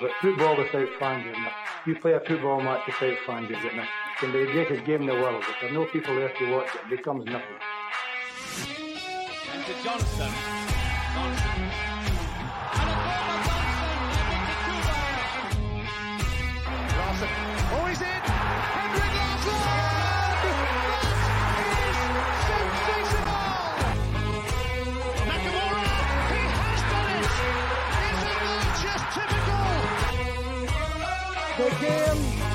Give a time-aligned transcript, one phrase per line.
[0.00, 1.52] But football without fans is not.
[1.86, 3.88] You play a football match without fans, getting it.
[4.18, 5.44] Can be the greatest game in the world.
[5.48, 7.56] If there are no people there to watch it, it becomes nothing.
[9.52, 9.84] And to.
[9.84, 10.53] Johnson.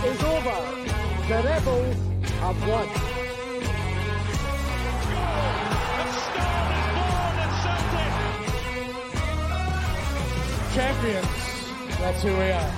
[0.09, 0.59] Is over.
[1.27, 1.95] The Rebels
[2.39, 2.87] have won.
[2.87, 2.91] A
[6.17, 8.13] star is born at Celtic.
[10.73, 11.37] Champions.
[11.99, 12.73] That's who we are.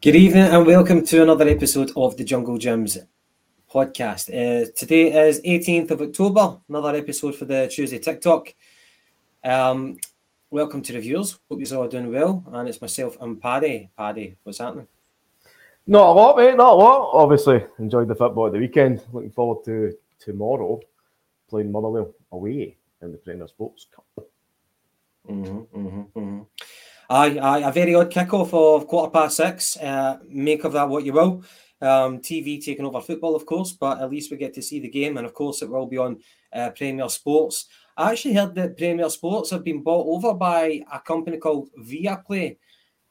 [0.00, 2.96] Good evening and welcome to another episode of the Jungle Jims
[3.70, 4.30] podcast.
[4.30, 8.54] Uh, today is 18th of October, another episode for the Tuesday 'Tic Talk.
[9.48, 9.96] Um,
[10.50, 11.38] welcome to the viewers.
[11.48, 12.44] Hope you're all doing well.
[12.52, 13.88] And it's myself and Paddy.
[13.96, 14.86] Paddy, what's happening?
[15.86, 16.54] Not a lot, mate.
[16.54, 17.10] Not a lot.
[17.14, 19.00] Obviously, enjoyed the football at the weekend.
[19.10, 20.78] Looking forward to tomorrow
[21.48, 24.28] playing Motherwell away in the Premier Sports Cup.
[25.26, 26.42] Mm-hmm, mm-hmm, mm-hmm.
[27.08, 29.78] Aye, aye, a very odd kickoff of quarter past six.
[29.78, 31.42] Uh, make of that what you will.
[31.80, 34.90] Um, TV taking over football, of course, but at least we get to see the
[34.90, 36.18] game, and of course, it will be on
[36.52, 37.66] uh, Premier Sports.
[37.98, 42.56] I actually heard that Premier Sports have been bought over by a company called Viaplay,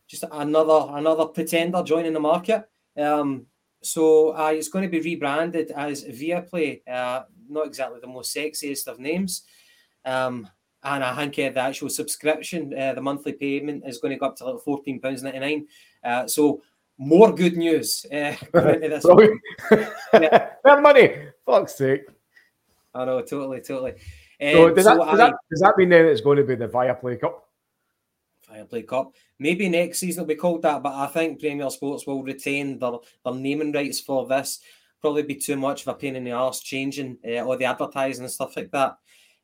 [0.07, 2.63] just another another pretender joining the market.
[2.97, 3.47] Um,
[3.83, 6.87] so uh, it's going to be rebranded as Viaplay.
[6.87, 9.43] Uh, not exactly the most sexiest of names.
[10.05, 10.47] Um,
[10.81, 14.27] and I think uh, the actual subscription, uh, the monthly payment is going to go
[14.27, 15.67] up to like fourteen pounds ninety nine.
[16.01, 16.61] Uh, so
[16.97, 18.05] more good news.
[18.09, 19.05] Uh, this.
[20.13, 20.51] Yeah.
[20.63, 21.13] Their money.
[21.45, 22.05] Fuck's sake.
[22.95, 23.95] I know, totally, totally.
[24.39, 26.43] So, Um, does, so that, does, I- that, does that mean then it's going to
[26.43, 27.43] be the Viaplay Cup?
[28.47, 29.11] Fireplay Cup.
[29.39, 32.93] Maybe next season it'll be called that, but I think Premier Sports will retain their,
[33.25, 34.61] their naming rights for this.
[35.01, 38.23] Probably be too much of a pain in the arse changing uh, all the advertising
[38.23, 38.97] and stuff like that.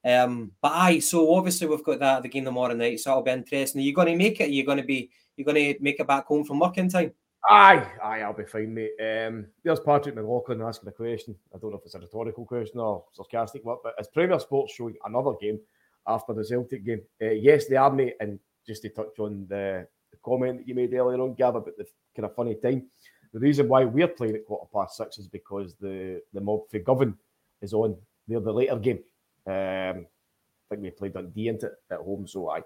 [0.05, 3.31] Um, but aye, so obviously we've got that the game tomorrow night, so that'll be
[3.31, 3.81] interesting.
[3.81, 4.49] Are you going to make it?
[4.49, 5.11] Are you going to be?
[5.35, 7.13] You're going to make it back home from work in time?
[7.49, 8.93] Aye, aye, I'll be fine, mate.
[8.99, 11.35] Um, there's Patrick McLaughlin asking a question.
[11.53, 14.73] I don't know if it's a rhetorical question or sarcastic, what, but is Premier Sports
[14.73, 15.59] showing another game
[16.07, 17.01] after the Celtic game?
[17.21, 18.15] Uh, yes, they are, mate.
[18.21, 21.77] And just to touch on the, the comment that you made earlier on, Gav, about
[21.77, 22.87] the kind of funny time.
[23.33, 26.79] The reason why we're playing at quarter past six is because the the mob for
[26.79, 27.17] Govan
[27.61, 27.97] is on.
[28.27, 28.99] They're the later game.
[29.47, 32.61] Um, I think we played Dundee into at home, so I.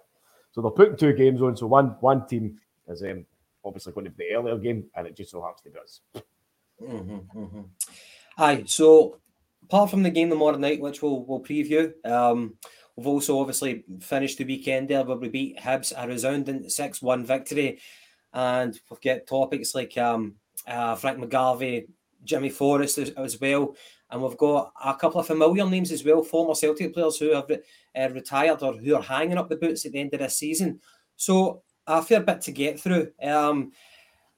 [0.52, 1.56] So they're putting two games on.
[1.56, 2.60] So one one team
[2.90, 3.26] is um,
[3.68, 6.02] obviously going to be the earlier game, and it just so happens to be us.
[6.82, 7.62] Mm-hmm, mm-hmm.
[8.38, 9.20] Aye, so
[9.64, 12.56] apart from the game tomorrow night, which we'll, we'll preview, um,
[12.96, 17.26] we've also obviously finished the weekend there where we beat Hibs a resounding 6 1
[17.26, 17.80] victory.
[18.34, 20.36] And we've got topics like um,
[20.68, 21.88] uh, Frank McGarvey,
[22.24, 23.76] Jimmy Forrest as, as well.
[24.10, 27.50] And we've got a couple of familiar names as well, former Celtic players who have
[27.52, 30.80] uh, retired or who are hanging up the boots at the end of this season.
[31.16, 33.12] So a fair bit to get through.
[33.22, 33.72] Um,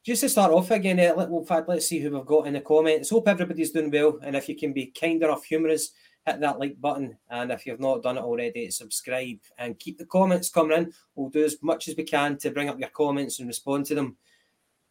[0.06, 2.54] just to start off again, uh, let, well, fact, let's see who we've got in
[2.54, 3.10] the comments.
[3.10, 5.92] Hope everybody's doing well, and if you can be kind enough, humorous,
[6.26, 7.18] hit that like button.
[7.30, 10.94] And if you've not done it already, subscribe and keep the comments coming in.
[11.16, 13.96] We'll do as much as we can to bring up your comments and respond to
[13.96, 14.18] them.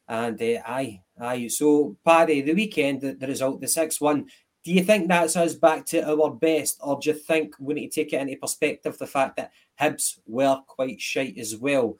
[0.08, 1.48] And uh, aye, aye.
[1.48, 4.26] So, Paddy, the weekend, the, the result, the 6 1.
[4.64, 7.92] Do you think that's us back to our best, or do you think we need
[7.92, 11.96] to take it into perspective the fact that Hibs were quite shite as well?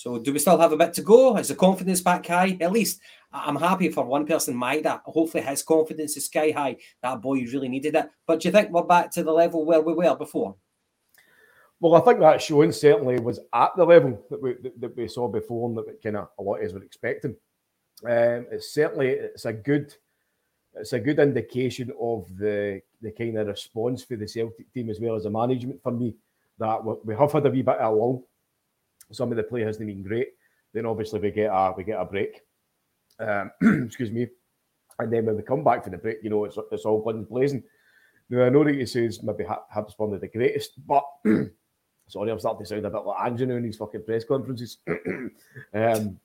[0.00, 1.36] So, do we still have a bit to go?
[1.36, 2.56] Is the confidence back high?
[2.58, 5.02] At least I'm happy for one person, Maeda.
[5.04, 6.78] Hopefully, his confidence is sky high.
[7.02, 8.08] That boy really needed it.
[8.26, 10.56] But do you think we're back to the level where we were before?
[11.80, 15.06] Well, I think that showing certainly was at the level that we that, that we
[15.06, 17.36] saw before, and that kind of a lot us were expecting.
[18.02, 19.94] Um, it's certainly it's a good
[20.76, 24.98] it's a good indication of the the kind of response for the Celtic team as
[24.98, 26.14] well as the management for me
[26.58, 28.26] that we have had a wee bit of a lull.
[29.12, 30.28] Some of the play hasn't been great.
[30.72, 32.42] Then obviously we get a we get a break.
[33.18, 33.50] Um,
[33.86, 34.28] excuse me.
[34.98, 37.26] And then when we come back for the break, you know, it's it's all guns
[37.26, 37.62] blazing.
[38.28, 41.04] Now I know that you says maybe Ha- Hibs one of the greatest, but
[42.06, 44.78] sorry, I'm starting to sound a bit like Andrew in these fucking press conferences.
[45.74, 46.18] um,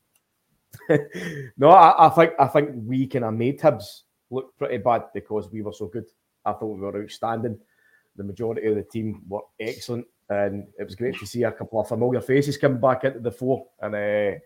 [1.57, 5.49] no, I, I think I think we kind of made Hibs look pretty bad because
[5.51, 6.05] we were so good.
[6.45, 7.57] I thought we were outstanding.
[8.17, 11.79] The majority of the team were excellent, and it was great to see a couple
[11.79, 14.39] of familiar faces come back into the fore and uh,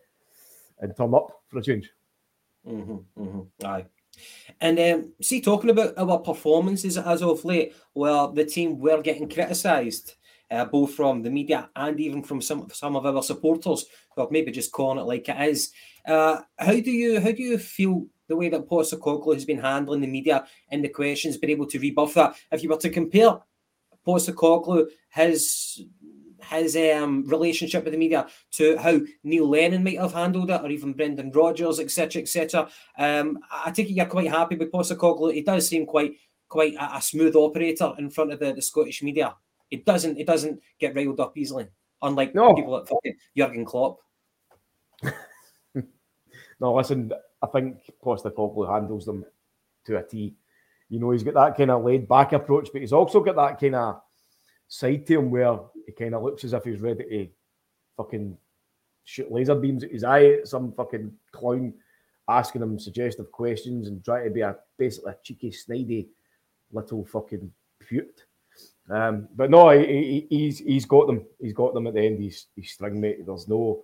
[0.79, 1.89] and turn up for a change.
[2.67, 3.65] Mm-hmm, mm-hmm.
[3.65, 3.85] Aye.
[4.59, 9.29] And um, see, talking about our performances as of late, well, the team were getting
[9.29, 10.15] criticised,
[10.51, 13.85] uh, both from the media and even from some some of our supporters,
[14.17, 15.71] or maybe just calling it like it is.
[16.05, 20.01] Uh, how do you how do you feel the way that Postecoglou has been handling
[20.01, 22.35] the media and the questions, been able to rebuff that?
[22.51, 23.37] If you were to compare
[24.05, 25.81] Postecoglou, his
[26.49, 30.69] his um, relationship with the media to how Neil Lennon might have handled it, or
[30.69, 32.69] even Brendan Rodgers, etc., etc.
[32.97, 35.33] Um, I think you're quite happy with Postecoglou.
[35.33, 36.13] He does seem quite
[36.47, 39.35] quite a, a smooth operator in front of the, the Scottish media.
[39.69, 41.67] It doesn't it doesn't get riled up easily,
[42.01, 42.53] unlike No.
[42.55, 43.99] people like fucking Jurgen Klopp.
[46.61, 47.11] No, listen,
[47.41, 49.23] I think Postecoglou handles them
[49.85, 50.35] to a T.
[50.89, 53.59] You know, he's got that kind of laid back approach, but he's also got that
[53.59, 54.01] kind of
[54.67, 57.27] side to him where he kind of looks as if he's ready to
[57.97, 58.37] fucking
[59.03, 61.73] shoot laser beams at his eye at some fucking clown
[62.27, 66.07] asking him suggestive questions and trying to be a basically a cheeky, snidey
[66.71, 68.25] little fucking pute.
[68.89, 71.25] Um, but no, he, he, he's he's got them.
[71.39, 72.19] He's got them at the end.
[72.19, 73.25] He's his string, mate.
[73.25, 73.83] There's no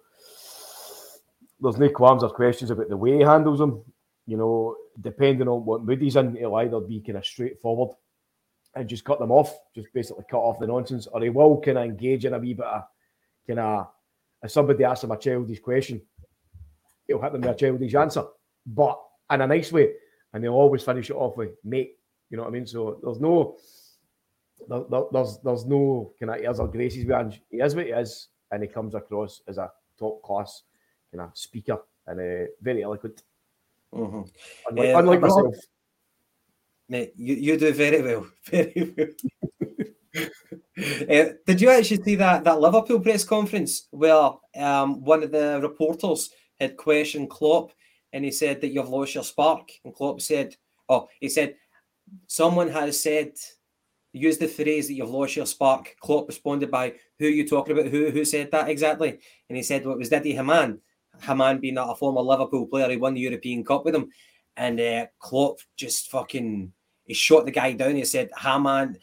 [1.60, 3.84] there's no qualms or questions about the way he handles them.
[4.28, 7.96] You know, depending on what mood he's in, he'll either be kind of straightforward
[8.76, 11.78] and just cut them off, just basically cut off the nonsense, or he will kind
[11.78, 12.84] of engage in a wee bit of
[13.48, 13.88] kind of
[14.44, 16.02] if somebody asks him a childish question,
[17.08, 18.24] he'll hit them with a childish answer,
[18.66, 19.00] but
[19.32, 19.94] in a nice way,
[20.34, 21.98] and he'll always finish it off with mate.
[22.30, 22.68] You know what I mean?
[22.68, 23.58] So there's no
[24.68, 27.04] there, there- there's there's no kind of airs or graces.
[27.50, 30.64] He is what he is, and he comes across as a top class
[31.12, 33.24] kind of speaker and uh, very eloquent.
[33.94, 34.30] Mhm.
[34.70, 35.56] Unlike, unlike Rob- myself.
[36.88, 39.08] Mate, you, you do very well, very well.
[41.10, 45.60] Uh, did you actually see that that Liverpool press conference where um, one of the
[45.62, 46.30] reporters
[46.60, 47.72] had questioned Klopp
[48.14, 50.56] and he said that you've lost your spark, and Klopp said,
[50.90, 51.56] "Oh, he said
[52.28, 53.34] someone has said."
[54.18, 55.94] Use the phrase that you've lost your spark.
[56.00, 57.92] Klopp responded by, "Who are you talking about?
[57.92, 60.80] Who who said that exactly?" And he said, "Well, it was Didi Hamann.
[61.22, 64.10] Hamann being that a former Liverpool player, he won the European Cup with him."
[64.58, 66.72] And uh, Klopp just fucking
[67.06, 67.96] he shot the guy down.
[67.96, 68.98] He said, Hamann,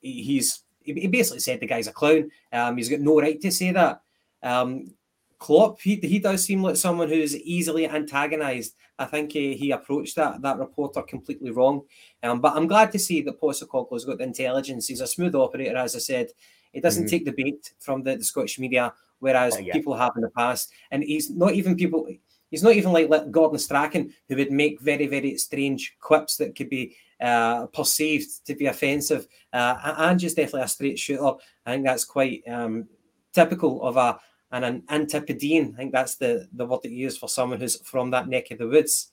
[0.00, 2.30] he's he basically said the guy's a clown.
[2.52, 4.00] Um, he's got no right to say that.
[4.42, 4.94] Um,
[5.38, 8.74] Klopp, he, he does seem like someone who's easily antagonised.
[8.98, 11.82] I think he, he approached that that reporter completely wrong.
[12.22, 14.88] Um, but I'm glad to see that Postecoglou's got the intelligence.
[14.88, 16.28] He's a smooth operator, as I said.
[16.72, 17.10] He doesn't Mhm.
[17.10, 19.72] take the bait from the, the Scottish media, whereas Oh, yeah.
[19.72, 20.70] people have in the past.
[20.90, 22.08] And he's not even people.
[22.50, 26.70] He's not even like, Gordon Strachan, who would make very, very strange quips that could
[26.70, 29.26] be uh, perceived to be offensive.
[29.52, 31.32] Uh, and just definitely a straight shooter.
[31.66, 32.88] I think that's quite um,
[33.34, 34.18] typical of a
[34.50, 35.74] an, an antipodean.
[35.74, 38.50] I think that's the, the word that you use for someone who's from that neck
[38.50, 39.12] of the woods.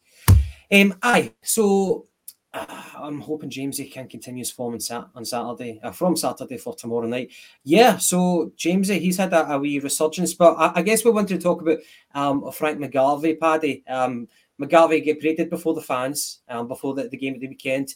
[0.72, 2.08] Um, aye, so
[2.98, 6.75] I'm hoping Jamesy can continue his form on, Sat- on Saturday, uh, from Saturday for
[6.75, 7.31] tomorrow night.
[7.63, 11.40] Yeah, so Jamesy, he's had a, a wee resurgence, but I, I guess we wanted
[11.40, 11.80] to talk about
[12.13, 13.84] um, Frank McGarvey, Paddy.
[13.88, 14.28] Um,
[14.60, 17.96] McGarvey get paraded before the fans, um, before the, the game of the weekend,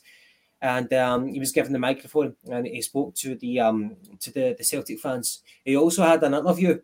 [0.61, 4.55] and um, he was given the microphone and he spoke to the um, to the,
[4.57, 5.41] the Celtic fans.
[5.63, 6.79] He also had an interview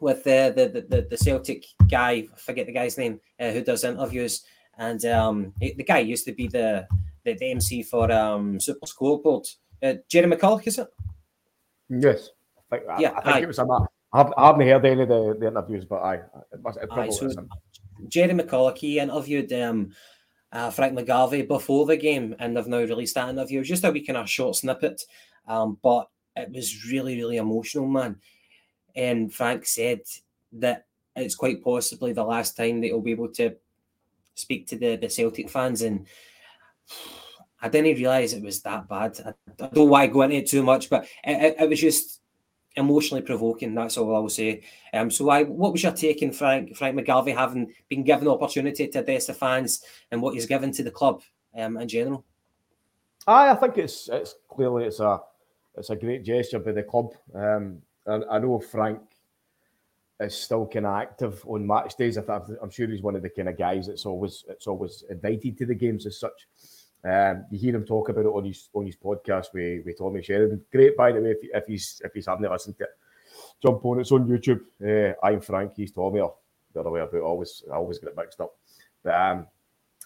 [0.00, 3.84] with the the, the, the Celtic guy, I forget the guy's name, uh, who does
[3.84, 4.44] interviews,
[4.78, 6.86] and um, he- the guy used to be the
[7.24, 9.46] the, the MC for um, Super Scoreboard.
[9.82, 10.88] Uh, Gerry McCulloch, is it?
[11.88, 12.30] Yes.
[12.72, 13.40] I think, Yeah, I, think aye.
[13.40, 13.70] it was him.
[13.70, 16.22] I haven't, I haven't heard any of the, the interviews, but I it,
[16.62, 17.48] must, it probably Aye, so was him.
[18.08, 19.92] Gerry McCulloch, he interviewed um,
[20.52, 23.58] uh, Frank McGarvey before the game, and they've now released that interview.
[23.58, 25.02] It was just a wee kind of short snippet,
[25.48, 28.16] um, but it was really, really emotional, man.
[28.94, 30.00] And Frank said
[30.52, 33.56] that it's quite possibly the last time that he'll be able to
[34.36, 35.82] speak to the, the Celtic fans.
[35.82, 36.06] And
[37.60, 39.18] I didn't realise it was that bad.
[39.26, 39.30] I,
[39.64, 42.20] I don't why I go into it too much, but it, it, it was just
[42.76, 43.74] emotionally provoking.
[43.74, 44.62] That's all I will say.
[44.92, 48.34] Um, so, I, what was your take on Frank Frank McGarvey having been given the
[48.34, 51.22] opportunity to address the fans and what he's given to the club
[51.56, 52.24] um, in general?
[53.26, 55.20] Aye, I think it's it's clearly it's a
[55.76, 57.14] it's a great gesture by the club.
[57.34, 59.00] Um, and I know Frank
[60.20, 62.18] is still kind of active on match days.
[62.18, 62.22] I
[62.62, 65.66] I'm sure he's one of the kind of guys that's always it's always invited to
[65.66, 66.48] the games as such.
[67.04, 70.22] Um, you hear him talk about it on his on his podcast with, with Tommy
[70.22, 70.64] Sheridan.
[70.72, 72.90] Great, by the way, if, if he's if he's having listened to it,
[73.62, 74.00] jump on.
[74.00, 74.60] It's on YouTube.
[74.82, 75.72] Uh, I'm Frank.
[75.76, 76.20] He's Tommy.
[76.20, 76.34] Or
[76.72, 77.20] the other way about.
[77.20, 78.54] Always I always get it mixed up.
[79.04, 79.46] But um,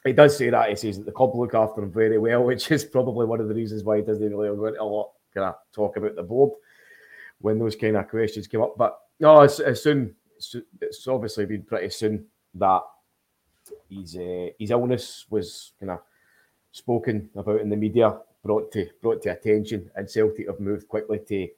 [0.04, 0.70] he does say that.
[0.70, 3.48] He says that the club look after him very well, which is probably one of
[3.48, 6.22] the reasons why he doesn't really go into a lot kind of talk about the
[6.22, 6.50] board
[7.40, 8.74] when those kind of questions came up.
[8.76, 10.14] But no, it's, soon.
[10.36, 12.24] It's, it's obviously been pretty soon
[12.54, 12.82] that
[13.88, 16.00] his uh, his illness was kind of
[16.72, 21.18] spoken about in the media, brought to brought to attention, and Celtic have moved quickly
[21.28, 21.48] to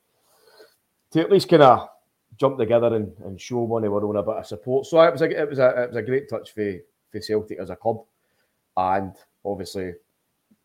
[1.12, 1.88] to at least kind of
[2.36, 4.86] jump together and, and show one of our own a bit of support.
[4.86, 6.78] So it was a it was a it was a great touch for
[7.10, 8.02] for Celtic as a club,
[8.76, 9.14] and
[9.44, 9.92] obviously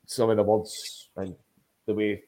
[0.06, 1.36] some of the words and
[1.86, 2.24] the way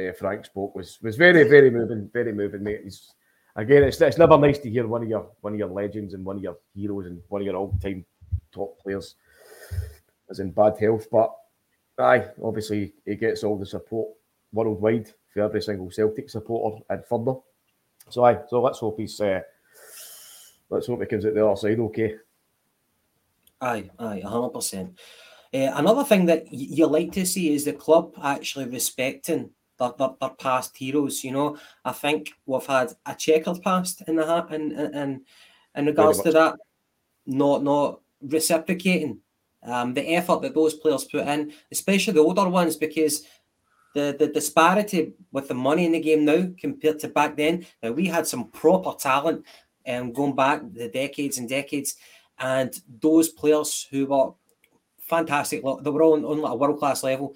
[0.00, 2.80] uh, Frank spoke was was very very moving, very moving, mate.
[2.84, 3.12] He's,
[3.56, 6.24] again, it's it's never nice to hear one of your one of your legends and
[6.24, 8.04] one of your heroes and one of your all time
[8.52, 9.16] top players
[10.28, 11.34] is in bad health, but
[11.98, 14.10] aye, obviously he gets all the support
[14.52, 17.34] worldwide for every single Celtic supporter and further.
[18.08, 19.40] So aye, so let's hope he's uh,
[20.68, 22.16] let's hope he comes out the other side okay.
[23.60, 24.98] Aye, aye, hundred percent.
[25.54, 29.50] Uh, another thing that you like to see is the club actually respecting
[29.90, 31.24] their, past heroes.
[31.24, 35.20] You know, I think we've had a checkered past in the in in,
[35.74, 36.56] in regards to that,
[37.26, 39.20] not not reciprocating
[39.62, 43.24] um, the effort that those players put in, especially the older ones, because
[43.94, 47.66] the, the disparity with the money in the game now compared to back then.
[47.82, 49.44] Now we had some proper talent
[49.86, 51.96] um, going back the decades and decades,
[52.38, 54.32] and those players who were
[54.98, 57.34] fantastic, they were all on, on a world class level.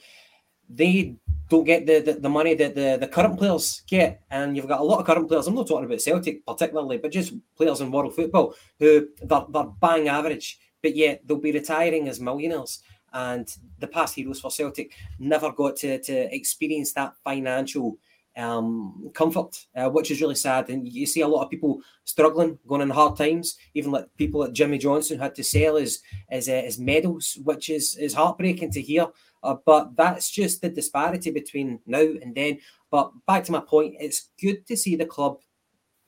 [0.69, 1.17] They
[1.49, 4.23] don't get the, the, the, money that the, the current players get.
[4.31, 5.47] And you've got a lot of current players.
[5.47, 9.65] I'm not talking about Celtic particularly, but just players in world football who they're, they're
[9.81, 12.83] bang average, but yet they'll be retiring as millionaires
[13.13, 17.99] and the past heroes for Celtic never got to, to experience that financial
[18.37, 20.69] um, comfort, uh, which is really sad.
[20.69, 23.57] And you see a lot of people struggling, going in hard times.
[23.73, 27.71] Even like people like Jimmy Johnstone had to sell his his, uh, his medals, which
[27.71, 29.07] is is heartbreaking to hear.
[29.47, 32.59] Uh, but that's just the disparity between now and then.
[32.91, 35.39] But back to my point, it's good to see the club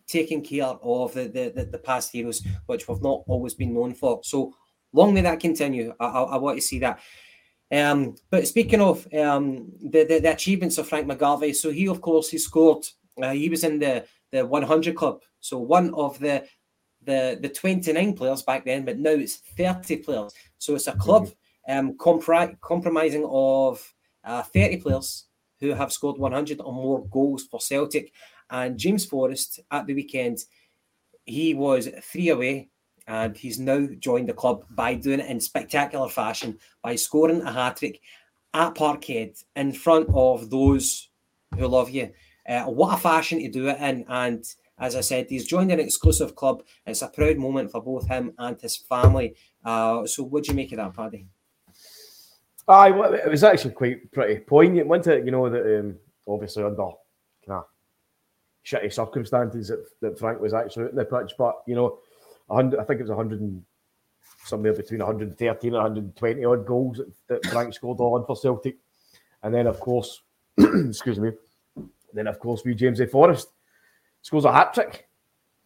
[0.07, 3.95] taking care of the, the, the, the past heroes, which we've not always been known
[3.95, 4.21] for.
[4.25, 4.55] So
[4.93, 5.95] long may that continue.
[6.01, 7.01] I, I, I want to see that.
[7.71, 12.01] Um, but speaking of um, the, the, the achievements of Frank McGarvey, so he of
[12.01, 12.85] course he scored.
[13.23, 16.45] Uh, he was in the the 100 club, so one of the
[17.05, 20.33] the the 29 players back then, but now it's 30 players.
[20.59, 21.29] So it's a club
[21.69, 23.95] um, compri- compromising of
[24.25, 25.27] uh, 30 players
[25.61, 28.13] who have scored 100 or more goals for Celtic.
[28.51, 30.39] And James Forrest at the weekend,
[31.25, 32.71] he was three away
[33.07, 37.53] and he's now joined the club by doing it in spectacular fashion by scoring a
[37.53, 38.01] hat trick
[38.55, 41.11] at Parkhead in front of those
[41.57, 42.13] who love you.
[42.49, 44.45] Uh, what a fashion to do it in, and
[44.79, 46.63] as I said, he's joined an exclusive club.
[46.87, 49.35] It's a proud moment for both him and his family.
[49.65, 51.29] Uh, so, what do you make of that, Paddy?
[52.69, 55.25] Aye, it was actually quite pretty poignant, wasn't it?
[55.25, 55.97] You know that um,
[56.27, 56.91] obviously under
[57.47, 57.65] kind of
[58.65, 61.99] shitty circumstances that, that Frank was actually out in the pitch, but you know
[62.49, 63.63] 100, I think it was 100 and
[64.45, 68.77] somewhere between 113 and 120 odd goals that, that Frank scored on for Celtic.
[69.43, 70.23] And then, of course,
[70.59, 71.33] excuse me,
[72.13, 73.07] then of course, we James A.
[73.07, 73.49] Forrest
[74.23, 75.09] scores a hat trick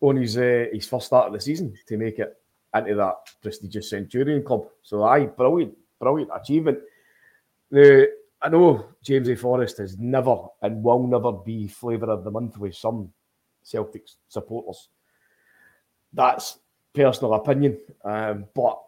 [0.01, 2.37] on his uh, his first start of the season to make it
[2.75, 4.67] into that prestigious Centurion club.
[4.83, 6.79] So, aye, brilliant, brilliant achievement.
[7.73, 8.13] The
[8.43, 9.35] I know James A.
[9.35, 13.11] Forrest has never and will never be flavour of the month with some
[13.63, 14.89] Celtic supporters.
[16.13, 16.59] That's
[16.93, 17.79] personal opinion.
[18.05, 18.79] Um, but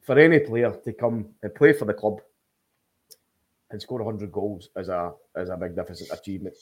[0.00, 2.20] for any player to come and play for the club
[3.70, 6.54] and score 100 goals is a is a magnificent achievement.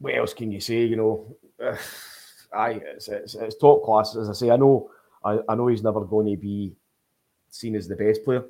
[0.00, 0.84] What else can you say?
[0.84, 1.76] You know, uh,
[2.52, 4.16] aye, it's, it's, it's, top class.
[4.16, 4.90] As I say, I know
[5.22, 6.74] I, I know he's never going to be
[7.50, 8.44] seen as the best player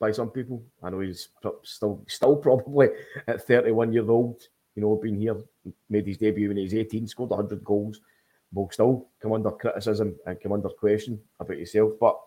[0.00, 0.62] by some people.
[0.82, 1.28] I know he's
[1.64, 2.88] still still probably
[3.26, 4.42] at 31 years old.
[4.74, 5.36] You know, been here,
[5.90, 8.00] made his debut when he was 18, scored 100 goals
[8.52, 11.92] will still come under criticism and come under question about yourself.
[12.00, 12.18] But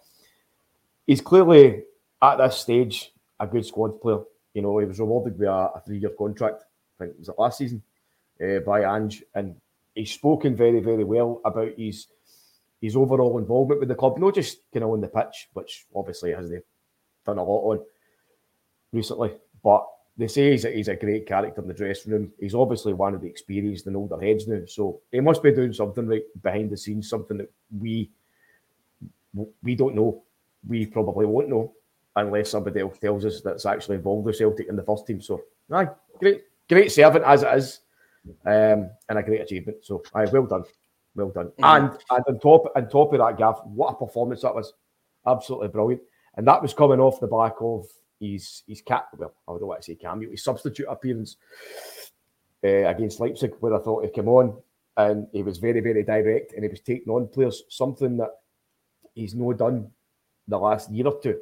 [1.08, 1.84] he's clearly
[2.22, 4.20] at this stage a good squad player.
[4.54, 6.64] You know, he was rewarded with a, a three-year contract.
[7.00, 7.82] I think it was it last season
[8.44, 9.56] uh, by Ange, and
[9.96, 12.08] he's spoken very, very well about his
[12.82, 16.32] his overall involvement with the club, not just kind of on the pitch, which obviously
[16.32, 16.62] has they
[17.26, 17.86] done a lot on
[18.92, 19.32] recently,
[19.64, 19.86] but
[20.18, 22.32] they say he's a, he's a great character in the dressing room.
[22.40, 25.74] He's obviously one of the experienced and older heads now, so he must be doing
[25.74, 28.12] something right behind the scenes, something that we
[29.64, 30.24] we don't know.
[30.68, 31.74] We probably won't know
[32.16, 35.22] unless somebody else tells us that's actually involved with Celtic in the first team.
[35.22, 35.88] So, aye,
[36.20, 37.80] great, great servant as it is,
[38.46, 39.78] um, and a great achievement.
[39.82, 40.66] So, aye, well done,
[41.16, 41.48] well done.
[41.48, 41.64] Mm-hmm.
[41.64, 44.74] And and on top on top of that, Gav, what a performance that was!
[45.26, 46.02] Absolutely brilliant,
[46.36, 47.86] and that was coming off the back of
[48.20, 51.38] his his cap well, I don't want to say cameo, his substitute appearance
[52.64, 54.58] uh, against Leipzig, where I thought he came on
[54.98, 58.32] and he was very, very direct and he was taking on players, something that
[59.14, 59.90] he's no done
[60.48, 61.40] the last year or two.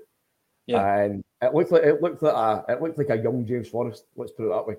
[0.66, 0.96] Yeah.
[0.96, 4.06] And It looked like it looked like a it looked like a young James Forrest.
[4.16, 4.76] Let's put it that way.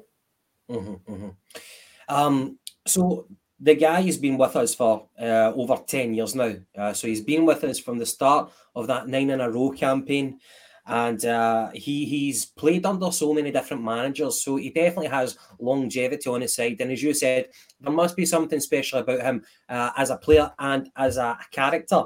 [0.71, 2.14] Mm-hmm, mm-hmm.
[2.14, 3.26] Um, so
[3.61, 6.55] the guy has been with us for uh, over 10 years now.
[6.76, 9.71] Uh, so he's been with us from the start of that nine in a row
[9.71, 10.40] campaign.
[10.87, 14.43] And uh, he he's played under so many different managers.
[14.43, 16.81] So he definitely has longevity on his side.
[16.81, 17.49] And as you said,
[17.81, 22.05] there must be something special about him uh, as a player and as a character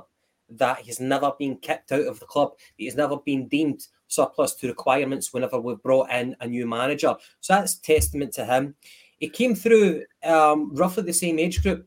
[0.50, 2.52] that he's never been kicked out of the club.
[2.76, 7.14] He's never been deemed surplus to requirements whenever we've brought in a new manager.
[7.40, 8.74] So that's testament to him.
[9.18, 11.86] He came through um, roughly the same age group,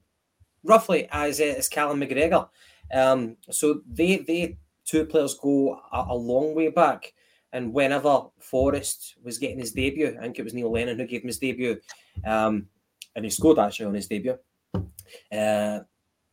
[0.64, 2.50] roughly as, uh, as Callum McGregor.
[2.94, 7.14] Um, so they they two players go a, a, long way back.
[7.54, 11.22] And whenever Forrest was getting his debut, I think it was Neil Lennon who gave
[11.22, 11.80] him his debut,
[12.26, 12.68] um,
[13.16, 14.38] and he scored actually on his debut.
[15.32, 15.80] Uh,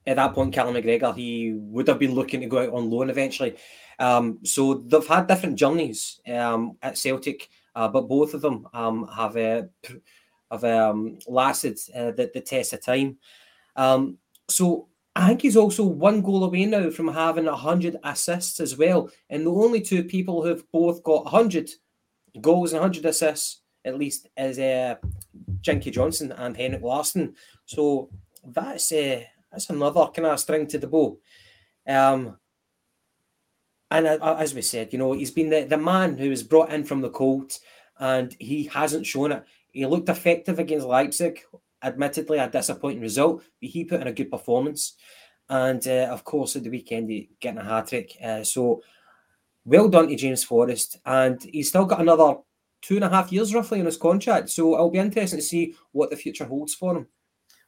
[0.06, 3.10] at that point, Callum McGregor, he would have been looking to go out on loan
[3.10, 3.56] eventually.
[3.98, 9.08] Um, so they've had different journeys um, at Celtic, uh, but both of them um,
[9.08, 9.62] have uh,
[10.50, 13.18] have um, lasted uh, the, the test of time.
[13.76, 18.76] Um, so I think he's also one goal away now from having 100 assists as
[18.76, 19.10] well.
[19.30, 21.70] And the only two people who've both got 100
[22.40, 24.96] goals and 100 assists, at least, is uh,
[25.60, 27.34] Jinky Johnstone and Henrik Larsson.
[27.66, 28.10] So
[28.44, 29.22] that's uh,
[29.52, 31.18] that's another kind of string to the bow.
[31.86, 32.38] Um,
[33.90, 36.72] and uh, as we said, you know, he's been the, the man who was brought
[36.72, 37.52] in from the cold
[38.00, 39.44] and he hasn't shown it.
[39.75, 41.43] He looked effective against Leipzig,
[41.83, 44.95] admittedly a disappointing result, but he put in a good performance.
[45.49, 48.16] And uh, of course, at the weekend, he getting a hat trick.
[48.23, 48.83] Uh, so
[49.64, 50.99] well done to James Forrest.
[51.04, 52.37] And he's still got another
[52.83, 54.49] two and a half years roughly in his contract.
[54.50, 57.09] So it'll be interesting to see what the future holds for him.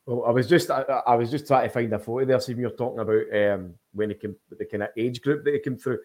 [0.07, 2.39] Well, I was just I, I, was just trying to find a photo there.
[2.39, 5.59] See, you're talking about um, when he came, the kind of age group that he
[5.59, 5.99] came through.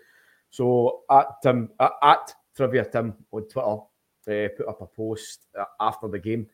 [0.49, 3.77] So at Tim at, at Trivia Tim on Twitter,
[4.31, 6.47] uh, put up a post uh, after the game,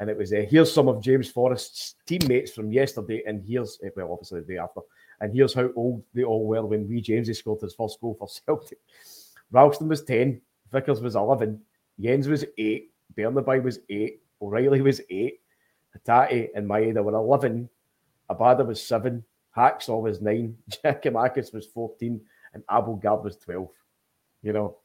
[0.00, 3.90] and it was uh, here's some of James Forrest's teammates from yesterday, and here's uh,
[3.96, 4.80] well obviously the day after,
[5.20, 8.28] and here's how old they all were when Wee James scored his first goal for
[8.46, 8.78] Celtic.
[9.50, 10.40] Ralston was ten,
[10.72, 11.60] Vickers was eleven,
[12.00, 15.40] Jenz was eight, Bernabei was eight, O'Riley was eight.
[15.96, 17.68] Hatate and Maeda were 11.
[18.30, 19.24] Abada was 7.
[19.56, 20.56] Hacksaw was 9.
[20.70, 22.20] Giakoumakis was 14.
[22.54, 23.68] And Abildgaard was 12.
[24.42, 24.76] You know.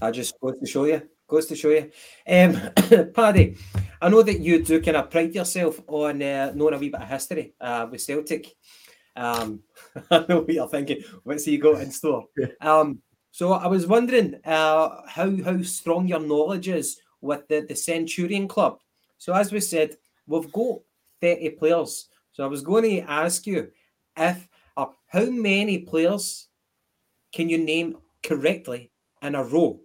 [0.00, 1.02] I just goes to show you.
[1.26, 1.90] Goes to show you.
[2.26, 2.70] Um,
[3.14, 3.56] Paddy,
[4.00, 7.02] I know that you do kind of pride yourself on uh, knowing a wee bit
[7.02, 8.54] of history uh, with Celtic.
[9.14, 9.60] Um,
[10.10, 11.02] I know what you're thinking.
[11.24, 12.24] What's he got in store?
[12.60, 13.00] Um,
[13.30, 18.48] so I was wondering uh, how how strong your knowledge is with the, the Centurion
[18.48, 18.78] Club.
[19.18, 20.78] So as we said, we've got
[21.20, 22.08] 30 players.
[22.32, 23.70] So I was going to ask you
[24.16, 26.48] if uh, how many players
[27.32, 28.90] can you name correctly
[29.22, 29.80] in a row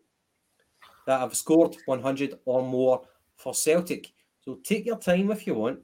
[1.08, 3.02] that have scored 100 or more
[3.36, 4.12] for Celtic?
[4.42, 5.80] So take your time if you want.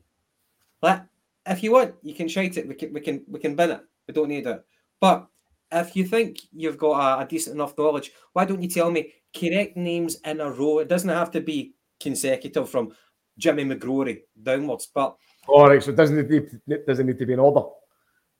[0.82, 1.06] But
[1.46, 2.68] if you want, you can shout it.
[2.68, 3.82] We can we can we can bin it.
[4.08, 4.66] We don't need it.
[5.00, 5.28] But
[5.72, 9.14] if you think you've got a, a, decent enough knowledge, why don't you tell me
[9.36, 10.80] correct names in a row?
[10.80, 12.92] It doesn't have to be consecutive from
[13.38, 15.16] Jimmy McGrory downwards, but
[15.48, 17.60] all right, so it doesn't need it doesn't need to be in order.
[17.60, 17.76] All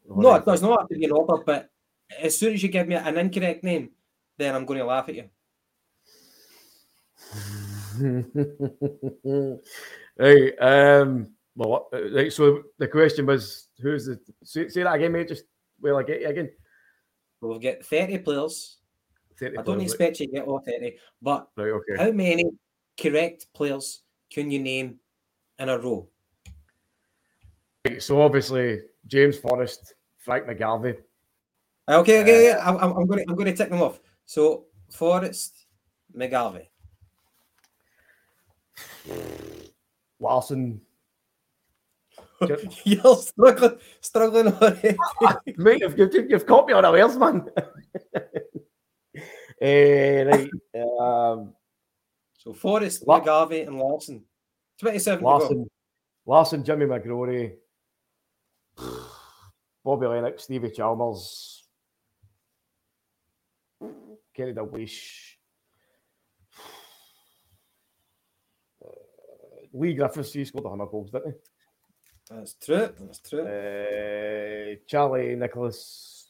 [0.08, 0.42] no, right.
[0.42, 1.44] it does not have to be in order.
[1.44, 1.70] But
[2.22, 3.90] as soon as you give me an incorrect name,
[4.40, 5.30] then I'm going to laugh at you.
[10.18, 10.54] right.
[10.60, 11.28] Um.
[11.56, 12.32] Well, right.
[12.32, 14.20] So the question was, who's the?
[14.44, 15.28] Say, say that again, mate.
[15.28, 15.44] Just
[15.80, 16.50] will I get you again?
[17.42, 18.78] We'll get 30 players.
[19.40, 20.20] 30 I don't players, expect right.
[20.22, 22.04] you to get all 30, but right, okay.
[22.04, 22.44] how many
[23.00, 25.00] correct players can you name
[25.58, 26.08] in a row?
[28.00, 30.98] So obviously James Forrest, Frank McGarvey.
[31.88, 34.00] Okay, okay, uh, I'm, I'm, going to I'm going to tick them off.
[34.30, 35.66] So Forrest,
[36.16, 36.68] McGarvey,
[40.20, 40.82] Larsson,
[42.84, 44.96] You're struggling, struggling already.
[45.58, 47.50] Mate, you've, you've, you've caught me on unawares, man.
[48.16, 48.22] uh,
[49.64, 50.50] right.
[50.76, 51.56] Um,
[52.38, 54.24] so Forrest, La- McGarvey, and Larsson.
[54.80, 55.68] 27 Larsson,
[56.28, 57.56] Larsson, Jimmy McGrory,
[59.84, 61.59] Bobby Lennox, Stevie Chalmers,
[64.40, 65.36] Kenny Dalglish,
[68.82, 68.90] uh,
[69.74, 72.34] Leigh Griffiths, he scored 100 goals, didn't he?
[72.34, 72.90] That's true.
[73.02, 73.42] That's true.
[73.42, 76.30] Uh, Charlie Nicholas.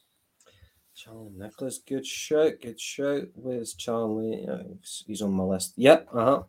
[0.95, 3.27] Charlie Nicholas, good shout, good shout.
[3.35, 4.43] Where's Charlie?
[5.05, 5.73] he's on my list.
[5.77, 6.07] Yep.
[6.11, 6.43] Uh huh.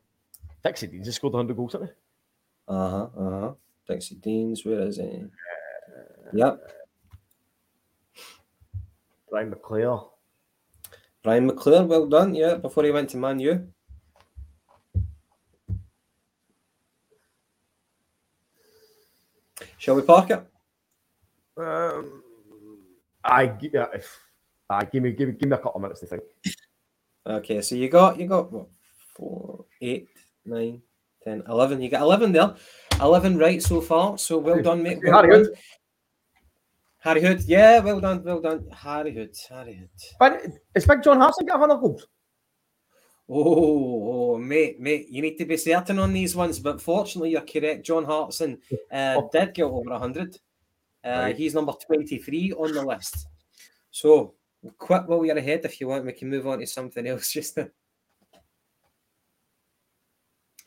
[0.65, 1.93] Dixie Deans just scored 100 goals, didn't he?
[2.69, 3.09] Uh huh.
[3.19, 3.53] Uh huh.
[3.87, 5.03] Dixie Deans, where is he?
[5.03, 6.59] Uh, yep.
[9.29, 10.11] Brian McClair.
[11.23, 12.35] Brian McClair, well done.
[12.35, 13.69] Yeah, before he went to Man U.
[19.77, 20.45] Shall we park it?
[21.57, 22.23] Um,
[23.25, 23.87] I yeah,
[24.69, 26.23] I give me give me give me a couple of minutes to think.
[27.27, 28.69] Okay, so you got you got what
[29.15, 30.09] four, eight,
[30.45, 30.83] nine,
[31.23, 31.81] ten, eleven.
[31.83, 32.55] You got eleven there.
[33.01, 34.19] Eleven right so far.
[34.19, 35.01] So well done, mate.
[35.03, 35.47] Well done.
[37.01, 37.43] Harry Hood.
[37.47, 38.67] Yeah, well done, well done.
[38.73, 39.35] Harry Hood.
[39.49, 39.89] Harry Hood.
[40.19, 40.43] But
[40.75, 42.07] is Big John Hartson got 100 goals?
[43.33, 46.59] Oh, oh, mate, mate, you need to be certain on these ones.
[46.59, 47.87] But fortunately, you're correct.
[47.87, 48.59] John Hartson
[48.91, 50.37] uh, did get over 100.
[51.03, 51.37] Uh, Right.
[51.37, 53.27] He's number 23 on the list.
[53.91, 54.35] So,
[54.77, 56.05] quit while you're ahead if you want.
[56.05, 57.69] We can move on to something else just now.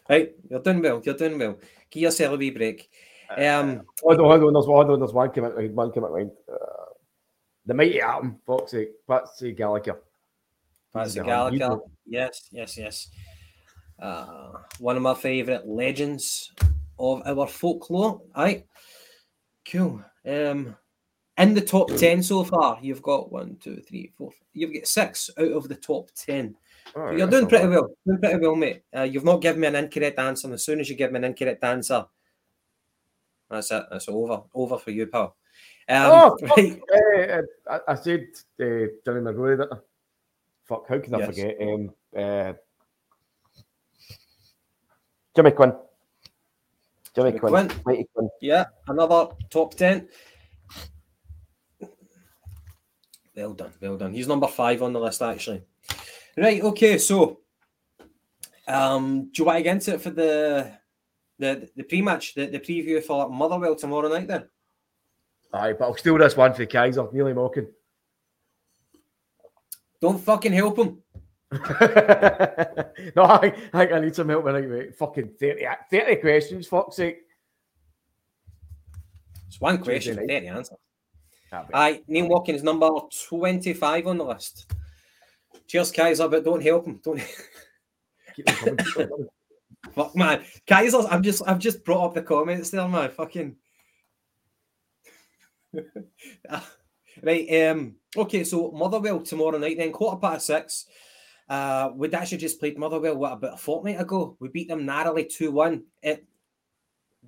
[0.10, 1.02] Right, you're doing well.
[1.04, 1.60] You're doing well.
[1.92, 2.90] Give yourself a wee break.
[3.38, 6.04] Um, Hold on, hold on, there's one, hold on, there's one came out, one came
[6.04, 6.32] out mind.
[6.52, 6.94] Uh,
[7.66, 10.00] the mighty Atom, sake, Patsy Gallagher.
[10.94, 11.80] Patsy Gallagher.
[12.06, 13.08] Yes, yes, yes.
[14.00, 16.52] Uh, one of my favourite legends
[17.00, 18.22] of our folklore.
[18.36, 18.64] Aye.
[19.70, 20.04] Cool.
[20.26, 20.76] Um,
[21.38, 24.32] in the top 10 so far, you've got one, two, three, four.
[24.54, 26.56] You've got six out of the top 10.
[26.96, 27.90] Oh, You're doing pretty well.
[28.06, 28.84] Doing pretty well, mate.
[28.96, 30.48] Uh, you've not given me an incorrect answer.
[30.48, 32.06] And as soon as you give me an incorrect answer,
[33.54, 33.84] that's it.
[33.92, 34.44] That's over.
[34.54, 35.36] Over for you, pal.
[35.88, 36.82] Um, Oh, right.
[36.94, 38.28] Eh, I, I said
[38.62, 39.80] uh, Johnny McGrory, didn't
[40.64, 41.28] Fuck, how can I Yes.
[41.28, 41.58] forget?
[41.62, 42.54] Um, uh,
[45.36, 45.74] Jimmy Quinn.
[47.14, 47.70] Jimmy, Jimmy Quinn.
[47.70, 48.06] Quinn.
[48.14, 48.30] Quinn.
[48.42, 50.08] Yeah, another top 10.
[53.36, 54.14] Well done, well done.
[54.14, 55.64] He's number five on the list, actually.
[56.38, 57.42] Right, okay, so
[58.68, 60.72] um, do you want to get into it for the
[61.40, 64.48] the, the pre-match, the, the preview for Motherwell tomorrow night then?
[65.54, 67.68] Aye, but I'll steal this one for Kaiser, nearly mocking.
[70.02, 71.02] Don't fucking help him.
[71.52, 74.96] no, I, I think I need some help it, mate.
[74.96, 77.20] Fucking 30, 30 questions, fuck's sake.
[79.48, 80.30] It's one question, night.
[80.30, 80.78] 30 answers.
[81.52, 82.90] Ah, Aye, Neil Watkins, number
[83.30, 84.74] 25 on the list.
[85.68, 87.00] Cheers, Kaiser, but don't help him.
[87.04, 87.22] Don't
[89.92, 91.06] Fuck man, Kaiser's.
[91.10, 91.44] I'm just.
[91.46, 93.10] I've just brought up the comments there, man.
[93.12, 93.56] Fucking.
[97.22, 97.68] right.
[97.68, 97.96] Um.
[98.16, 98.44] Okay.
[98.44, 100.86] So Motherwell tomorrow night, then quarter past six.
[101.50, 104.38] Uh, we'd actually just played Motherwell what about a fortnight ago.
[104.40, 105.84] We beat them narrowly two one.
[106.02, 106.26] It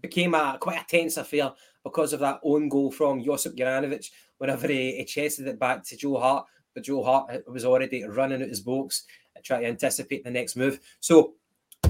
[0.02, 1.52] became a quite a tense affair
[1.84, 4.10] because of that own goal from Josip Juranovic.
[4.38, 8.41] Whenever he, he chested it back to Joe Hart, but Joe Hart was already running
[8.41, 9.06] out his box,
[9.44, 10.80] trying to anticipate the next move.
[11.00, 11.36] So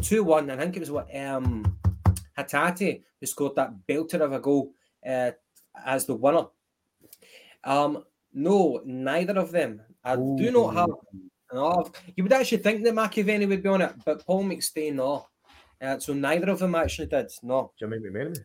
[0.05, 0.51] 2 1.
[0.51, 1.77] I think it was what um
[2.37, 4.71] Hatate who scored that belter of a goal
[5.07, 5.31] uh,
[5.85, 6.45] as the winner.
[7.63, 9.81] Um, no, neither of them.
[10.03, 10.89] I do not have.
[12.15, 15.27] You would actually think that Machiavelli would be on it, but Paul McStay, no.
[15.81, 17.31] Uh, so neither of them actually did.
[17.41, 17.71] No.
[17.79, 18.37] Jimmy McMenemy.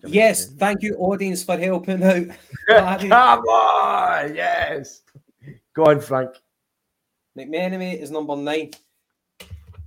[0.00, 0.58] Jimmy Yes, McMenemy.
[0.58, 2.26] thank you, audience, for helping out.
[2.68, 5.02] Come on, yes.
[5.74, 6.30] Go on, Frank.
[7.38, 8.70] McMenemy is number nine.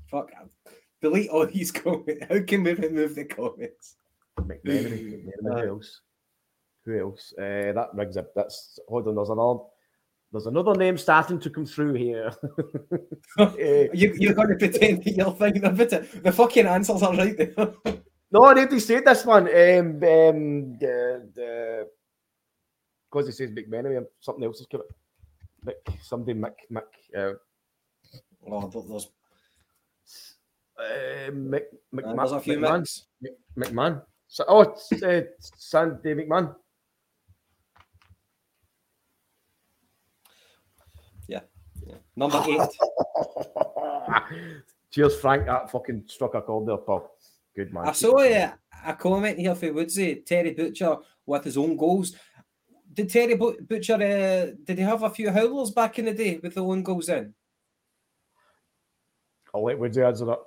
[0.09, 0.31] Fuck.
[1.01, 2.25] Delete all these comments.
[2.29, 3.95] How can we remove the comments?
[4.39, 5.25] McMenemy.
[5.25, 5.55] McMenemy.
[5.55, 5.61] Aye.
[5.61, 6.01] Who else?
[6.85, 7.33] Who else?
[7.37, 8.25] Uh, that rigs a.
[8.35, 9.15] That's hold on.
[9.15, 9.59] There's another.
[10.31, 12.31] There's another name starting to come through here.
[13.37, 16.23] Eh, You, you're going to pretend that you're thinking of it.
[16.23, 17.53] The fucking answers are right there.
[18.31, 19.47] no, I already said this one.
[19.47, 21.87] Um, um, the the
[23.11, 24.83] because it says McMenemy, something else is come.
[25.65, 26.81] Mick, somebody Mick Mick.
[27.15, 27.33] Uh,
[28.49, 29.09] oh, there's,
[30.77, 32.79] uh, Mick, uh, McMahon, there's a few McMahon.
[32.79, 33.05] mix.
[33.57, 34.01] McMahon.
[34.27, 36.55] So, oh, it's uh, Sandy McMahon.
[41.27, 41.41] Yeah
[42.15, 42.61] number eight.
[44.91, 45.45] Cheers, Frank.
[45.45, 47.11] That fucking struck a chord there, pal.
[47.55, 47.87] Good man.
[47.87, 48.51] I saw uh,
[48.85, 52.15] a comment here for Woodsy, Terry Butcher with his own goals.
[52.93, 56.55] Did Terry Butcher, uh, did he have a few howlers back in the day with
[56.55, 57.33] the own goals in?
[59.53, 60.39] I'll let Woodsy answer that.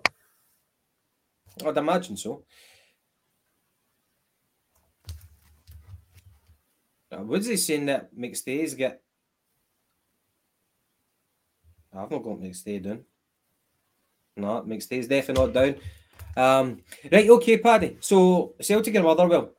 [1.64, 2.44] I'd imagine so.
[7.12, 9.00] Uh, Woodsy's saying that McStay's get.
[11.96, 13.04] I've not got McStay down.
[14.36, 15.74] No, McStay's definitely not down.
[16.36, 17.98] Um, right, okay, Paddy.
[18.00, 19.50] So Celtic and Motherwell.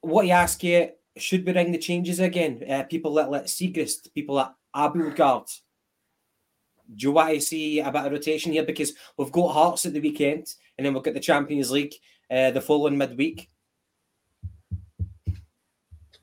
[0.00, 2.62] What you ask you, should we ring the changes again?
[2.68, 5.48] Uh, people that let Siegrist, people like Abildgaard.
[6.94, 8.64] Do you want to see a bit of rotation here?
[8.64, 11.94] Because we've got Hearts at the weekend, and then we've got the Champions League
[12.30, 13.48] uh, the following midweek.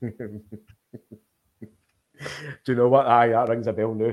[0.00, 0.08] Do
[2.66, 3.06] you know what?
[3.06, 4.12] Aye, that rings a bell now.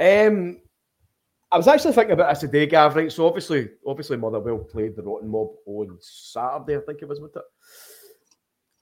[0.00, 0.60] Um,
[1.50, 2.96] I was actually thinking about this today, Gav.
[2.96, 7.20] Right, so obviously, obviously, Motherwell played the Rotten Mob on Saturday, I think it was,
[7.20, 7.42] with it,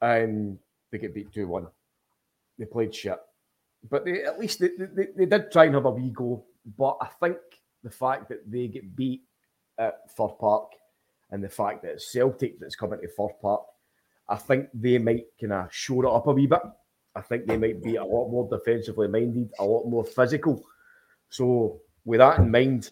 [0.01, 0.59] and
[0.91, 1.67] they get beat two one.
[2.59, 3.19] They played shit,
[3.89, 6.45] but they at least they, they, they did try and have a wee go.
[6.77, 7.39] But I think
[7.83, 9.23] the fact that they get beat
[9.79, 10.73] at Fir Park
[11.31, 13.63] and the fact that it's Celtic that's coming to Fir Park,
[14.29, 16.61] I think they might kind of shore it up a wee bit.
[17.15, 20.63] I think they might be a lot more defensively minded, a lot more physical.
[21.29, 22.89] So, with that in mind,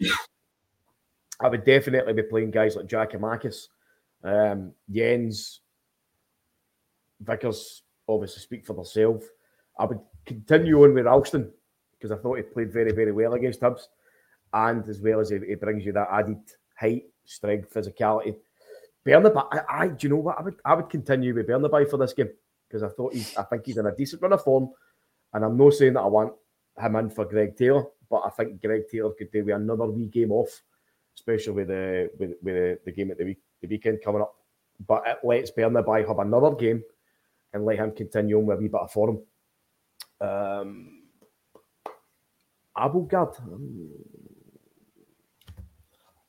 [1.39, 3.67] I would definitely be playing guys like Giakoumakis,
[4.23, 5.59] um, Jenz,
[7.21, 9.25] Vickers, obviously speak for themselves.
[9.77, 11.51] I would continue on with Ralston
[11.91, 13.81] because I thought he played very, very well against Hibs.
[14.53, 16.39] And as well as he, he brings you that added
[16.75, 18.35] height, strength, physicality.
[19.05, 20.39] Bernabei, I, I, do you know what?
[20.39, 22.29] I would, I would continue with Bernabei for this game
[22.67, 24.69] because I thought he's, I think he's in a decent run of form.
[25.33, 26.33] And I'm not saying that I want
[26.77, 30.07] him in for Greg Taylor, but I think Greg Taylor could do with another wee
[30.07, 30.61] game off,
[31.15, 34.33] especially with the with, with the game at the week the weekend coming up.
[34.87, 36.83] But it lets Bernabei have another game
[37.53, 39.19] and let him continue on with a wee bit of form.
[40.21, 41.03] Um,
[42.77, 43.35] Abildgaard.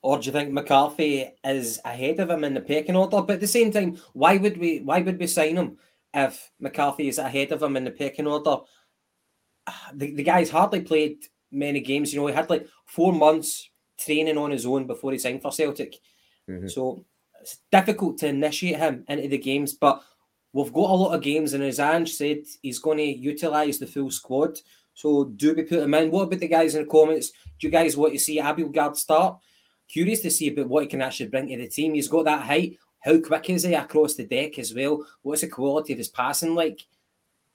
[0.03, 3.21] Or do you think McCarthy is ahead of him in the pecking order?
[3.21, 5.77] But at the same time, why would we why would we sign him
[6.13, 8.57] if McCarthy is ahead of him in the pecking order?
[9.93, 12.11] The, the guy's hardly played many games.
[12.11, 15.51] You know, he had like four months training on his own before he signed for
[15.51, 15.95] Celtic.
[16.49, 16.67] Mm-hmm.
[16.67, 17.05] So
[17.39, 19.73] it's difficult to initiate him into the games.
[19.73, 20.01] But
[20.53, 23.87] we've got a lot of games, and as Ange said, he's going to utilise the
[23.87, 24.57] full squad.
[24.93, 26.11] So do we put him in?
[26.11, 27.31] What about the guys in the comments?
[27.59, 29.39] Do you guys want to see Abildgaard start?
[29.87, 31.93] Curious to see about what he can actually bring to the team.
[31.93, 32.77] He's got that height.
[32.99, 35.05] How quick is he across the deck as well?
[35.21, 36.81] What's the quality of his passing like?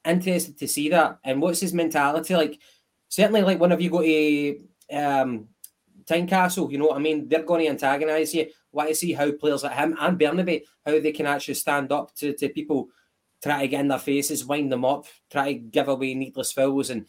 [0.05, 1.19] Interested to see that.
[1.25, 2.59] And what's his mentality like?
[3.09, 4.61] Certainly, like whenever you go to
[4.93, 5.49] um,
[6.05, 7.29] Tynecastle, you know what I mean?
[7.29, 8.47] They're going to antagonise you.
[8.77, 12.15] Want to see how players like him and Bernabei, how they can actually stand up
[12.17, 12.89] to, to people,
[13.43, 16.91] try to get in their faces, wind them up, try to give away needless fouls
[16.91, 17.07] and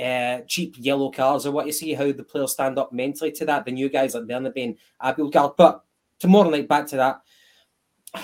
[0.00, 1.46] uh, cheap yellow cards.
[1.46, 3.64] I want to see how the players stand up mentally to that.
[3.64, 5.56] The new guys like Bernabei and Abildgaard.
[5.56, 5.82] But
[6.20, 7.20] tomorrow night, back to that.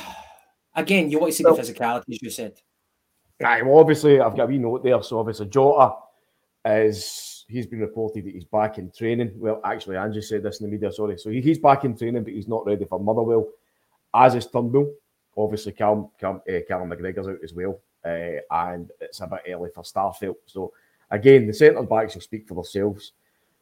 [0.77, 2.53] Again, you want to see well, the physicality, as you said.
[3.41, 5.03] Right, well, obviously, I've got a wee note there.
[5.03, 5.93] So, obviously, Jota
[6.65, 9.33] is he's been reported that he's back in training.
[9.37, 10.93] Well, actually, Andrew said this in the media.
[10.93, 13.49] Sorry, so he's back in training, but he's not ready for Motherwell.
[14.15, 14.93] As is Turnbull.
[15.37, 19.69] Obviously, Callum, Callum, uh, Callum McGregor's out as well, uh, and it's a bit early
[19.75, 20.37] for Starfelt.
[20.47, 20.73] So,
[21.11, 23.13] again, the centre backs will speak for themselves.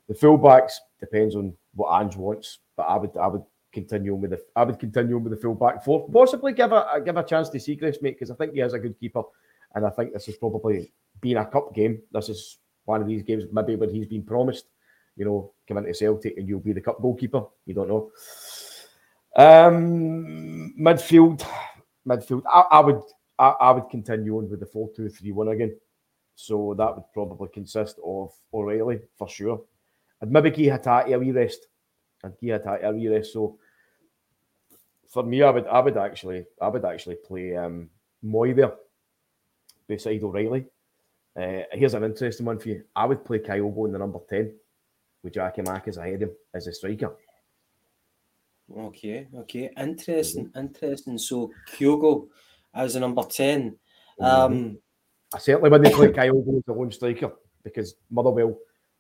[0.08, 3.42] The full backs depends on what Ange wants, but I would I would
[3.72, 6.08] continue on with the I would continue on with the full back four.
[6.08, 8.78] Possibly give a give a chance to Siegrist, mate, because I think he is a
[8.78, 9.22] good keeper,
[9.74, 12.00] and I think this is probably being a cup game.
[12.12, 14.66] This is one of these games, maybe when he's been promised,
[15.16, 17.44] you know, come into Celtic and you'll be the cup goalkeeper.
[17.66, 18.10] You don't know.
[19.36, 21.44] Um, midfield,
[22.06, 22.42] midfield.
[22.52, 23.02] I, I would,
[23.38, 25.76] I, I, would continue on with the four-two-three-one again.
[26.36, 29.62] So that would probably consist of O'Riley for sure,
[30.20, 31.66] and maybe give Hatate a wee rest,
[32.22, 33.32] and give Hatate a wee rest.
[33.32, 33.58] So
[35.08, 37.88] for me, I would, I would actually, I would actually play um,
[38.24, 38.74] Mooy there
[39.86, 40.66] beside O'Riley
[41.36, 42.84] uh, here's an interesting one for you.
[42.94, 44.54] I would play Kyogo in the number 10
[45.22, 47.16] with Giakoumakis ahead of him as a striker.
[48.76, 49.70] Okay, okay.
[49.76, 50.58] Interesting, mm-hmm.
[50.58, 51.18] interesting.
[51.18, 52.28] So Kyogo
[52.72, 53.70] as a number 10.
[53.70, 54.24] Mm-hmm.
[54.24, 54.78] Um,
[55.34, 58.56] I certainly wouldn't play Kyogo as a lone striker because Motherwell,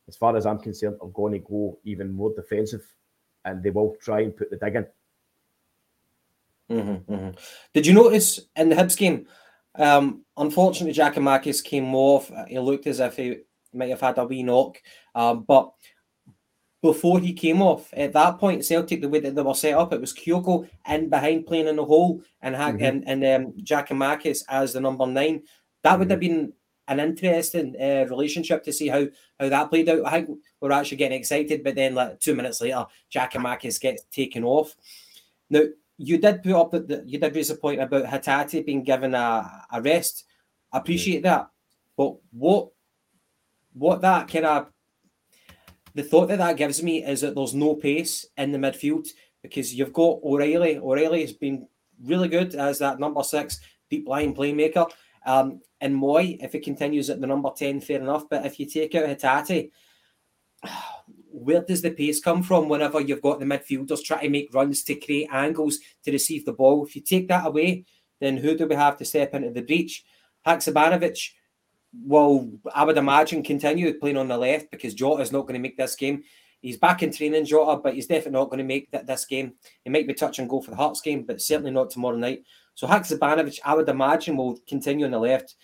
[0.08, 2.84] as far as I'm concerned, are going to go even more defensive
[3.44, 4.86] and they will try and put the dig in.
[6.70, 7.30] Mm-hmm, mm-hmm.
[7.74, 9.26] Did you notice in the Hibs game,
[9.76, 12.30] um, unfortunately, Giakoumakis came off.
[12.48, 13.38] He looked as if he
[13.72, 14.80] might have had a wee knock.
[15.14, 15.72] Um, but
[16.80, 19.92] before he came off, at that point, Celtic, the way that they were set up,
[19.92, 22.84] it was Kyogo in behind playing in the hole and mm-hmm.
[22.84, 25.42] and, and um, as the number nine.
[25.82, 26.34] That would have mm-hmm.
[26.34, 26.52] been
[26.86, 29.06] an interesting uh, relationship to see how
[29.40, 30.04] how that played out.
[30.04, 34.44] I think we're actually getting excited, but then like two minutes later, Giakoumakis gets taken
[34.44, 34.76] off.
[35.50, 35.62] Now,
[35.96, 39.66] you did put up that you did raise a point about Hatate being given a,
[39.72, 40.24] a rest.
[40.72, 41.48] I appreciate that,
[41.96, 42.70] but what
[43.72, 44.70] what that kind of
[45.94, 49.08] the thought that that gives me is that there's no pace in the midfield
[49.42, 50.78] because you've got O'Riley.
[50.78, 51.68] O'Riley has been
[52.02, 54.90] really good as that number six deep line playmaker.
[55.24, 58.28] Um, and Mooy, if it continues at the number 10, fair enough.
[58.28, 59.70] But if you take out Hatate,
[61.30, 64.82] where does the pace come from whenever you've got the midfielders trying to make runs
[64.84, 66.84] to create angles to receive the ball?
[66.84, 67.84] If you take that away,
[68.20, 70.04] then who do we have to step into the breach?
[70.46, 71.30] Haksabanovic,
[72.02, 75.60] will, I would imagine, continue playing on the left because Jota is not going to
[75.60, 76.22] make this game.
[76.60, 79.54] He's back in training, Jota, but he's definitely not going to make that this game.
[79.82, 82.44] He might be touch and go for the Hearts game, but certainly not tomorrow night.
[82.74, 85.56] So Haksabanovic, I would imagine, will continue on the left.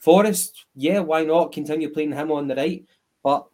[0.00, 2.84] Forrest, yeah, why not continue playing him on the right?
[3.22, 3.46] But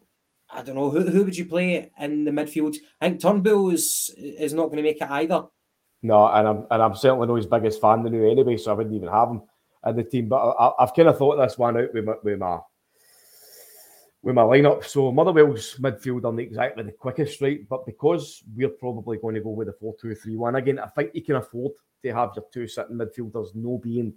[0.51, 2.75] I don't know who, who would you play in the midfield.
[2.99, 5.45] I think Turnbull is is not going to make it either.
[6.01, 8.75] No, and I'm and I'm certainly not his biggest fan the new anyway, so I
[8.75, 9.41] wouldn't even have him
[9.85, 10.29] in the team.
[10.29, 12.59] But I, have kind of thought this one out with my, with my
[14.21, 14.83] with my lineup.
[14.85, 17.67] So Motherwell's midfield aren't exactly the quickest, right?
[17.67, 20.87] But because we're probably going to go with the 4 2 3 1 again, I
[20.87, 24.13] think you can afford to have your two sitting midfielders no being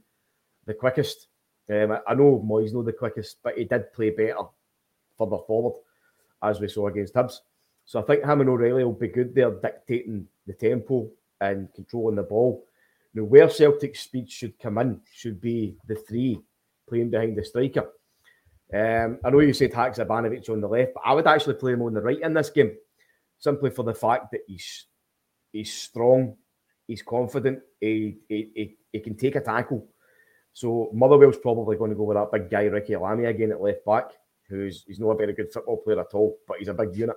[0.66, 1.28] the quickest.
[1.70, 4.36] Um, I know Mooy's not the quickest, but he did play better
[5.18, 5.74] further forward,
[6.42, 7.38] as we saw against Hibs.
[7.84, 11.08] So I think him and O'Riley will be good there, dictating the tempo
[11.40, 12.64] and controlling the ball.
[13.14, 16.40] Now, where Celtic's speed should come in should be the three
[16.88, 17.90] playing behind the striker.
[18.72, 21.82] Um, I know you said Haksabanovic on the left, but I would actually play him
[21.82, 22.72] on the right in this game,
[23.38, 24.86] simply for the fact that he's
[25.52, 26.36] he's strong,
[26.86, 29.86] he's confident, he, he, he, he can take a tackle.
[30.54, 33.84] So Motherwell's probably going to go with that big guy, Ricki Lamie, again at left
[33.84, 34.12] back,
[34.52, 37.16] who's he's not a very good football player at all, but he's a big unit.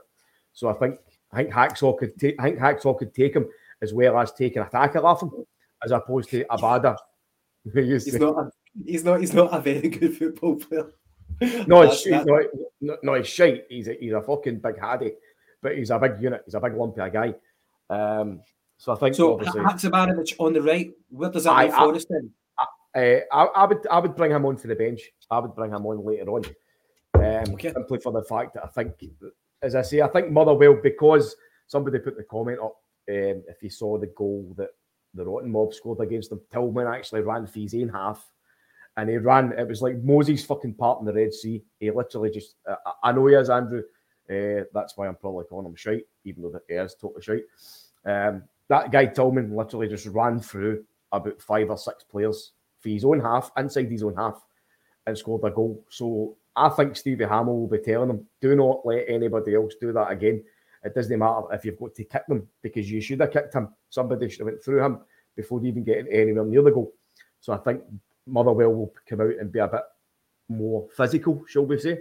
[0.53, 0.99] So I think
[1.31, 3.47] I think Hacksaw could take I think Hacksaw could take him
[3.81, 5.31] as well as taking a tackle off him,
[5.83, 6.97] as opposed to Abada.
[7.73, 8.51] he's not a,
[8.85, 10.91] he's not he's not a very good football player.
[11.67, 12.43] No, it's, he's not,
[12.79, 13.65] no, no, he's shite.
[13.67, 15.15] He's a, he's a fucking big haddy,
[15.61, 16.43] but he's a big unit.
[16.45, 17.33] He's a big lumpy guy.
[17.89, 18.39] Um,
[18.77, 19.37] so I think so.
[19.39, 20.91] Haksabanovic on the right.
[21.09, 22.31] Where does that I, leave Forrest in?
[22.95, 25.01] Uh, I, I, would I would bring him on for the bench.
[25.29, 26.43] I would bring him on later on,
[27.47, 27.71] um, okay.
[27.73, 28.93] simply for the fact that I think,
[29.61, 31.35] as I say, I think Motherwell because
[31.67, 32.75] somebody put the comment up.
[33.07, 34.69] Um, if you saw the goal that
[35.13, 38.25] the Rotten Mob scored against them, Tillman actually ran for his own half
[38.97, 39.53] and he ran.
[39.57, 41.63] It was like Moses fucking part in the Red Sea.
[41.79, 42.55] He literally just.
[42.67, 43.83] Uh, I know he is Andrew.
[44.29, 47.43] Uh, that's why I'm probably calling him shite, even though he is totally shite.
[48.05, 53.05] Um, that guy Tillman literally just ran through about five or six players for his
[53.05, 54.43] own half, inside his own half,
[55.05, 55.83] and scored a goal.
[55.89, 59.91] So I think Stevie Hammell will be telling him, do not let anybody else do
[59.93, 60.43] that again.
[60.83, 63.69] It doesn't matter if you've got to kick them because you should have kicked him.
[63.89, 64.99] Somebody should have went through him
[65.35, 66.93] before even getting anywhere near the goal.
[67.41, 67.81] So I think
[68.27, 69.81] Motherwell will come out and be a bit
[70.47, 71.99] more physical, shall we say,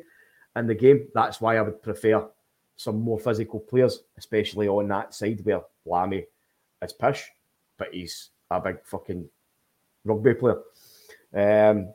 [0.55, 1.09] in the game.
[1.15, 2.29] That's why I would prefer
[2.77, 6.27] some more physical players, especially on that side where Lamie
[6.83, 7.31] is pish,
[7.79, 9.29] but he's a big fucking
[10.05, 10.61] rugby player.
[11.35, 11.93] Um,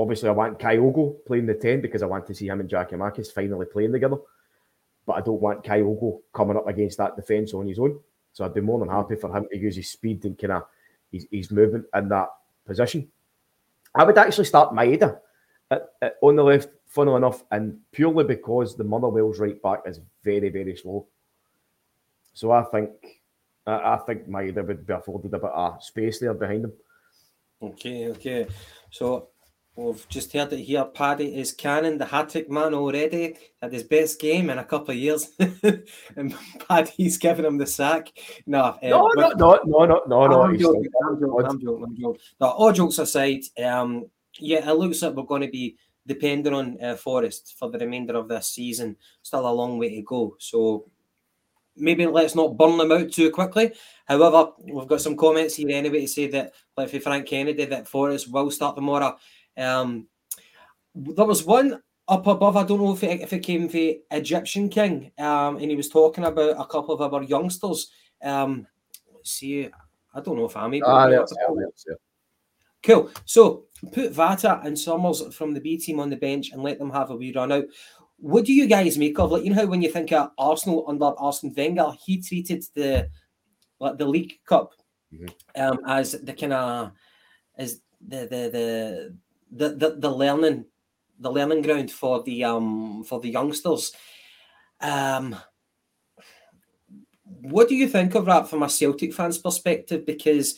[0.00, 3.32] obviously, I want Kyogo playing the 10 because I want to see him and Giakoumakis
[3.32, 4.16] finally playing together.
[5.06, 7.98] But I don't want Kyogo coming up against that defence on his own.
[8.32, 10.62] So I'd be more than happy for him to use his speed and kind of
[11.10, 12.28] his, his movement in that
[12.64, 13.08] position.
[13.94, 15.18] I would actually start Maeda
[15.70, 20.00] at, at, on the left, funnily enough, and purely because the Motherwell's right back is
[20.22, 21.06] very, very slow.
[22.32, 22.90] So I think
[23.66, 26.72] I think Maeda would be afforded a bit of space there behind him.
[27.62, 28.46] Okay, okay.
[28.90, 29.28] So
[29.76, 30.84] we've just heard it here.
[30.84, 33.36] Paddy is canning the hat trick man already.
[33.62, 35.30] at his best game in a couple of years,
[36.16, 36.34] and
[36.68, 38.12] Paddy's giving him the sack.
[38.46, 40.42] No, uh, no, no, no, no, no, no, no.
[40.42, 40.88] I'm joking.
[41.06, 41.46] I'm joking.
[41.46, 41.84] I'm joking.
[41.84, 42.20] I'm joking.
[42.40, 44.06] No, all jokes aside, um,
[44.38, 48.16] yeah, it looks like we're going to be depending on uh, Forrest for the remainder
[48.16, 48.96] of this season.
[49.22, 50.36] Still a long way to go.
[50.38, 50.86] So
[51.76, 53.72] maybe let's not burn them out too quickly.
[54.06, 57.88] However, we've got some comments here anyway to say that, like for Frank Kennedy, that
[57.88, 59.16] Forrest will start tomorrow.
[59.56, 60.08] Um,
[60.94, 62.56] there was one up above.
[62.56, 65.88] I don't know if it, if it came the Egyptian King, um, and he was
[65.88, 67.90] talking about a couple of our youngsters.
[68.22, 68.66] Um,
[69.22, 69.68] see,
[70.14, 70.88] I don't know if I'm able.
[70.88, 71.24] Ah, yeah.
[72.82, 73.10] Cool.
[73.24, 76.90] So put Vata and Summers from the B team on the bench and let them
[76.90, 77.64] have a wee run out.
[78.16, 80.84] What do you guys make of like you know how when you think of Arsenal
[80.88, 83.08] under Arsene Wenger, he treated the
[83.78, 84.72] like the League Cup
[85.12, 85.62] mm-hmm.
[85.62, 86.92] um, as the kind of
[87.56, 89.16] as the the the
[89.50, 90.66] the, the, the learning
[91.18, 93.92] the learning ground for the um for the youngsters.
[94.80, 95.36] Um,
[97.24, 100.06] what do you think of that from a Celtic fans' perspective?
[100.06, 100.56] Because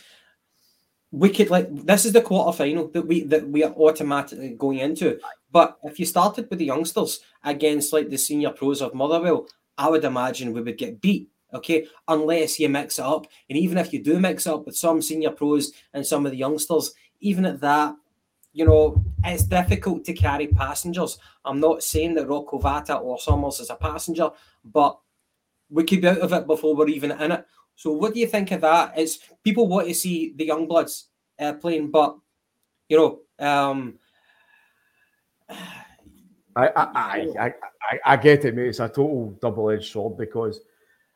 [1.10, 4.78] we could like this is the quarter final that we that we are automatically going
[4.78, 5.18] into.
[5.50, 9.90] But if you started with the youngsters against like the senior pros of Motherwell, I
[9.90, 11.28] would imagine we would get beat.
[11.54, 14.74] Okay, unless you mix it up, and even if you do mix it up with
[14.74, 17.94] some senior pros and some of the youngsters, even at that,
[18.52, 21.18] you know, it's difficult to carry passengers.
[21.44, 24.30] I'm not saying that Rocco Vata or Summers is a passenger,
[24.64, 24.98] but
[25.70, 27.46] we could be out of it before we're even in it.
[27.76, 28.92] So, what do you think of that?
[28.96, 32.16] It's people want to see the young bloods uh, playing, but
[32.88, 33.98] you know, um,
[36.54, 37.52] I, I, I, I,
[38.04, 38.68] I get it, mate.
[38.68, 40.60] It's a total double-edged sword because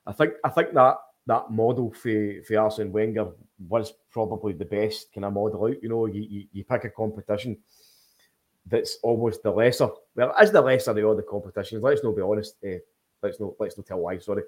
[0.07, 3.28] I think I think that that model for for Arsene Wenger
[3.68, 5.83] was probably the best kind of model out.
[5.83, 7.59] You know, you, you, you pick a competition
[8.64, 9.91] that's almost the lesser.
[10.14, 11.83] Well, as the lesser of the other competitions.
[11.83, 12.57] Let's not be honest.
[12.64, 12.79] Eh,
[13.23, 14.25] let's not let's not tell lies.
[14.25, 14.43] Sorry.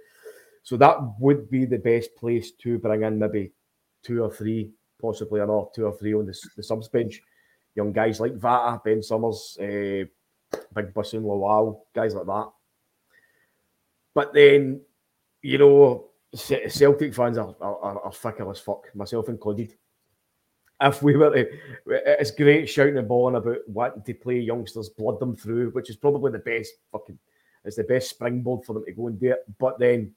[0.62, 3.52] So that would be the best place to bring in maybe
[4.02, 7.20] two or three, possibly another two or three on the, the subs bench.
[7.74, 10.04] Young guys like Vata, Ben Summers, uh,
[10.74, 12.48] Big Bosun Lawal, guys like that.
[14.14, 14.80] But then,
[15.42, 19.74] you know, Celtic fans are, are, are fickle as fuck, myself included.
[20.80, 21.48] If we were to,
[21.86, 25.96] it's great shouting and bawling about wanting to play youngsters, blood them through, which is
[25.96, 27.18] probably the best fucking,
[27.64, 29.44] it's the best springboard for them to go and do it.
[29.58, 30.12] But then,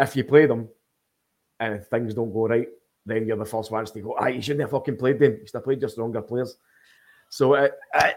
[0.00, 0.68] if you play them
[1.60, 2.68] and things don't go right,
[3.06, 5.32] then you're the first ones to go, ah, you shouldn't have fucking played them.
[5.32, 6.56] You should have played your stronger players.
[7.30, 8.16] So it, it,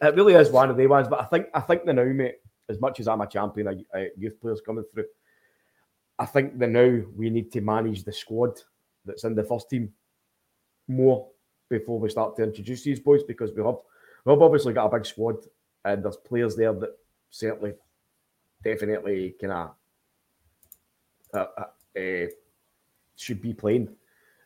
[0.00, 1.08] it, really is one of the ones.
[1.08, 2.36] But I think I think the now, mate,
[2.68, 3.80] as much as I'm a champion of
[4.16, 5.04] youth players coming through,
[6.22, 8.60] I think that now we need to manage the squad
[9.04, 9.92] that's in the first team
[10.86, 11.26] more
[11.68, 13.78] before we start to introduce these boys because we have
[14.24, 15.38] we've obviously got a big squad
[15.84, 16.90] and there's players there that
[17.30, 17.72] certainly
[18.62, 19.70] definitely of
[21.34, 21.64] uh, uh,
[21.98, 22.26] uh,
[23.16, 23.88] should be playing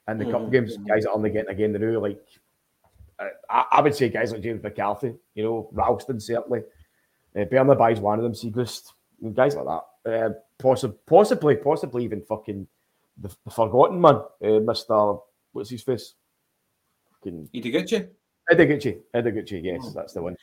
[0.09, 0.33] in the mm-hmm.
[0.33, 0.79] cup games.
[0.79, 2.25] Guys that are only getting again the new like
[3.51, 6.63] I, I, would say guys like James McCarthy, you know, Ralston certainly.
[7.39, 8.93] Uh, Bernabei is one of them, Siegrist,
[9.35, 9.83] guys like that.
[10.07, 12.67] Uh, possibly, possibly, possibly even fucking
[13.19, 15.21] the, the forgotten man, uh, Mr.
[15.53, 16.15] What's his face?
[17.13, 18.09] Fucking Ideguchi?
[18.51, 19.93] Ideguchi, Ideguchi, yes, oh.
[19.95, 20.37] that's the one.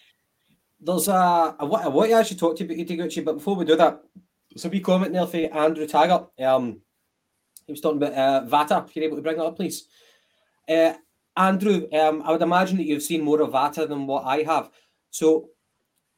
[0.80, 3.55] There's a, I, want, I want to actually talk to you about Ideguchi, but before
[3.55, 4.01] we do that,
[4.64, 6.30] a wee comment there for Andrew Taggart.
[6.39, 6.82] Um,
[7.66, 8.88] he was talking about uh, Vata.
[8.88, 9.88] If you're able to bring that up, please.
[10.68, 10.93] Uh,
[11.36, 14.70] Andrew, um, I would imagine that you've seen more of Vata than what I have.
[15.09, 15.49] So,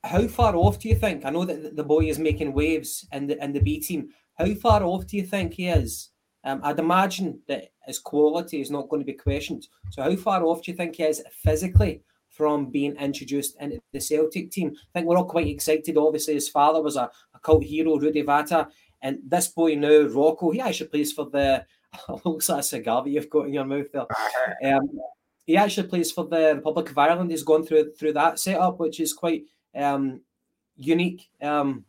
[0.05, 1.25] how far off do you think?
[1.25, 4.09] I know that the boy is making waves in the in the B team.
[4.35, 6.09] How far off do you think he is?
[6.43, 9.67] Um, I'd imagine that his quality is not going to be questioned.
[9.91, 13.99] So, how far off do you think he is physically from being introduced into the
[13.99, 14.73] Celtic team?
[14.75, 15.97] I think we're all quite excited.
[15.97, 18.69] Obviously, his father was a, a cult hero, Rudi Vata,
[19.01, 21.65] and this boy now, Rocco, he actually plays for the
[22.25, 24.05] looks like a cigar that you've got in your mouth there.
[24.63, 24.89] Um,
[25.45, 27.29] he actually plays for the Republic of Ireland.
[27.29, 29.43] He's gone through through that setup, which is quite
[29.75, 30.21] um,
[30.77, 31.29] unique.
[31.41, 31.85] Um,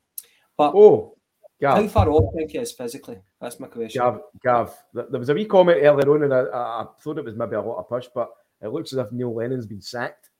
[0.56, 1.16] but oh,
[1.60, 1.76] Gav.
[1.78, 3.18] how far off think he is physically?
[3.40, 4.00] That's my question.
[4.00, 7.34] Gav, Gav, there was a wee comment earlier on, and I, I thought it was
[7.34, 8.30] maybe a lot of push, but
[8.60, 10.30] it looks as if Neil Lennon's been sacked.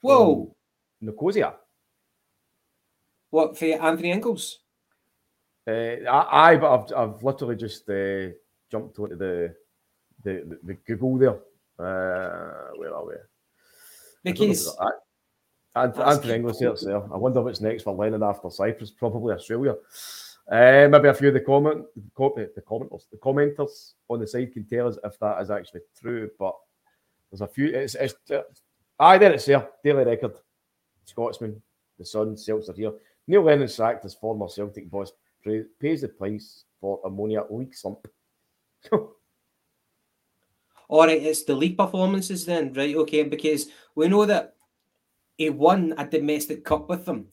[0.00, 0.54] Whoa,
[1.00, 1.54] Nicosia.
[3.30, 4.58] What for Anthony Inglis?
[5.66, 8.28] Uh, I, but I've, I've literally just uh,
[8.70, 9.54] jumped onto the,
[10.22, 11.38] the, the, the Google there.
[11.78, 13.14] Uh, where are we?
[14.22, 14.76] Because
[15.76, 16.76] Anthony Inglis here.
[16.76, 18.90] So I wonder what's next for Lennon after Cyprus.
[18.90, 19.74] Probably Australia.
[20.50, 24.66] Uh, maybe a few of the comment the commenters the commenters on the side can
[24.66, 26.30] tell us if that is actually true.
[26.38, 26.54] But
[27.30, 27.68] there's a few.
[27.68, 28.42] It's, it's uh,
[29.00, 29.68] aye, there it's there.
[29.82, 30.34] Daily Record,
[31.04, 31.60] Scotsman,
[31.98, 32.92] the Sun, Celts are here.
[33.26, 35.12] Neil Lennon sacked as former Celtic boss
[35.80, 38.06] pays the price for Omonia leak slump.
[38.92, 39.16] All
[41.06, 42.94] right, it's the league performances then, right?
[42.94, 44.54] Okay, because we know that
[45.36, 47.28] he won a domestic cup with them,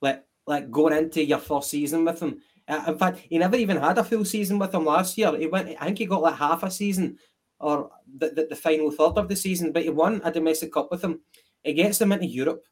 [0.00, 2.40] like like going into your first season with them.
[2.66, 5.34] Uh, in fact, he never even had a full season with them last year.
[5.36, 7.18] He went, I think he got like half a season
[7.60, 10.90] or the, the, the final third of the season, but he won a domestic cup
[10.90, 11.20] with them.
[11.64, 12.64] It gets them into Europe,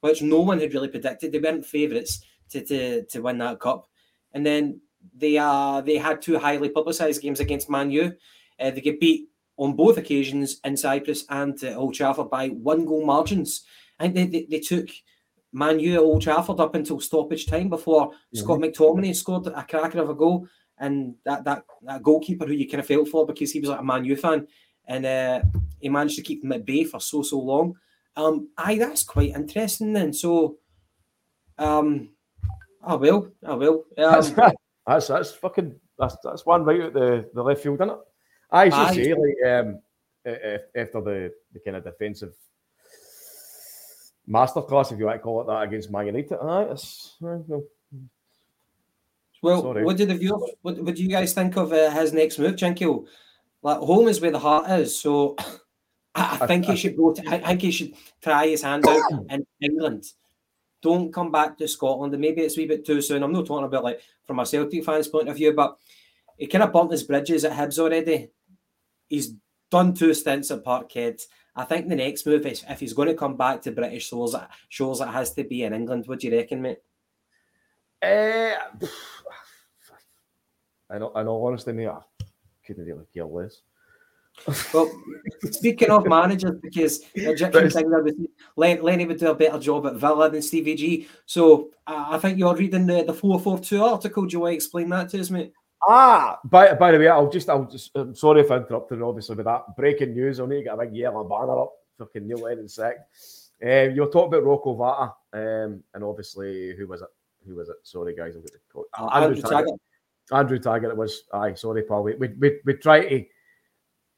[0.00, 1.32] which no one had really predicted.
[1.32, 3.86] They weren't favourites to, to to win that cup,
[4.32, 4.80] and then
[5.14, 8.12] they uh they had two highly publicised games against Man U.
[8.58, 12.86] Uh, they get beat on both occasions in Cyprus and at Old Trafford by one
[12.86, 13.64] goal margins.
[14.00, 14.88] I think they, they, they took
[15.52, 18.38] Man U at Old Trafford up until stoppage time before mm-hmm.
[18.38, 20.48] Scott McTominay scored a cracker of a goal.
[20.78, 23.80] And that, that, that goalkeeper who you kind of felt for because he was like
[23.80, 24.48] a Man U fan
[24.86, 25.42] and uh,
[25.78, 27.76] he managed to keep them at bay for so, so long.
[28.16, 30.12] Um, aye, that's quite interesting then.
[30.12, 30.56] So,
[31.58, 32.10] um,
[32.82, 33.84] I will, I will.
[33.98, 37.98] Um, that's, that's, fucking, that's, that's one right at the, the left field, isn't it?
[38.50, 38.94] I should Aye.
[38.94, 39.80] say, like, um,
[40.74, 42.32] after the, the kind of defensive
[44.30, 46.38] masterclass, if you want to call it that, against Man United.
[46.40, 47.64] Aye, it's, well,
[49.42, 49.84] well Sorry.
[49.84, 52.56] what did the viewers, what, what do you guys think of uh, his next move,
[52.56, 53.06] Jinkio?
[53.62, 55.36] Like, home is where the heart is, so
[56.14, 57.12] I, I think I, he should go.
[57.12, 60.04] To, I think he should try his hand out in England.
[60.82, 62.14] Don't come back to Scotland.
[62.14, 63.22] And maybe it's a wee bit too soon.
[63.22, 65.76] I'm not talking about like from a Celtic fans' point of view, but
[66.38, 68.30] he kind of burnt his bridges at Hibs already
[69.10, 69.34] he's
[69.70, 71.20] done two stints at Parkhead.
[71.60, 74.34] I think the next move is if he's going to come back to British shores,
[74.70, 76.04] shows it has to be in England.
[76.06, 76.78] What do you reckon, mate?
[78.02, 78.54] Uh,
[80.88, 82.00] I know, I know, honestly, mate, I
[82.66, 83.60] couldn't really care less.
[84.72, 84.90] Well,
[85.50, 88.16] speaking of managers, because Egyptian there was
[88.82, 91.08] Lenny would do a better job at Villa than Stevie G.
[91.26, 94.24] So uh, I think you're reading the the four four two article.
[94.24, 95.52] Do you want to explain that to us, mate?
[95.88, 99.36] Ah, by, by the way, I'll just, I'll just, I'm sorry if I interrupted, obviously,
[99.36, 100.38] with that breaking news.
[100.38, 101.72] I'll need to get a big yellow banner up.
[101.98, 102.96] Fucking Neil Lennon sick.
[103.62, 107.08] Um, you're talking about Rocco Vata, um, and obviously, who was it?
[107.46, 107.76] Who was it?
[107.82, 108.84] Sorry, guys, I've got the call.
[108.98, 109.80] Uh, Andrew, Taggart.
[110.32, 111.24] Andrew Taggart, it was.
[111.32, 112.04] Aye, sorry, Paul.
[112.04, 113.24] We, we, we, we try to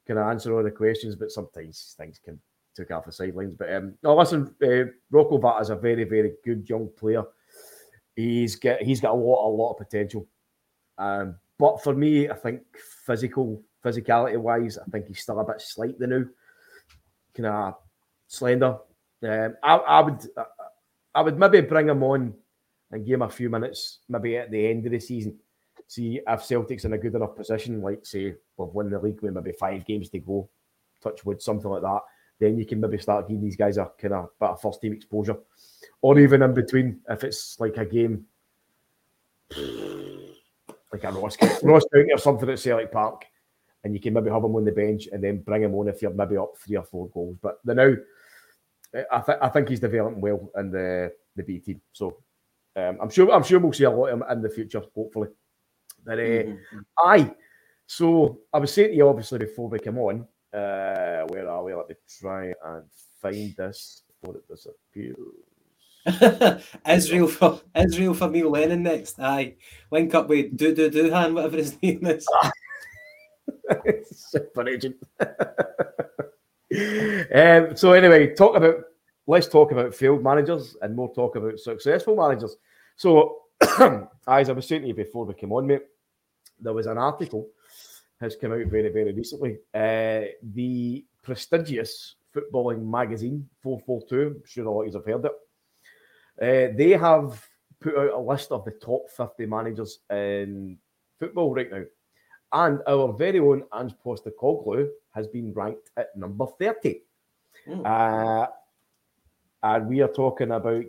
[0.07, 2.41] kind of answer all the questions, but sometimes things can
[2.77, 3.55] take off the sidelines.
[3.55, 7.25] But um, no, listen, uh, Rocco Vata is a very, very good young player.
[8.15, 10.27] He's get he's got a lot, a lot of potential.
[10.99, 12.63] Um, but for me, I think
[13.07, 16.29] physical, physicality wise, I think he's still a bit slight slightly new,
[17.37, 17.75] kind of
[18.27, 18.79] slender.
[19.23, 20.27] Um, I, I would,
[21.15, 22.35] I would maybe bring him on
[22.91, 25.39] and give him a few minutes, maybe at the end of the season.
[25.87, 29.33] See if Celtic's in a good enough position, like say we've won the league with
[29.33, 30.49] maybe five games to go,
[31.01, 32.01] touch wood, something like that.
[32.41, 34.95] Then you can maybe start giving these guys a kind of bit of first team
[34.95, 35.37] exposure,
[36.01, 38.27] or even in between if it's like a game
[40.93, 43.25] like a Ross, Ross County or something at Celtic Park,
[43.85, 46.03] and you can maybe have him on the bench and then bring him on if
[46.03, 47.37] you're maybe up three or four goals.
[47.41, 47.95] But the now,
[49.11, 51.81] I, th- I think he's developing well in the the B team.
[51.93, 52.19] So
[52.77, 55.29] um, I'm sure I'm sure we'll see a lot of him in the future, hopefully.
[56.05, 56.79] But uh, mm-hmm.
[56.99, 57.35] aye,
[57.87, 61.75] so I was saying to you obviously before we come on, uh, where are we?
[61.75, 62.85] Let me try and
[63.21, 65.17] find this before it disappears.
[66.89, 69.21] Israel for Israel for Neil Lennon next.
[69.21, 69.55] Aye,
[69.91, 72.27] link up with Do Do Doohan, whatever his name is.
[74.11, 74.97] Super agent.
[77.35, 78.77] um, so anyway, talk about
[79.29, 82.57] let's talk about failed managers and more talk about successful managers.
[82.97, 83.43] So,
[84.27, 85.83] as I was saying to you before we came on, mate,
[86.61, 87.49] there was an article
[88.21, 89.59] has come out very very recently.
[89.73, 90.23] Uh,
[90.55, 94.21] the prestigious footballing magazine 442.
[94.21, 95.33] I'm sure a lot of you have heard it
[96.41, 97.45] uh, they have
[97.81, 100.79] put out a list of the top 50 managers in
[101.19, 101.85] football right now.
[102.53, 107.01] And our very own Ange Postecoglou has been ranked at number 30.
[107.67, 107.87] Mm.
[107.87, 108.47] Uh,
[109.63, 110.85] and we are talking about,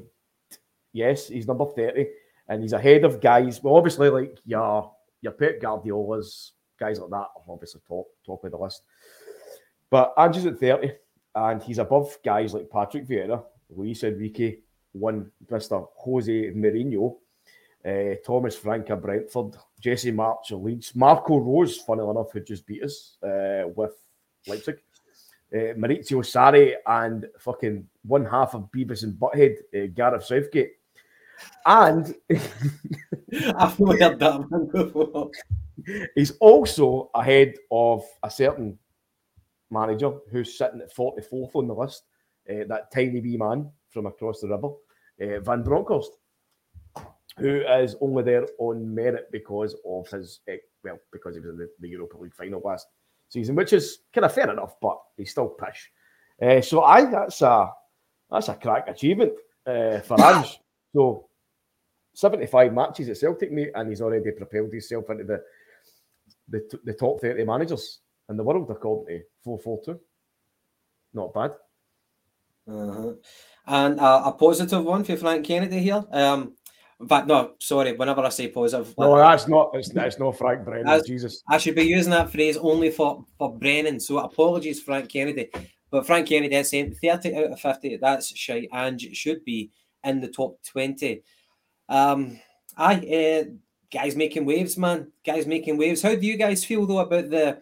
[0.92, 2.08] yes, he's number 30,
[2.50, 3.62] and he's ahead of guys.
[3.62, 4.92] Well, obviously, like your,
[5.22, 8.84] your Pep Guardiola's, guys like that are obviously top, top of the list.
[9.90, 10.92] But Ange's at 30,
[11.36, 14.58] and he's above guys like Patrick Vieira, Luis Enrique,
[14.94, 15.88] one Mr.
[15.98, 17.18] Jose Mourinho,
[17.86, 22.66] uh, Thomas Frank of Brentford, Jesse Marsch of Leeds, Marco Rose, funnily enough, who just
[22.66, 23.94] beat us uh, with
[24.48, 24.80] Leipzig,
[25.54, 30.74] uh, Maurizio Sarri, and fucking one half of Beavis and Butthead, uh, Gareth Southgate.
[31.66, 35.32] And I've not heard that before.
[36.16, 38.78] He's also ahead of a certain
[39.70, 42.04] manager who's sitting at 44th on the list,
[42.50, 44.70] uh, that tiny wee man from across the river,
[45.22, 46.12] uh, Van Bronckhorst,
[47.38, 51.58] who is only there on merit because of his, uh, well, because he was in
[51.58, 52.88] the, the, Europa League final last
[53.30, 55.92] season, which is kind of fair enough, but he's still pish.
[56.42, 57.70] Uh, so I that's a
[58.30, 59.34] that's a crack achievement
[59.66, 60.60] uh, for us.
[60.96, 61.28] So
[62.16, 65.42] 75 matches at Celtic, mate, and he's already propelled himself into the
[66.50, 70.00] the, the top 30 managers in the world according to 442.
[71.14, 71.52] Not bad.
[72.68, 73.14] Uh-huh.
[73.66, 76.04] And uh, a positive one for Frank Kennedy here.
[76.12, 76.54] Um,
[77.00, 77.94] in fact, no, sorry.
[77.94, 79.72] Whenever I say positive, no, that's not.
[79.74, 81.02] It's, it's not Frank Brennan.
[81.06, 84.00] Jesus, I should be using that phrase only for for Brennan.
[84.00, 85.50] So apologies, Frank Kennedy.
[85.90, 87.98] But Frank Kennedy is saying thirty out of fifty.
[87.98, 89.72] That's shy, and should be
[90.04, 91.24] in the top twenty.
[91.90, 92.40] Um,
[92.78, 93.52] aye, uh,
[93.92, 95.12] guys making waves, man.
[95.26, 96.02] Guys making waves.
[96.02, 97.60] How do you guys feel though about the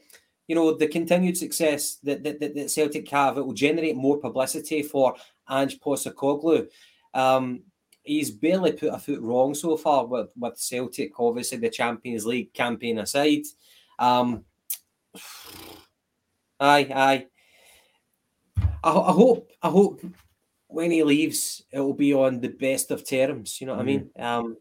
[0.51, 4.83] you know, the continued success that, that, that, Celtic have, it will generate more publicity
[4.83, 5.15] for
[5.51, 6.67] Ange Postecoglou.
[7.13, 7.63] Um,
[8.03, 12.53] he's barely put a foot wrong so far with, with Celtic, obviously the Champions League
[12.53, 13.43] campaign aside.
[13.99, 14.45] Um,
[16.59, 17.25] aye, aye.
[18.83, 20.01] I, I hope, I hope
[20.67, 23.59] when he leaves, it will be on the best of terms.
[23.59, 24.19] You know what mm-hmm.
[24.19, 24.47] I mean?
[24.47, 24.57] Um,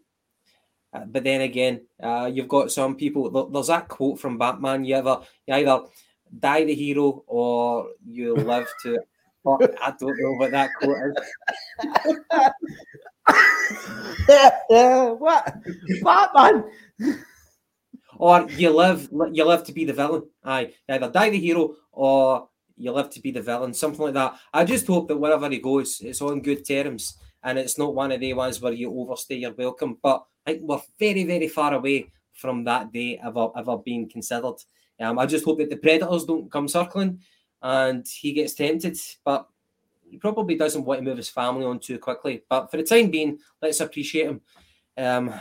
[0.92, 3.48] uh, but then again, uh, you've got some people.
[3.48, 5.82] There's that quote from Batman: "You ever, you either
[6.36, 8.98] die the hero or you live to."
[9.46, 11.24] I don't know what that quote is.
[15.18, 15.54] what
[16.02, 16.64] Batman?
[18.18, 20.24] Or you live, you live to be the villain.
[20.44, 24.14] Aye, you either die the hero or you live to be the villain, something like
[24.14, 24.34] that.
[24.52, 28.12] I just hope that wherever he goes, it's on good terms and it's not one
[28.12, 29.96] of the ones where you overstay your welcome.
[30.02, 34.56] But I think we're very, very far away from that day ever ever being considered.
[35.00, 37.20] Um, I just hope that the predators don't come circling
[37.62, 38.96] and he gets tempted.
[39.24, 39.46] But
[40.02, 42.42] he probably doesn't want to move his family on too quickly.
[42.48, 44.40] But for the time being, let's appreciate him.
[44.96, 45.32] Um,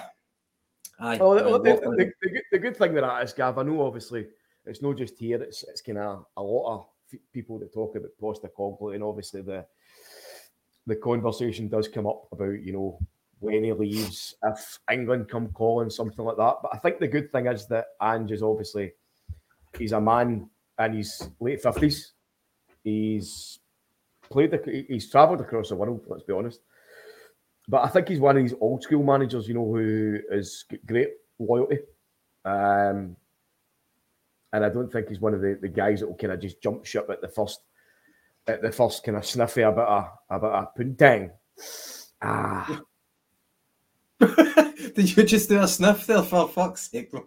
[0.99, 3.63] aye, Well, the, the, the, the, good- the good thing with that is, Gav, I
[3.63, 4.27] know obviously
[4.65, 7.95] it's not just here, it's, it's kind of a lot of f- people that talk
[7.95, 9.65] about Postecoglou, and obviously the
[10.87, 12.99] the conversation does come up about, you know,
[13.39, 16.55] when he leaves, if England come calling, something like that.
[16.63, 18.93] But I think the good thing is that Ange is obviously,
[19.77, 20.49] he's a man
[20.79, 22.11] in his late 50s.
[22.83, 23.59] He's
[24.29, 26.61] played, the, he's travelled across the world, let's be honest.
[27.67, 31.09] But I think he's one of these old school managers, you know, who is great
[31.37, 31.79] loyalty.
[32.45, 33.15] Um,
[34.51, 36.61] and I don't think he's one of the, the guys that will kind of just
[36.61, 37.61] jump ship at the first
[38.47, 41.29] at the first kind of sniffy about a about a poontang.
[42.21, 42.81] Ah,
[44.19, 47.13] Did you just do a sniff there for fuck's sake?
[47.13, 47.23] man?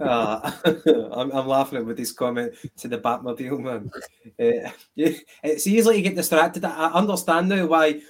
[0.00, 0.60] Ah,
[1.12, 3.90] I'm, I'm laughing at with this comment to the Batmobile man.
[4.38, 6.64] Uh, it's easy to get distracted.
[6.64, 8.00] I I understand now why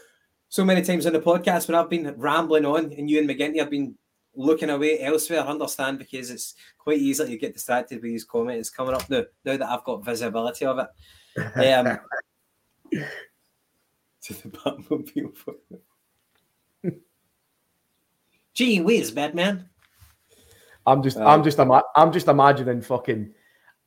[0.48, 3.58] so many times on the podcast when I've been rambling on and you and McGinty
[3.58, 3.94] have been
[4.34, 5.40] looking away elsewhere.
[5.40, 9.24] I understand because it's quite easy to get distracted with these comments coming up now.
[9.44, 10.88] Now that I've got visibility of it,
[11.38, 11.98] um,
[14.22, 15.32] to the Batmobile.
[18.54, 19.70] Gee whiz, Batman.
[20.86, 23.32] I'm just Uh, I'm just ima- I'm just imagining fucking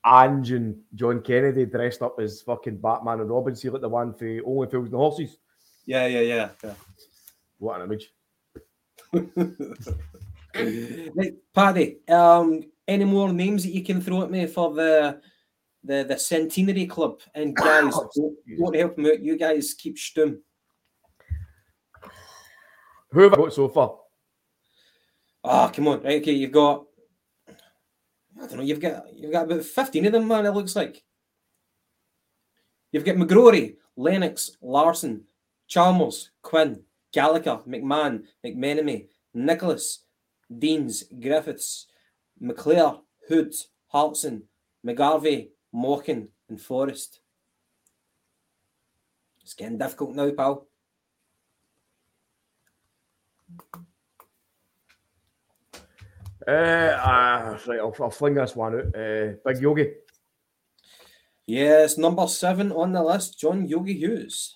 [0.05, 3.55] Ange and John Kennedy dressed up as fucking Batman and Robin.
[3.55, 5.37] See like the one for Only Fools and Horses.
[5.85, 6.49] Yeah, yeah, yeah.
[6.63, 6.73] yeah.
[7.57, 8.11] What an image!
[11.15, 15.21] right, Paddy, um, any more names that you can throw at me for the
[15.83, 17.21] the the centenary club?
[17.33, 19.23] And guys, don't, don't help me out.
[19.23, 20.39] You guys keep stum.
[23.11, 23.97] Who have I got so far?
[25.47, 26.01] Ah, come on.
[26.01, 26.85] Right, okay, you've got.
[27.47, 28.63] I don't know.
[28.63, 30.45] You've got you've got about fifteen of them, man.
[30.45, 31.03] It looks like.
[32.91, 35.23] You've got McGrory, Lennox, Larsson,
[35.67, 36.81] Chalmers, Quinn,
[37.13, 40.03] Gallacher, McMahon, McMenemy, Nicholas,
[40.57, 41.87] Deans, Griffiths,
[42.41, 43.53] McClair, Hood,
[43.87, 44.43] Hartson,
[44.85, 47.19] McGarvey, Morgan, and Forrest.
[49.43, 50.67] It's getting difficult now, pal.
[56.47, 58.95] Uh, uh, right, I'll, I'll fling this one out.
[58.95, 59.93] Uh, Big Yogi.
[61.47, 64.55] Yes, number seven on the list, John Yogi Hughes.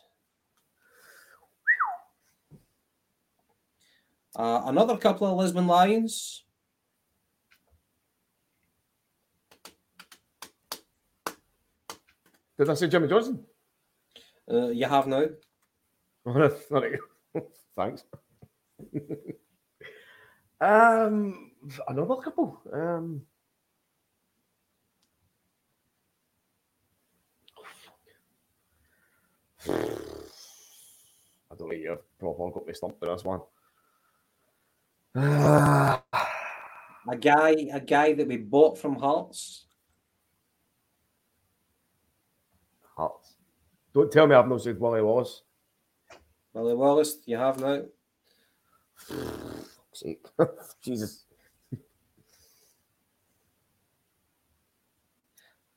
[4.36, 6.44] Uh, another couple of Lisbon Lions.
[12.58, 13.44] Did I say Jimmy Johnstone?
[14.52, 15.26] Uh, you have now.
[16.72, 17.00] You.
[17.76, 18.04] Thanks.
[20.62, 21.49] um,
[21.88, 22.62] another couple.
[22.74, 23.22] Um,
[29.68, 33.42] I don't think you've proper got me stumped with this one.
[37.08, 39.66] A guy, a guy that we bought from Hearts.
[42.96, 43.36] Hearts.
[43.94, 45.42] Don't tell me I've not said Willie Wallace.
[46.54, 47.84] Willie Wallace, you have now.
[50.84, 51.26] Jesus.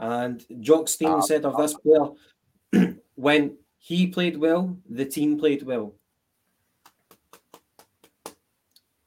[0.03, 5.63] And Jock Stein Ah, said of this player, when he played well, the team played
[5.63, 5.95] well.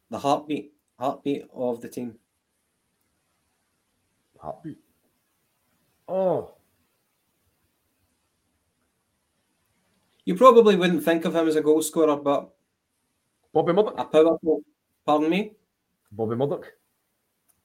[0.09, 2.15] The heartbeat, heartbeat of the team.
[4.39, 4.77] Heartbeat.
[6.07, 6.53] Oh.
[10.23, 12.53] You probably wouldn't think of him as a goal scorer, but
[13.51, 13.95] Bobby Murdoch.
[13.97, 14.63] a powerful.
[15.05, 15.51] Pardon me.
[16.09, 16.71] Bobby Murdoch.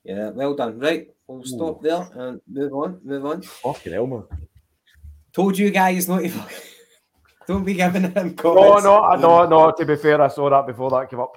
[0.03, 0.81] Yeah, well done.
[0.81, 3.01] Right, we'll stop there and move on.
[3.05, 3.43] Move on.
[3.43, 4.25] Fucking hell, man.
[5.33, 6.31] Told you guys not to.
[7.47, 8.85] Don't be giving him No, comments.
[8.85, 9.73] no, I- no, no.
[9.73, 11.37] To be fair, I saw that before that came up.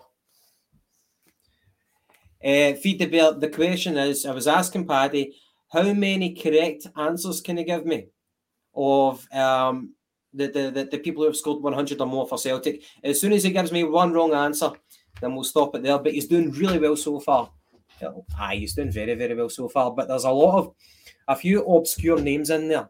[2.44, 3.40] Uh, feed the bill.
[3.40, 5.34] The question is, I was asking Paddy,
[5.72, 8.08] how many correct answers can he give me
[8.76, 9.94] of um,
[10.34, 12.84] the, the, the, the people who have scored 100 or more for Celtic?
[13.04, 14.72] As soon as he gives me one wrong answer,
[15.22, 15.98] then we'll stop it there.
[15.98, 17.50] But he's doing really well so far.
[18.38, 19.92] Aye, he's doing very, very well so far.
[19.92, 20.76] But there's a lot of,
[21.28, 22.90] a few obscure names in there.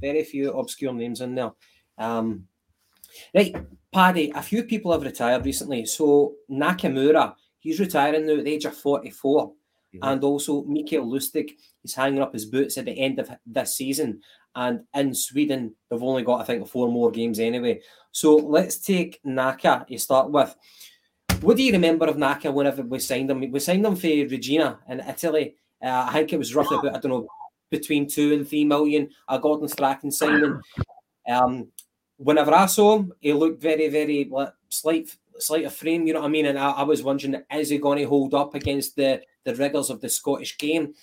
[0.00, 1.52] Very few obscure names in there.
[1.98, 2.46] Um,
[3.34, 3.54] right,
[3.92, 5.86] Paddy, a few people have retired recently.
[5.86, 9.48] So Nakamura, he's retiring now at the age of 44.
[9.48, 9.98] Mm-hmm.
[10.02, 11.52] And also, Mikael Lustig
[11.84, 14.20] is hanging up his boots at the end of this season.
[14.56, 17.80] And in Sweden, they've only got, I think, four more games anyway.
[18.12, 20.54] So let's take Naka to start with.
[21.44, 23.52] What do you remember of Naka whenever we signed him?
[23.52, 25.56] We signed him for Reggina in Italy.
[25.82, 27.28] Uh, I think it was roughly about, I don't know,
[27.70, 29.10] between two and three million.
[29.28, 30.58] A Gordon Strachan signing.
[31.28, 31.68] Um,
[32.16, 36.06] whenever I saw him, he looked very, very like, slight, slight of frame.
[36.06, 36.46] You know what I mean?
[36.46, 39.90] And I, I was wondering, is he going to hold up against the the rigors
[39.90, 40.94] of the Scottish game?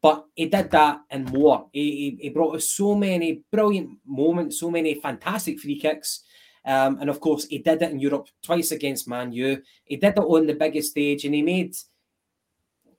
[0.00, 1.66] But he did that and more.
[1.72, 6.22] He, he, he brought us so many brilliant moments, so many fantastic free kicks.
[6.64, 9.62] Um, and of course, he did it in Europe twice against Man U.
[9.84, 11.74] He did it on the biggest stage, and he made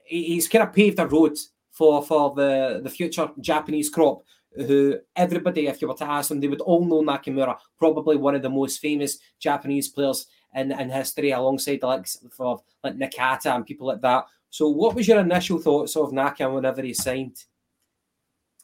[0.04, 1.38] he's kind of paved a road
[1.72, 4.24] for for the the future Japanese crop.
[4.54, 8.36] Who everybody, if you were to ask them, they would all know Nakamura, probably one
[8.36, 13.56] of the most famous Japanese players in, in history, alongside the likes of like Nakata
[13.56, 14.26] and people like that.
[14.50, 17.38] So, what was your initial thoughts of Naka whenever he signed?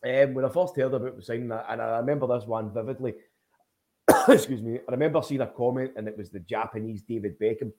[0.06, 3.14] Um, when I first heard about signing that, and I remember this one vividly,
[4.30, 7.72] excuse me, I remember seeing a comment and it was the Japanese David Beckham.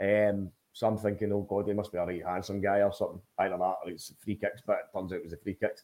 [0.00, 3.20] Um, so I'm thinking, oh God, he must be a right handsome guy or something.
[3.38, 5.82] I don't know, it's free kicks, but it turns out it was a free kicks.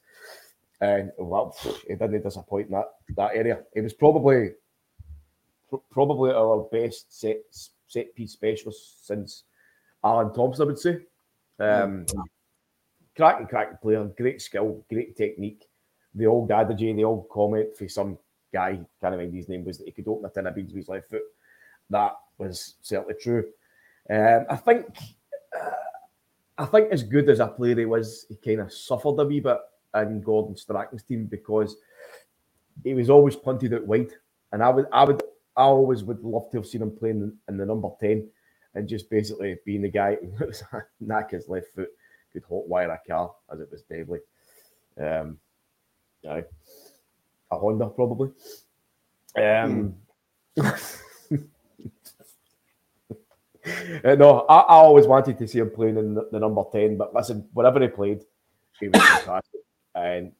[0.80, 1.57] And well,
[1.87, 3.62] he didn't disappoint in that, that area.
[3.72, 4.51] It was probably
[5.91, 7.39] probably our best set
[7.87, 9.45] set piece specialist since
[10.05, 10.99] Alan Thompson, I would say.
[11.59, 12.07] Um,
[13.16, 15.68] cracking, cracking player, great skill, great technique.
[16.14, 18.18] The old adage, the old comment for some
[18.53, 20.82] guy, can't remember his name, was that he could open a tin of beans with
[20.82, 21.22] his left foot.
[21.90, 23.44] That was certainly true.
[24.11, 24.86] Um, I think,
[25.59, 25.70] uh,
[26.59, 29.40] I think as good as a player he was, he kind of suffered a wee
[29.40, 29.59] bit
[29.94, 31.76] in Gordon Strachan's team because
[32.82, 34.12] he was always punted out wide,
[34.53, 35.22] and I would, I would,
[35.57, 38.28] I always would love to have seen him playing in the number ten
[38.74, 40.62] and just basically being the guy who was
[41.00, 41.90] knack his left foot
[42.32, 44.20] could hot wire a car as it was deadly.
[44.98, 45.38] Um,
[46.22, 46.42] yeah,
[47.53, 48.30] a Honda probably.
[49.36, 49.94] Um,
[50.57, 50.78] mm.
[54.18, 57.14] no, I, I, always wanted to see him playing in the, the, number ten, but
[57.14, 58.24] listen, whenever he played,
[58.78, 59.61] he was fantastic,
[59.94, 60.32] and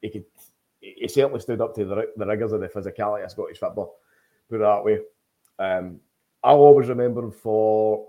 [0.00, 0.24] he could.
[0.80, 3.96] He certainly stood up to the, the rigors of the physicality of Scottish football.
[4.50, 4.98] Put it that way.
[5.58, 6.00] Um,
[6.42, 8.06] I'll always remember him for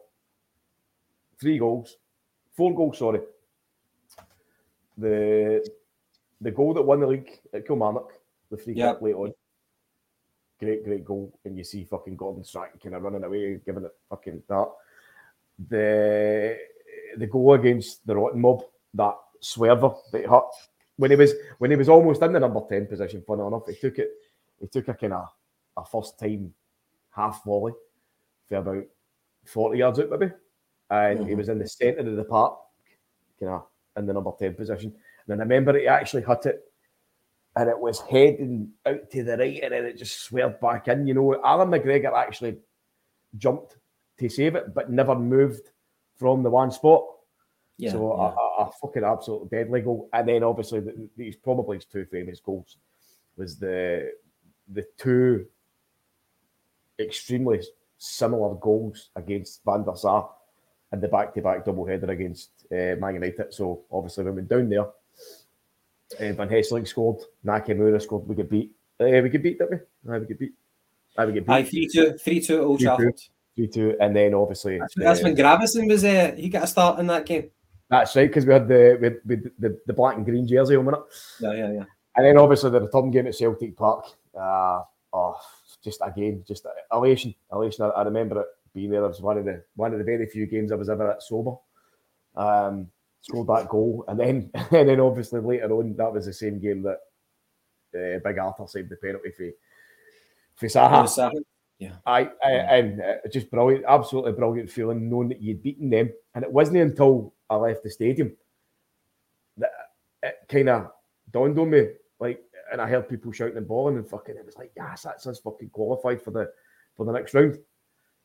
[1.40, 1.96] three goals,
[2.58, 2.98] four goals.
[2.98, 3.22] Sorry,
[4.98, 5.66] the
[6.42, 8.12] the goal that won the league at Kilmarnock,
[8.50, 9.34] the free kick late on.
[10.60, 13.96] Great, great goal, and you see fucking Gordon Strachan kind of running away, giving it
[14.10, 14.68] fucking that.
[15.70, 16.58] The
[17.18, 20.46] the goal against the Rotten Mob, that swerver that he hurt
[20.98, 23.24] when he was when he was almost in the number ten position.
[23.26, 24.12] Funny enough, he took it.
[24.60, 25.28] He took a kind of
[25.78, 26.54] a first time
[27.16, 27.74] half volley
[28.48, 28.84] for about
[29.46, 30.32] 40 yards out, maybe.
[30.90, 31.30] And mm-hmm.
[31.30, 32.58] he was in the centre of the park,
[33.40, 33.66] kind of
[33.98, 34.94] in the number 10 position.
[35.28, 36.72] And I remember he actually hit it
[37.56, 41.08] and it was heading out to the right and then it just swerved back in.
[41.08, 42.58] You know, Allan McGregor actually
[43.38, 43.78] jumped
[44.18, 45.70] to save it, but never moved
[46.18, 47.04] from the one spot.
[47.78, 48.64] Yeah, so yeah.
[48.64, 50.10] A, a, fucking absolute deadly goal.
[50.14, 52.78] And then obviously the, these probably his two famous goals
[53.38, 54.12] was the
[54.72, 55.46] the two
[56.98, 57.62] extremely
[57.98, 60.30] similar goals against Van der Sar
[60.92, 63.54] and the back-to-back double header against uh, Man United.
[63.54, 64.88] So obviously when we went down there.
[66.14, 67.20] Uh, Van Hesselink scored.
[67.46, 68.28] Nakamura scored.
[68.28, 68.72] We get beat.
[69.00, 70.14] Uh, we get beat, didn't we?
[70.14, 70.54] Uh, we get beat.
[71.18, 71.54] Uh, we get beat.
[71.54, 72.18] Aye, 3 2.
[72.18, 73.20] 3 2 Old Trafford.
[73.56, 73.98] 3 2.
[74.00, 74.80] And then obviously.
[74.80, 76.04] That's, uh, when Gravesen was.
[76.04, 77.50] Uh, he got a start in that game.
[77.90, 80.48] That's right, because we had the we had, we had the, the black and green
[80.48, 81.00] jersey on it.
[81.40, 81.84] Yeah, yeah, yeah.
[82.16, 84.06] And then obviously the return game at Celtic Park.
[84.38, 84.82] Uh,
[85.14, 85.40] oh,
[85.84, 87.86] just again, just elation, elation.
[87.86, 89.04] I, I, remember it being there.
[89.04, 91.22] It was one of the one of the very few games I was ever at
[91.22, 91.58] sober.
[92.36, 92.90] Um,
[93.26, 96.84] scored that goal, and then and then obviously later on, that was the same game
[96.84, 97.00] that
[97.96, 99.50] uh, Big Arthur saved the penalty for
[100.56, 101.32] for Saha.
[101.78, 106.10] Yeah, I, I and uh, just brilliant, absolutely brilliant feeling knowing that you'd beaten them,
[106.34, 108.32] and it wasn't until I left the stadium
[109.58, 109.72] that
[110.24, 110.92] it kind of
[111.32, 111.88] dawned on me,
[112.20, 115.28] like and I heard people shouting and bawling and fucking it was like, yes, that's
[115.28, 116.50] us fucking qualified for the
[116.96, 117.58] for the next round.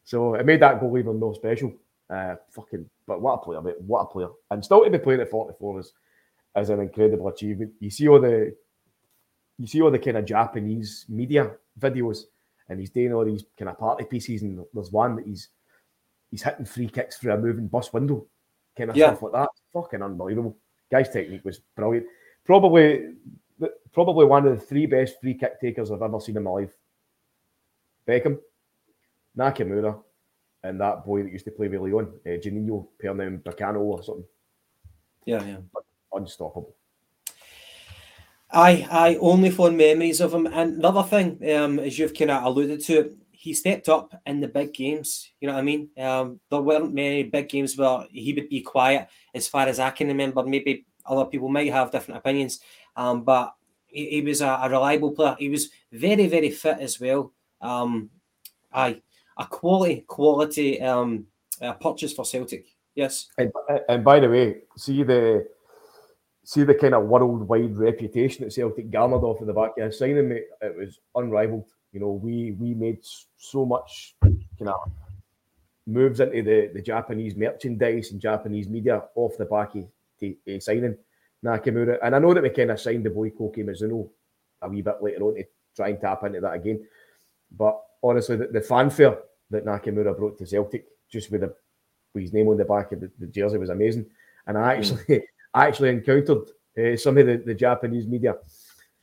[0.05, 1.73] So it made that goal even more special.
[2.11, 3.81] Uh, fucking, but what a player, mate!
[3.81, 4.29] What a player!
[4.51, 5.93] And still to be playing at 44 is
[6.57, 7.73] is an incredible achievement.
[7.79, 8.55] You see all the
[9.59, 12.25] you see all the kind of Japanese media videos,
[12.69, 14.43] and he's doing all these kind of party pieces.
[14.43, 15.49] And there's one that he's
[16.31, 18.27] he's hitting free kicks through a moving bus window,
[18.77, 19.09] kind of yeah.
[19.09, 19.49] stuff like that.
[19.73, 20.57] Fucking unbelievable.
[20.91, 22.07] Guy's technique was brilliant.
[22.45, 23.13] Probably
[23.93, 26.73] probably one of the three best free kick takers I've ever seen in my life.
[28.07, 28.39] Beckham,
[29.37, 30.03] Nakamura,
[30.63, 34.25] and that boy that used to play with Lyon, uh, Juninho Pernambucano or something.
[35.25, 35.57] Yeah, yeah.
[36.13, 36.75] Unstoppable.
[38.53, 40.47] I, I only fond memories of him.
[40.47, 44.49] And another thing, um, as you've kind of alluded to, he stepped up in the
[44.49, 45.31] big games.
[45.41, 45.89] You know what I mean?
[45.97, 49.91] Um, there weren't many big games where he would be quiet, as far as I
[49.91, 50.45] can remember.
[50.45, 52.61] Maybe other people might have different opinions,
[52.97, 53.55] um, but
[53.87, 55.37] he, he was a, a, reliable player.
[55.39, 57.33] He was very, very fit as well.
[57.63, 58.11] Um,
[58.73, 59.01] aye,
[59.41, 61.27] a quality, quality um,
[61.61, 62.67] uh, purchase for Celtic.
[62.95, 63.29] Yes.
[63.39, 63.51] And,
[63.89, 65.49] and by the way, see the
[66.45, 69.99] see the kind of worldwide reputation that Celtic garnered off of the back of his
[69.99, 70.45] signing, mate.
[70.61, 71.69] It was unrivaled.
[71.93, 72.99] You know, we we made
[73.37, 74.91] so much kind of
[75.87, 79.89] moves into the, the Japanese merchandise and Japanese media off the back of
[80.63, 80.97] signing
[81.45, 81.99] Nakamura.
[82.03, 84.09] And I know that we kind of signed the boy Koki Mizuno
[84.63, 86.87] a wee bit later on to try and tap into that again.
[87.51, 89.19] But honestly, the, the fanfare
[89.51, 91.55] that Nakamura brought to Celtic, just with, the,
[92.15, 94.07] with his name on the back of the, the jersey, was amazing.
[94.47, 94.81] And I hmm.
[94.81, 95.23] actually, mm.
[95.55, 98.37] I actually encountered uh, some of the, the Japanese media.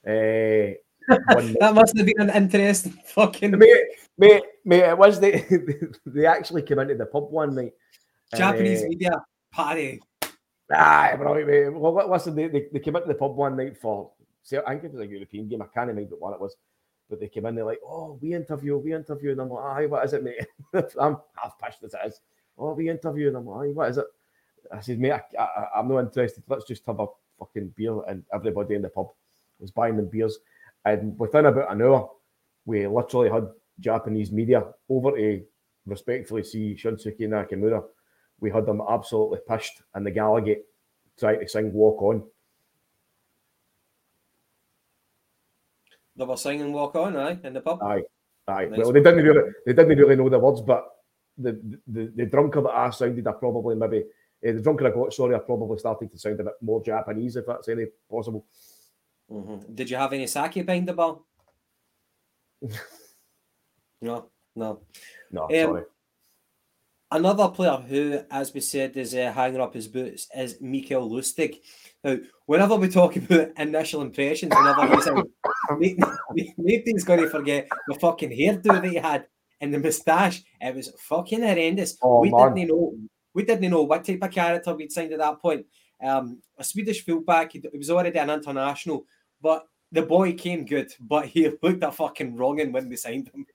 [0.08, 0.76] Uh,
[1.60, 3.58] that must have been an interesting fucking.
[3.58, 3.84] Mate,
[4.18, 5.45] mate, mate, it was they,
[6.06, 7.74] they actually came into the pub one night.
[8.36, 9.12] Japanese uh, media
[9.52, 10.02] party.
[10.72, 11.70] Ah, right, mate.
[11.70, 14.12] Well, listen, they, they, they came into the pub one night for,
[14.66, 15.62] I think it was a European game.
[15.62, 16.56] I can't remember what it was.
[17.10, 19.32] But they came in, they're like, oh, we interview, we interview.
[19.32, 20.45] And I'm like, aye, what is it, mate?
[20.99, 22.22] I'm half pissed as it is.
[22.58, 23.30] Oh, we interview.
[23.30, 24.05] And I'm like, aye, what is it?
[24.72, 26.43] I said, mate, I, I, I'm not interested.
[26.47, 27.08] Let's just have a
[27.39, 28.01] fucking beer.
[28.08, 29.08] And everybody in the pub
[29.60, 30.39] was buying them beers.
[30.86, 32.10] And within about an hour,
[32.66, 33.47] we literally had
[33.80, 35.43] Japanese media over to
[35.86, 37.84] respectfully see Shunsuke Nakamura.
[38.39, 40.64] We had them absolutely pissed and the Gallowgate
[41.18, 42.24] trying to sing Walk On.
[46.18, 47.82] They were singing Walk On, aye, in the pub.
[47.84, 48.03] Aye,
[48.47, 48.65] aye.
[48.65, 48.80] Nice.
[48.80, 50.86] Well, they didn't really, they didn't really know the words, but
[51.38, 51.53] the
[51.88, 55.36] the, the drunker that I sounded, I probably maybe uh, the drunker I got, sorry,
[55.36, 58.45] I probably started to sound a bit more Japanese, if that's any possible.
[59.32, 59.74] Mm-hmm.
[59.74, 61.20] Did you have any sake behind the bar?
[64.01, 64.82] no, no,
[65.32, 65.43] no.
[65.43, 65.84] Um, sorry.
[67.09, 71.61] Another player who, as we said, is uh, hanging up his boots is Mikael Lustig.
[72.03, 75.07] Now, whenever we talk about initial impressions, whenever he's
[75.70, 79.26] nobody's going to forget the fucking hairdo that he had
[79.61, 80.43] and the moustache.
[80.59, 81.97] It was fucking horrendous.
[82.01, 82.53] Oh, we man.
[82.53, 82.93] didn't know.
[83.34, 85.65] We didn't know what type of character we'd signed at that point.
[86.03, 87.51] Um, a Swedish fullback.
[87.51, 89.05] He was already an international,
[89.41, 90.91] but the boy came good.
[90.99, 93.45] But he looked a fucking wronging when we signed him.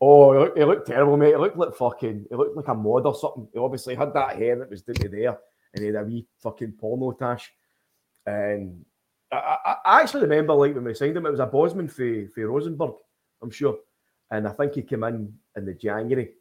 [0.00, 1.30] Oh, he looked, he looked, terrible, mate.
[1.30, 3.48] He looked like fucking, he looked like a mod or something.
[3.52, 5.38] He obviously had that hair that was down to there,
[5.74, 7.52] and he had a wee fucking porno tash.
[8.24, 8.84] And
[9.30, 12.48] I, I, actually remember, like, when we signed him, it was a Bosman for, for
[12.48, 12.94] Rosenborg,
[13.42, 13.78] I'm sure.
[14.30, 16.32] And I think he came in in the January,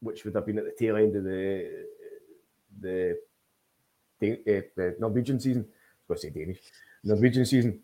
[0.00, 1.86] which would have been at the tail end of the
[2.80, 3.16] the,
[4.20, 5.66] the, uh, the Norwegian season.
[5.68, 6.58] I was say Danish,
[7.02, 7.80] Norwegian season.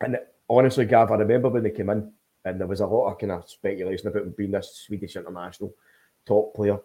[0.00, 2.12] And honestly, Gav, I remember when they came in,
[2.44, 5.74] and there was a lot of kind of speculation about him being this Swedish international
[6.24, 6.78] top player.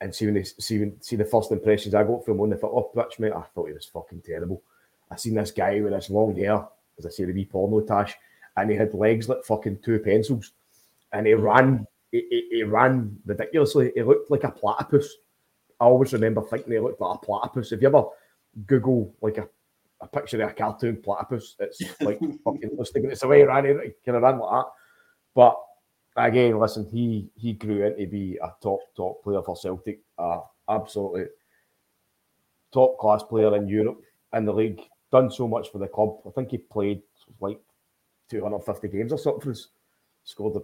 [0.00, 2.56] And see when they see see the first impressions I got from him on the
[2.56, 4.62] football pitch, mate, I thought he was fucking terrible.
[5.10, 6.66] I seen this guy with this long hair,
[6.98, 8.14] as I say, the wee porno tash,
[8.56, 10.52] and he had legs like fucking two pencils,
[11.12, 13.92] and he ran, he, he, he ran ridiculously.
[13.94, 15.08] He looked like a platypus.
[15.80, 17.72] I always remember thinking he looked like a platypus.
[17.72, 18.04] If you ever
[18.66, 19.48] Google like a
[20.00, 21.56] a picture of a cartoon platypus.
[21.58, 23.10] It's like fucking listening.
[23.10, 23.72] It's the way he ran, he
[24.04, 24.66] kind of ran like that.
[25.34, 25.56] But
[26.16, 31.26] again, listen, he he grew into be a top top player for Celtic, uh, absolutely
[32.72, 34.02] top class player in Europe
[34.34, 34.82] in the league.
[35.12, 36.16] Done so much for the club.
[36.26, 37.02] I think he played
[37.40, 37.60] like
[38.30, 39.68] 250 games or something for us.
[40.24, 40.62] Scored,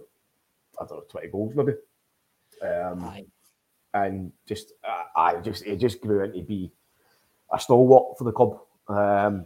[0.79, 1.73] I don't know, 20 goals maybe.
[2.61, 3.25] Um,
[3.93, 6.71] and just, uh, I just, he just grew into be
[7.51, 8.59] a stalwart for the club.
[8.87, 9.45] Um,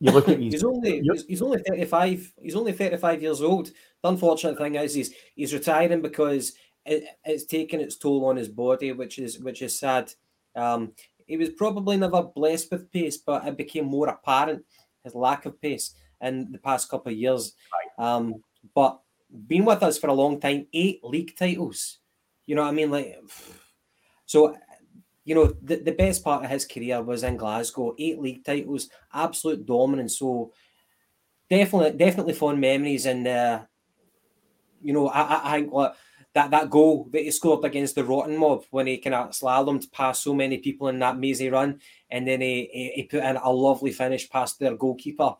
[0.00, 3.70] you look at he's only he's only 35 he's only 35 years old
[4.02, 6.52] the unfortunate thing is he's he's retiring because
[6.84, 10.12] it, it's taken its toll on his body which is which is sad
[10.56, 10.92] um
[11.26, 14.64] he was probably never blessed with pace but it became more apparent
[15.02, 17.54] his lack of pace in the past couple of years
[17.98, 18.34] um
[18.74, 19.00] but
[19.46, 21.98] been with us for a long time eight league titles
[22.46, 23.20] you know what i mean like
[24.26, 24.56] so
[25.24, 28.90] you know, the, the best part of his career was in Glasgow, eight league titles,
[29.12, 30.18] absolute dominance.
[30.18, 30.52] So
[31.48, 33.06] definitely, definitely fond memories.
[33.06, 33.62] And uh,
[34.82, 35.94] you know, I, I think like,
[36.34, 39.90] that that goal that he scored against the Rotten Mob when he kind of slalomed
[39.92, 41.80] past so many people in that mazy run,
[42.10, 45.34] and then he, he, he put in a lovely finish past their goalkeeper.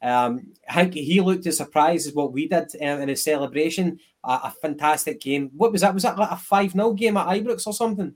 [0.00, 3.98] Um, I think he looked as surprised as what we did um, in his celebration.
[4.24, 5.50] A, a, fantastic game.
[5.56, 5.92] What was that?
[5.92, 8.14] Was that like a 5 0 game at Ibrox or something?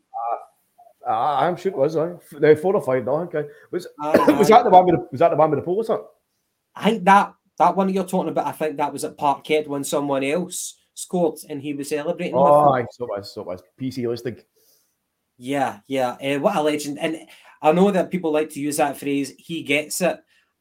[1.06, 1.96] Ah, I'm sure it was.
[1.96, 2.14] Aye.
[2.38, 3.04] The four or five.
[3.04, 3.44] No, okay.
[3.70, 5.84] Was Aye, was that the one with the, was that the one with the polo
[5.84, 6.00] hat?
[6.76, 9.84] I think that that one you're talking about, I think that was at Parkhead when
[9.84, 12.34] someone else scored and he was celebrating.
[12.34, 12.74] Oh, them.
[12.74, 13.34] aye, so it was.
[13.34, 13.62] So it was.
[13.80, 14.36] PC listing.
[15.38, 16.16] Yeah, yeah.
[16.22, 16.98] Uh, what a legend.
[16.98, 17.18] And
[17.60, 20.18] I know that people like to use that phrase, he gets it.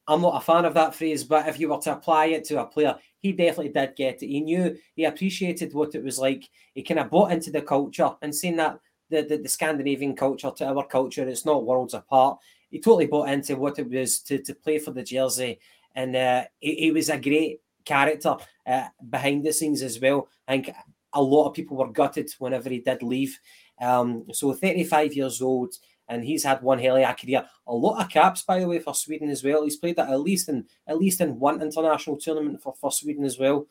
[0.07, 2.61] I'm not a fan of that phrase, but if you were to apply it to
[2.61, 4.27] a player, he definitely did get it.
[4.27, 6.49] He knew, he appreciated what it was like.
[6.73, 8.79] He kind of bought into the culture and saying that
[9.09, 12.39] the, the, the Scandinavian culture to our culture, it's not worlds apart.
[12.71, 15.59] He totally bought into what it was to, to play for the jersey.
[15.93, 20.27] And uh, he, he was a great character uh, behind the scenes as well.
[20.47, 20.75] I think
[21.13, 23.39] a lot of people were gutted whenever he did leave.
[23.79, 25.73] Um, so 35 years old,
[26.07, 27.45] and he's had one hell of a career.
[27.67, 29.63] A lot of caps, by the way, for Sweden as well.
[29.63, 33.23] He's played at, at least in at least in one international tournament for, for Sweden
[33.23, 33.67] as well.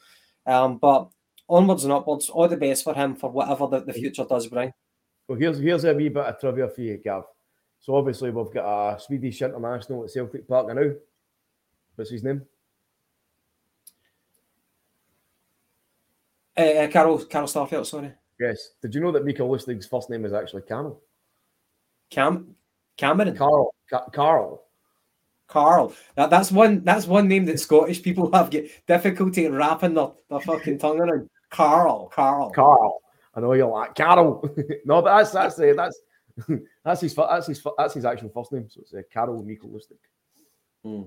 [0.47, 1.11] Um, but
[1.49, 4.73] onwards and upwards, all the best for him for whatever the, the future does bring.
[5.29, 7.25] Well, here's here's a wee bit of trivia for you, Gav.
[7.79, 10.93] So obviously we've got a Swedish international at Celtic Park now.
[11.95, 12.43] What's his name?
[16.61, 18.13] Uh, uh, Carol, Carol Starfelt, sorry.
[18.39, 18.73] Yes.
[18.83, 21.01] Did you know that Mikael Lustig's first name is actually Carol?
[22.11, 22.55] Cam,
[22.99, 23.75] Cameron, Carl.
[23.89, 24.65] Ca- Carl.
[25.49, 25.95] Carl.
[26.17, 26.85] That, that's one.
[26.85, 31.31] That's one name that Scottish people have get difficulty wrapping their, their fucking tongue around.
[31.51, 32.51] Carl, Carl.
[32.51, 33.01] Carl.
[33.35, 34.47] I know you're like Carol.
[34.85, 36.01] no, but that's that's uh, that's
[36.85, 38.69] that's his that's his that's his actual first name.
[38.69, 39.99] So it's uh, Carol Mikael Lustig.
[40.85, 41.03] Hmm.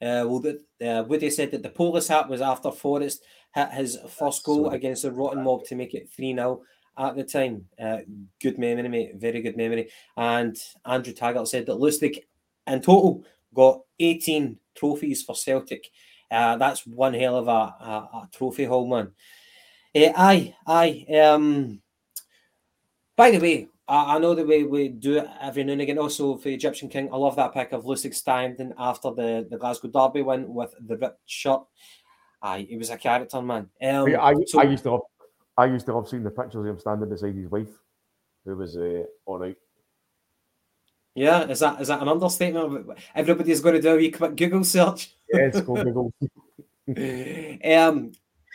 [0.00, 3.22] Uh, well, the, uh, Woody said that the Polish hat was after Forrest
[3.54, 4.76] hit his first goal Sorry.
[4.76, 6.62] against the Rotten Mob to make it 3 0
[6.98, 7.64] at the time.
[7.80, 7.98] Uh,
[8.40, 9.12] good memory, mate.
[9.16, 9.90] Very good memory.
[10.16, 12.18] And Andrew Taggart said that Lustig
[12.66, 13.24] in total
[13.54, 15.88] got 18 trophies for Celtic.
[16.30, 19.12] Uh, that's one hell of a, a, a trophy haul, man.
[19.94, 21.06] Uh, aye, aye.
[21.22, 21.80] Um,
[23.16, 25.98] by the way, I, I know the way we do it every now and again.
[25.98, 29.88] Also, for Egyptian King, I love that pic of Lustig standing after the, the Glasgow
[29.88, 31.62] Derby win with the ripped shirt.
[32.42, 33.70] Aye, he was a character, man.
[33.82, 35.00] Um, I, I, so- I used to have,
[35.56, 37.70] I used to have seen the pictures of him standing beside his wife,
[38.44, 39.56] who was uh, all right.
[41.14, 42.88] yeah, is that is that an understatement?
[43.14, 45.14] Everybody's going to do a wee quick Google search.
[45.32, 46.12] Yes, go Google.
[47.64, 48.12] um,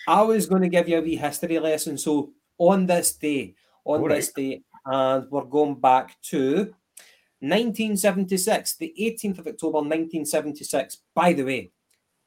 [0.08, 1.98] I was going to give you a wee history lesson.
[1.98, 6.74] So on this day, on All this day, and we're going back to
[7.40, 10.98] 1976, the 18th of October, 1976.
[11.16, 11.72] By the way,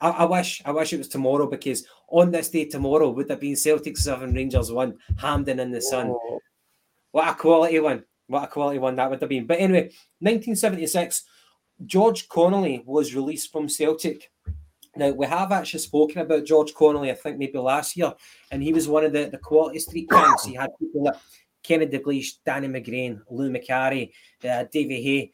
[0.01, 3.41] I, I wish I wish it was tomorrow because on this day tomorrow would have
[3.41, 6.09] been Celtic seven Rangers one, Hampden in the sun.
[6.09, 6.41] Oh,
[7.13, 8.05] What a quality one!
[8.27, 9.47] What a quality one that would have been.
[9.47, 11.25] But anyway, 1976,
[11.87, 14.31] George Connelly was released from Celtic.
[14.97, 18.13] Now we have actually spoken about George Connelly, I think maybe last year,
[18.51, 20.09] and he was one of the, the quality street.
[20.45, 21.17] He had people like
[21.65, 24.13] Kenny Dalglish, Danny McGrain, Lou Macari,
[24.49, 25.33] uh, Davy Hay,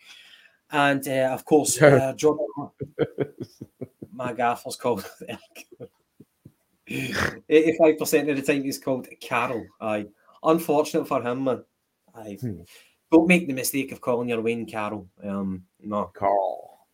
[0.71, 2.39] and uh, of course uh, George.
[4.13, 5.05] My gaffer's called.
[6.89, 9.67] Eighty-five percent of the time he's called Carol.
[9.81, 10.07] Aye,
[10.43, 11.65] unfortunate for him, man.
[12.15, 12.39] Aye.
[12.41, 12.63] Hmm.
[13.13, 15.09] Don't make the mistake of calling your Wayne Carroll.
[15.23, 16.11] Um, no.
[16.15, 16.87] Carl.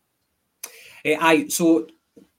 [1.05, 1.87] Eh, aye, so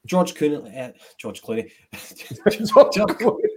[0.05, 1.71] George Clooney, uh, George Clooney,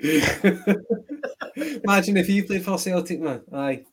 [1.84, 3.42] Imagine if he played for Celtic, man.
[3.52, 3.84] Aye,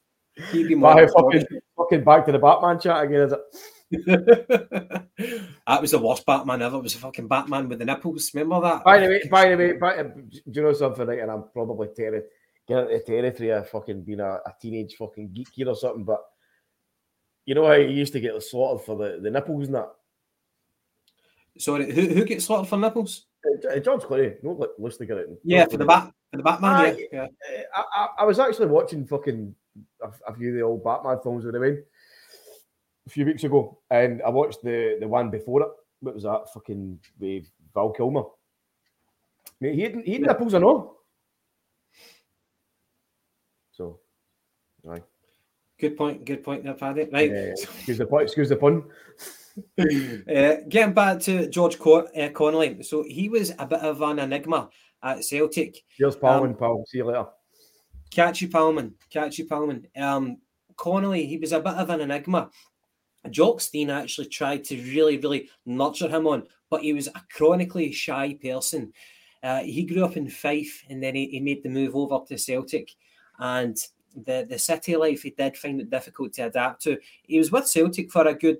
[0.51, 1.07] he'd be more.
[1.07, 1.45] Fucking,
[1.77, 3.39] fucking back to the Batman chat again, is it?
[5.67, 6.77] that was the worst Batman ever.
[6.77, 8.31] It was a fucking Batman with the nipples.
[8.33, 8.83] Remember that?
[8.83, 11.05] By the way, by the way, by, uh, do you know something?
[11.05, 12.21] Right, and I'm probably terri
[12.67, 16.21] getting into territory of fucking being a, a teenage fucking geek here or something, but
[17.45, 19.89] you know how you used to get slaughtered for the, the nipples and that?
[21.57, 23.25] Sorry, who, who gets slaughtered for nipples?
[23.81, 25.37] George Clooney, like Lustig or anything.
[25.43, 26.71] Yeah, for the bat, for the Batman.
[26.71, 27.07] Aye.
[27.11, 27.63] yeah, yeah.
[27.75, 29.55] Uh, I, I, I was actually watching fucking
[30.01, 34.29] a, few of the old Batman films with him a few weeks ago, and I
[34.29, 35.69] watched the the one before it.
[36.01, 36.51] What was that?
[36.53, 38.23] Fucking with Val Kilmer.
[39.59, 40.97] Mate, he had, he had nipples or no?
[43.71, 43.99] So,
[44.83, 45.03] right.
[45.79, 46.25] Good point.
[46.25, 47.07] Good point there, Paddy.
[47.11, 47.31] Right.
[47.31, 48.21] Uh, excuse the pun.
[48.21, 48.83] Excuse the pun.
[49.57, 54.19] Uh, getting back to George Con- uh, Connelly, so he was a bit of an
[54.19, 54.69] enigma
[55.03, 55.83] at Celtic.
[55.97, 56.83] Cheers, pal, Um, pal.
[56.87, 57.25] See you later.
[58.11, 59.85] Catchy Palman, Catchy Palman.
[59.99, 60.37] Um,
[60.75, 62.49] Connelly, he was a bit of an enigma.
[63.29, 67.91] Jock Jockstein actually tried to really, really nurture him on, but he was a chronically
[67.91, 68.91] shy person.
[69.43, 72.37] Uh, he grew up in Fife and then he, he made the move over to
[72.37, 72.91] Celtic.
[73.39, 73.77] And
[74.15, 76.97] the, the city life, he did find it difficult to adapt to.
[77.23, 78.57] He was with Celtic for a good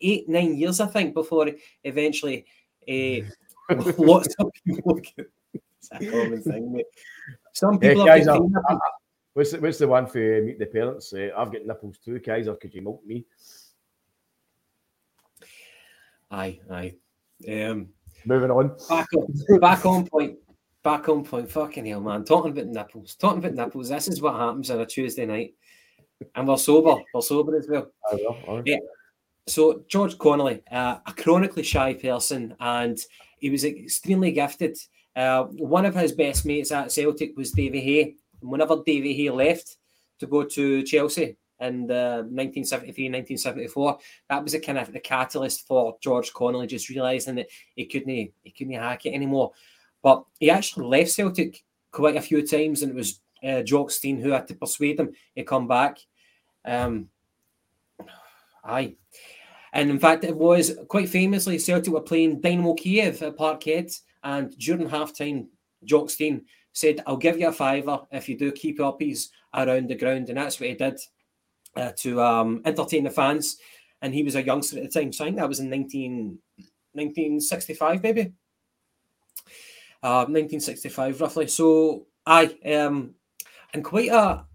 [0.00, 1.50] eight, nine years, I think, before
[1.84, 2.44] eventually
[2.88, 3.26] uh,
[3.98, 5.00] lots of people.
[5.82, 6.84] It's a common thing, mate.
[7.54, 8.78] Some Yeah, people have Kaiser, I- I-
[9.32, 11.10] what's, the, what's the one for meet the parents?
[11.14, 12.54] Uh, I've got nipples too, Kaiser.
[12.56, 13.24] Could you milk me?
[16.30, 16.94] Aye, aye.
[17.48, 17.88] Um,
[18.26, 18.76] Moving on.
[18.88, 20.36] back on, back on point.
[20.82, 21.50] Back on point.
[21.50, 22.24] Fucking hell, man.
[22.24, 23.14] Talking about nipples.
[23.14, 23.88] Talking about nipples.
[23.88, 25.54] This is what happens on a Tuesday night.
[26.34, 27.02] And we're sober.
[27.14, 27.90] We're sober as well.
[28.12, 28.62] I will, aye.
[28.66, 28.76] Yeah.
[29.46, 32.98] So George Connelly, uh, a chronically shy person, and
[33.38, 34.78] he was extremely gifted.
[35.16, 38.14] Uh, one of his best mates at Celtic was Davy Hay.
[38.40, 39.76] And whenever Davy Hay left
[40.18, 45.66] to go to Chelsea in uh, 1973, 1974, that was a kind of the catalyst
[45.66, 49.52] for George Connelly just realising that he couldn't he couldn't hack it anymore.
[50.02, 54.20] But he actually left Celtic quite a few times, and it was uh, Jock Stein
[54.20, 55.98] who had to persuade him to come back.
[56.64, 57.08] Um,
[58.70, 58.94] aye.
[59.72, 63.94] And in fact, it was quite famously Celtic were playing Dynamo Kiev at Parkhead,
[64.24, 65.46] and during halftime,
[65.84, 69.94] Jock Stein said, "I'll give you a fiver if you do keep uppies around the
[69.94, 70.98] ground," and that's what he did
[71.76, 73.58] uh, to um, entertain the fans.
[74.02, 76.38] And he was a youngster at the time, so I think that was in 19,
[76.92, 78.32] 1965, maybe.
[80.02, 81.46] Uh, 1965, roughly.
[81.48, 83.14] So, aye, um,
[83.74, 84.46] and quite a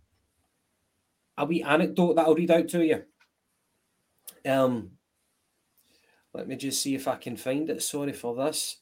[1.38, 3.04] a wee anecdote that I'll read out to you.
[4.46, 4.92] Um,
[6.34, 7.82] let me just see if I can find it.
[7.82, 8.78] Sorry for this.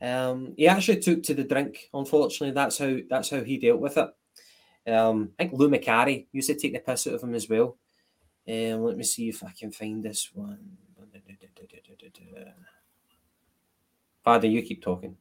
[0.00, 1.88] Um, he actually took to the drink.
[1.92, 4.10] Unfortunately, that's how that's how he dealt with it.
[4.92, 7.76] Um, I think Lou Macari used to take the piss out of him as well.
[8.48, 10.78] Um, let me see if I can find this one.
[14.22, 15.16] Father, you keep talking.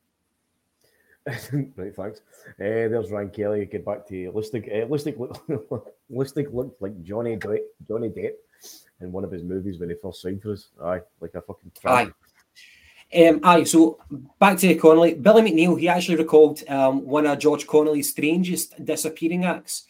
[1.27, 2.21] right, thanks.
[2.49, 3.65] Uh, there's Ryan Kelly.
[3.65, 4.67] Get back to Lustig.
[4.67, 8.33] Uh, Lustig, look, Lustig looked like Johnny Depp, Johnny Depp
[9.05, 10.67] in one of his movies when he first signed for us.
[10.83, 12.03] Aye, like a fucking Aye.
[12.05, 12.15] tramp.
[13.15, 13.99] Um, aye, so
[14.39, 15.13] back to Connelly.
[15.13, 19.83] Billy McNeill, he actually recalled um, one of George Connelly's strangest disappearing acts.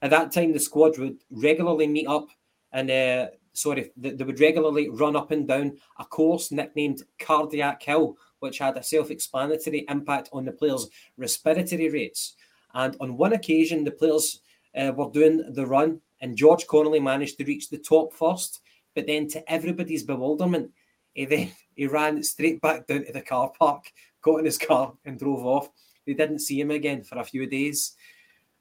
[0.00, 2.28] At that time, the squad would regularly meet up
[2.72, 7.82] and, uh, sorry, they, they would regularly run up and down a course nicknamed Cardiac
[7.82, 12.36] Hill, which had a self explanatory impact on the players' respiratory rates.
[12.72, 14.40] And on one occasion, the players
[14.74, 18.60] uh, were doing the run, and George Connelly managed to reach the top first.
[18.94, 20.70] But then, to everybody's bewilderment,
[21.14, 23.84] he then he ran straight back down to the car park,
[24.22, 25.68] got in his car, and drove off.
[26.06, 27.96] They didn't see him again for a few days,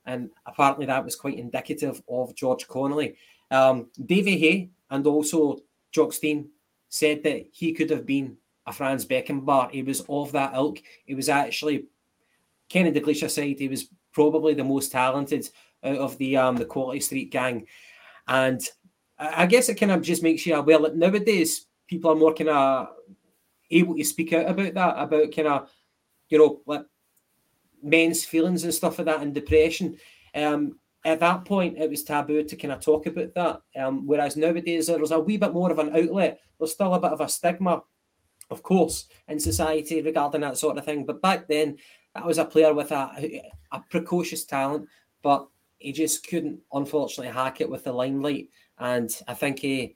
[0.05, 3.15] and apparently that was quite indicative of George Connelly.
[3.51, 5.59] Um, Davy Hay and also
[5.91, 6.49] Jock Stein
[6.89, 9.71] said that he could have been a Franz Beckenbauer.
[9.71, 10.79] He was of that ilk.
[11.05, 11.87] He was actually
[12.69, 15.49] Kenny Dalglish aside, he was probably the most talented
[15.83, 17.65] out of the um the Quality Street gang,
[18.27, 18.61] and
[19.17, 22.49] I guess it kind of just makes you aware that nowadays people are more kind
[22.49, 22.87] of
[23.69, 25.69] able to speak out about that, about kind of,
[26.29, 26.85] you know, like
[27.83, 29.97] men's feelings and stuff like that and depression.
[30.33, 33.61] Um, at that point, it was taboo to kind of talk about that.
[33.81, 36.39] Um, whereas nowadays, there's a wee bit more of an outlet.
[36.57, 37.83] There's still a bit of a stigma,
[38.49, 41.05] of course, in society regarding that sort of thing.
[41.05, 41.77] But back then,
[42.15, 44.87] that was a player with a, a precocious talent,
[45.21, 45.47] but
[45.79, 48.49] he just couldn't, unfortunately, hack it with the limelight.
[48.77, 49.95] And I think he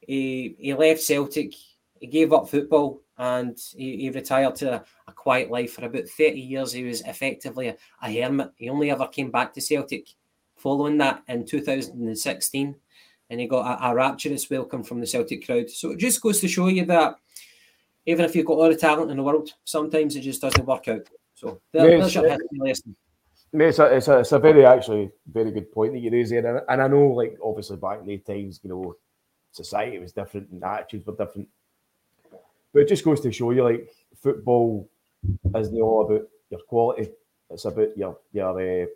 [0.00, 1.52] he, he left Celtic,
[2.00, 6.08] he gave up football, and he, he retired to a, a quiet life for about
[6.08, 6.72] 30 years.
[6.72, 8.52] He was effectively a, a hermit.
[8.56, 10.08] He only ever came back to Celtic
[10.56, 12.74] following that in 2016,
[13.30, 15.68] and he got a, a rapturous welcome from the Celtic crowd.
[15.68, 17.16] So it just goes to show you that
[18.06, 20.88] even if you've got all the talent in the world, sometimes it just doesn't work
[20.88, 21.06] out.
[21.34, 22.96] So there, Yes, there's your history lesson.
[23.52, 26.30] Mate, it's a, it's, a, it's a very actually very good point that you raise
[26.30, 28.94] there, and, and I know like obviously back in the times, you know,
[29.52, 31.48] society was different and attitudes were different,
[32.72, 33.88] but it just goes to show you like
[34.22, 34.88] football
[35.56, 37.10] isn't all about your quality;
[37.48, 38.86] it's about your your uh,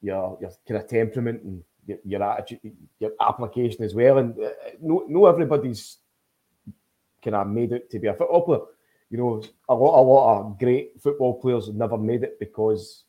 [0.00, 4.18] your your kind of temperament and your, your attitude, your application as well.
[4.18, 5.98] And uh, no, no everybody's
[7.22, 8.60] kind of made it to be a football player.
[9.12, 13.04] You know, a lot, a lot of great football players never made it because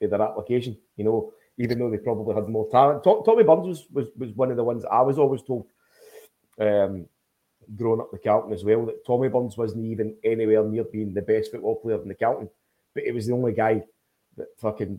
[0.00, 0.78] of their application.
[0.96, 3.04] You know, even though they probably had more talent.
[3.04, 5.66] Tommy Burns was, was was one of the ones I was always told,
[6.58, 7.04] um,
[7.76, 11.20] growing up the Calton as well, that Tommy Burns wasn't even anywhere near being the
[11.20, 12.48] best football player in the Calton,
[12.94, 13.82] but he was the only guy
[14.38, 14.98] that fucking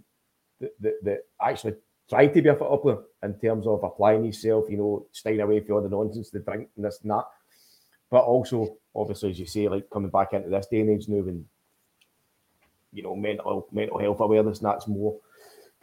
[0.59, 1.73] that, that, that actually
[2.07, 4.69] tried to be a football player in terms of applying himself.
[4.69, 7.25] You know, staying away from all the nonsense, the drink and this and that
[8.09, 11.19] but also obviously as you say, like coming back into this day and age now,
[11.19, 11.45] and
[12.91, 15.17] you know, mental mental health awareness, and that's more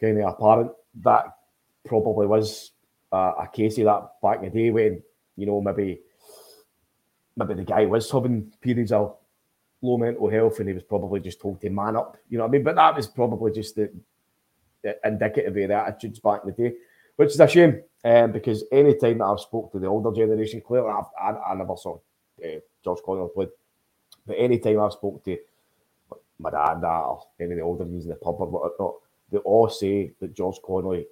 [0.01, 0.73] kind of apparent.
[1.03, 1.37] That
[1.85, 2.73] probably was
[3.13, 5.03] uh, a case of that back in the day when
[5.37, 6.01] you know maybe
[7.37, 9.17] maybe the guy was having periods of
[9.83, 12.17] low mental health and he was probably just told to man up.
[12.29, 12.63] You know what I mean?
[12.63, 13.93] But that was probably just the,
[14.83, 16.77] the indicative of the attitudes back in the day,
[17.17, 20.63] which is a shame um, because any time that I've spoke to the older generation,
[20.63, 21.99] clearly I've, I, I never saw
[22.45, 23.49] uh, George Connelly played,
[24.27, 25.39] but any time I've spoke to
[26.39, 28.95] my dad or any of the older ones in the pub or whatnot,
[29.31, 31.07] they all say that George Connelly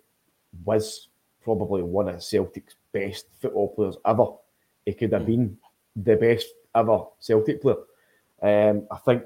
[0.64, 1.08] was
[1.42, 4.26] probably one of Celtic's best football players ever.
[4.84, 5.56] He could have been
[5.96, 7.76] the best ever Celtic player.
[8.42, 9.22] Um, I think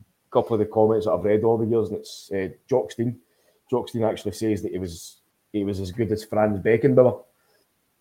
[0.00, 2.92] a couple of the comments that I've read over the years, and it's uh, Jock
[2.92, 3.18] Stein.
[3.70, 5.16] Jockstein actually says that he was
[5.52, 7.24] he was as good as Franz Beckenbauer,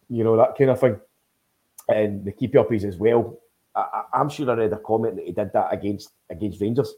[0.10, 0.99] you know that kind of thing.
[1.88, 3.40] And the keep uppies as well.
[3.76, 6.94] I, am sure I read a comment that he did that against against Rangers,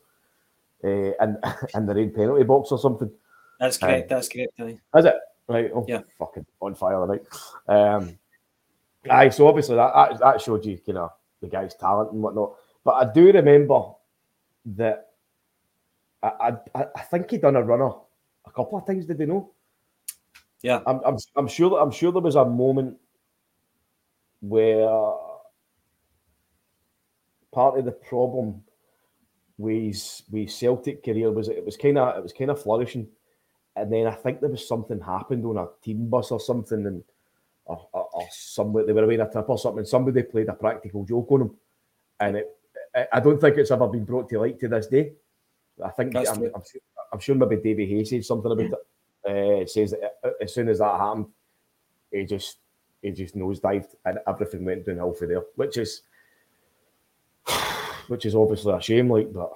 [0.84, 1.38] uh, and
[1.74, 3.12] in the rain penalty box or something.
[3.60, 4.12] That's correct.
[4.12, 4.54] Uh, that's correct.
[4.60, 5.16] Is it
[5.48, 5.72] right?
[5.74, 6.02] Oh, yeah.
[6.20, 7.22] Fucking on fire, right?
[7.68, 8.18] Um,
[9.10, 9.30] aye.
[9.30, 11.12] So obviously that, that that showed you, you know,
[11.42, 12.54] the guy's talent and whatnot.
[12.84, 13.84] But I do remember
[14.68, 15.10] that
[16.24, 17.92] I, I, I think he done a runner
[18.46, 19.06] a couple of times.
[19.06, 19.52] Did you know?
[20.62, 21.80] Yeah, I'm, I'm, I'm sure.
[21.80, 22.98] I'm sure there was a moment
[24.42, 24.88] where
[27.52, 28.64] part of the problem
[29.58, 33.08] with with Celtic career was it was kind of it was kind of flourishing,
[33.76, 37.04] and then I think there was something happened on a team bus or something, and
[37.66, 40.54] or, or, or somewhere they were away a trip or something, and somebody played a
[40.54, 41.52] practical joke on him,
[42.20, 42.58] and it
[43.12, 45.14] I don't think it's ever been brought to light to this day.
[45.84, 46.64] I think I'm, I'm,
[47.14, 48.74] I'm, sure maybe Davy Hay said something about it.
[49.28, 51.28] Uh, it says that as soon as that happened,
[52.12, 52.58] he just
[53.08, 56.02] he just nosedived and everything went downhill for there, which is
[58.08, 59.10] which is obviously a shame.
[59.10, 59.54] Like, but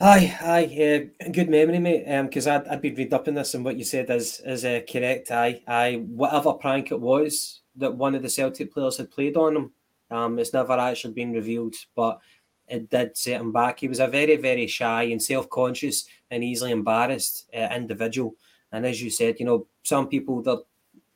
[0.00, 2.04] Aye, aye, uh, good memory, mate.
[2.24, 4.64] Because um, I'd, I'd been read up in this, and what you said is is
[4.64, 5.30] uh, correct.
[5.30, 6.04] Aye, aye.
[6.06, 9.72] Whatever prank it was that one of the Celtic players had played on him,
[10.10, 12.20] um, it's never actually been revealed, but
[12.68, 13.80] it did set him back.
[13.80, 18.34] He was a very, very shy and self conscious and easily embarrassed uh, individual.
[18.74, 20.56] And as you said, you know, some people they're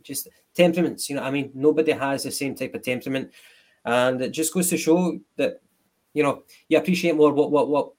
[0.03, 1.11] just temperaments.
[1.11, 3.33] You know, I mean, nobody has the same type of temperament,
[3.85, 5.61] and it just goes to show that
[6.15, 7.93] you know you appreciate more what what what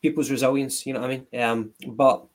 [0.00, 0.86] people's resilience.
[0.86, 1.42] You know what I mean?
[1.42, 2.26] Um, but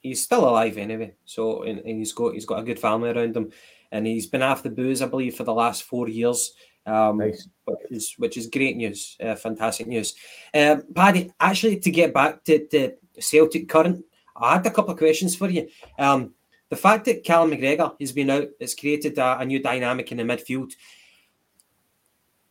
[0.00, 1.14] he's still alive anyway.
[1.24, 3.52] So and, and he's got he's got a good family around him,
[3.92, 6.52] and he's been off the booze, I believe, for the last four years.
[6.86, 7.48] Um, nice.
[7.64, 10.14] which is which is great news, uh, fantastic news.
[10.54, 14.04] Um, Paddy, actually, to get back to, to Celtic current,
[14.36, 15.68] I had a couple of questions for you.
[15.98, 16.34] Um,
[16.68, 20.18] the fact that Callum McGregor has been out has created a, a new dynamic in
[20.18, 20.72] the midfield.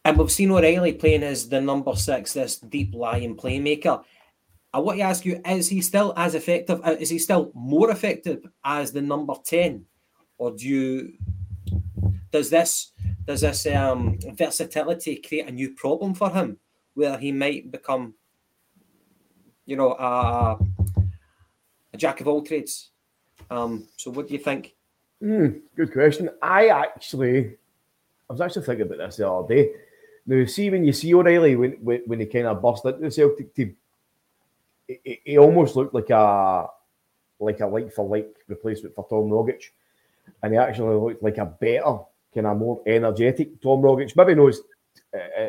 [0.06, 4.04] And we've seen O'Riley playing as the number six, this deep lying playmaker.
[4.74, 6.80] I want to ask you: Is he still as effective?
[6.84, 9.86] Uh, is he still more effective as the number ten,
[10.38, 11.14] or do you?
[12.32, 12.92] Does this
[13.26, 16.58] does this um, versatility create a new problem for him,
[16.94, 18.14] where he might become,
[19.66, 20.58] you know, a,
[21.94, 22.90] a jack of all trades?
[23.50, 24.76] Um, so, what do you think?
[25.22, 26.30] Mm, good question.
[26.42, 27.58] I actually,
[28.30, 29.72] I was actually thinking about this the other day.
[30.26, 33.12] Now, see when you see O'Riley when when, when he kind of burst into the
[33.12, 33.76] Celtic team,
[34.88, 36.68] he, almost looked like a
[37.40, 39.64] like a like for like replacement for Tom Rogic,
[40.42, 42.00] and he actually looked like a better
[42.34, 44.16] kind of more energetic Tom Rogic.
[44.16, 44.62] Maybe not as,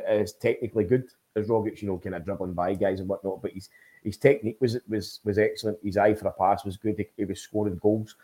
[0.06, 3.52] as technically good as Rogic, you know, kind of dribbling by guys and whatnot, but
[3.52, 3.68] his
[4.06, 5.78] his technique was was was excellent.
[5.82, 6.96] His eye for a pass was good.
[6.96, 8.14] He, he was scoring goals.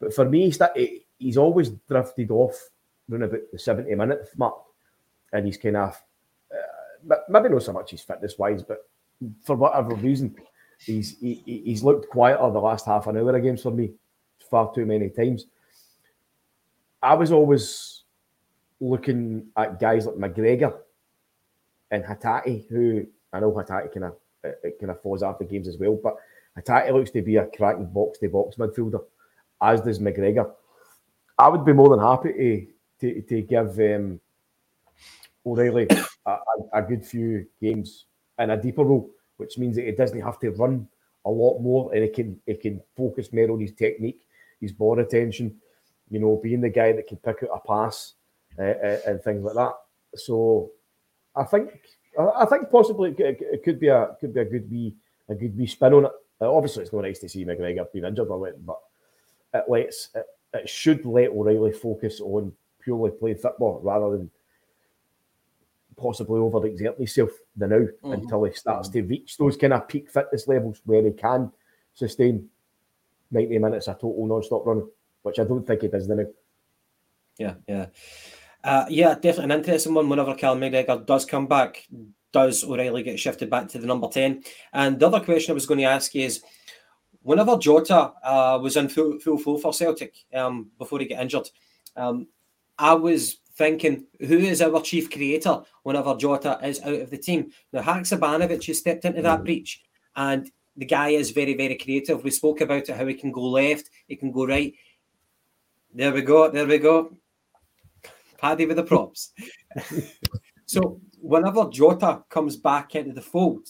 [0.00, 0.52] But for me,
[1.18, 2.58] he's, always drifted off
[3.10, 4.56] around about the 70 minute mark.
[5.32, 6.02] And he's kind of,
[6.50, 8.88] uh, maybe not so much his fitness wise, but
[9.44, 10.34] for whatever reason,
[10.84, 13.92] he's he, he's looked quieter the last half an hour of games for me,
[14.50, 15.46] far too many times.
[17.00, 18.02] I was always
[18.80, 20.76] looking at guys like McGregor
[21.92, 25.78] and Hatate, who I know Hatate kind of it kind of falls after games as
[25.78, 26.16] well, but
[26.58, 29.02] Hatate looks to be a cracking box to box midfielder,
[29.62, 30.50] as does McGregor.
[31.38, 32.66] I would be more than happy to
[33.00, 34.20] to, to give um,
[35.46, 35.86] O'Riley
[36.26, 36.38] a, a,
[36.74, 38.06] a good few games
[38.38, 39.10] in a deeper role
[39.40, 40.86] which means that he doesn't have to run
[41.24, 44.26] a lot more and he can he can focus more on his technique,
[44.60, 45.56] his ball attention,
[46.10, 48.14] you know, being the guy that can pick out a pass
[48.58, 49.72] uh, uh, and things like that.
[50.14, 50.70] So
[51.34, 51.70] I think
[52.18, 54.94] I think possibly it, it, could be a could be a good wee
[55.28, 56.12] a good wee spin on it.
[56.40, 58.78] Uh, obviously, it's not nice to see McGregor being injured or anything, but
[59.54, 64.30] it lets it, it should let O'Riley focus on purely playing football rather than
[65.96, 68.12] possibly overexert himself the now mm-hmm.
[68.12, 71.52] until he starts to reach those kind of peak fitness levels where he can
[71.94, 72.48] sustain
[73.30, 74.88] 90 minutes of total non-stop running,
[75.22, 76.24] which I don't think he does now.
[77.38, 77.86] Yeah, yeah.
[78.62, 80.08] Uh, yeah, definitely an interesting one.
[80.08, 81.86] Whenever Callum McGregor does come back,
[82.32, 84.42] does O'Riley get shifted back to the number 10?
[84.72, 86.42] And the other question I was going to ask is
[87.22, 91.48] whenever Jota uh, was in full, full flow for Celtic um, before he got injured,
[91.96, 92.28] um,
[92.78, 97.50] I was thinking, who is our chief creator whenever Jota is out of the team?
[97.72, 99.82] Now, Haksabanovic has stepped into that breach,
[100.16, 102.24] and the guy is very, very creative.
[102.24, 104.74] We spoke about it, how he can go left, he can go right.
[105.92, 107.16] There we go, there we go.
[108.40, 109.32] Paddy with the props.
[110.66, 113.68] so, whenever Jota comes back into the fold,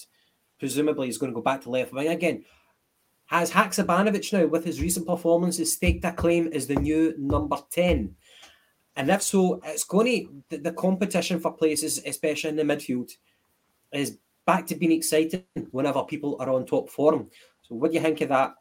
[0.59, 2.45] presumably he's going to go back to left wing again.
[3.27, 8.15] Has Haksabanovic now, with his recent performances, staked a claim as the new number 10?
[8.97, 13.11] And if so, it's going to, the, competition for places, especially in the midfield,
[13.93, 17.31] is back to being exciting whenever people are on top form.
[17.63, 18.55] So, what do you think of that?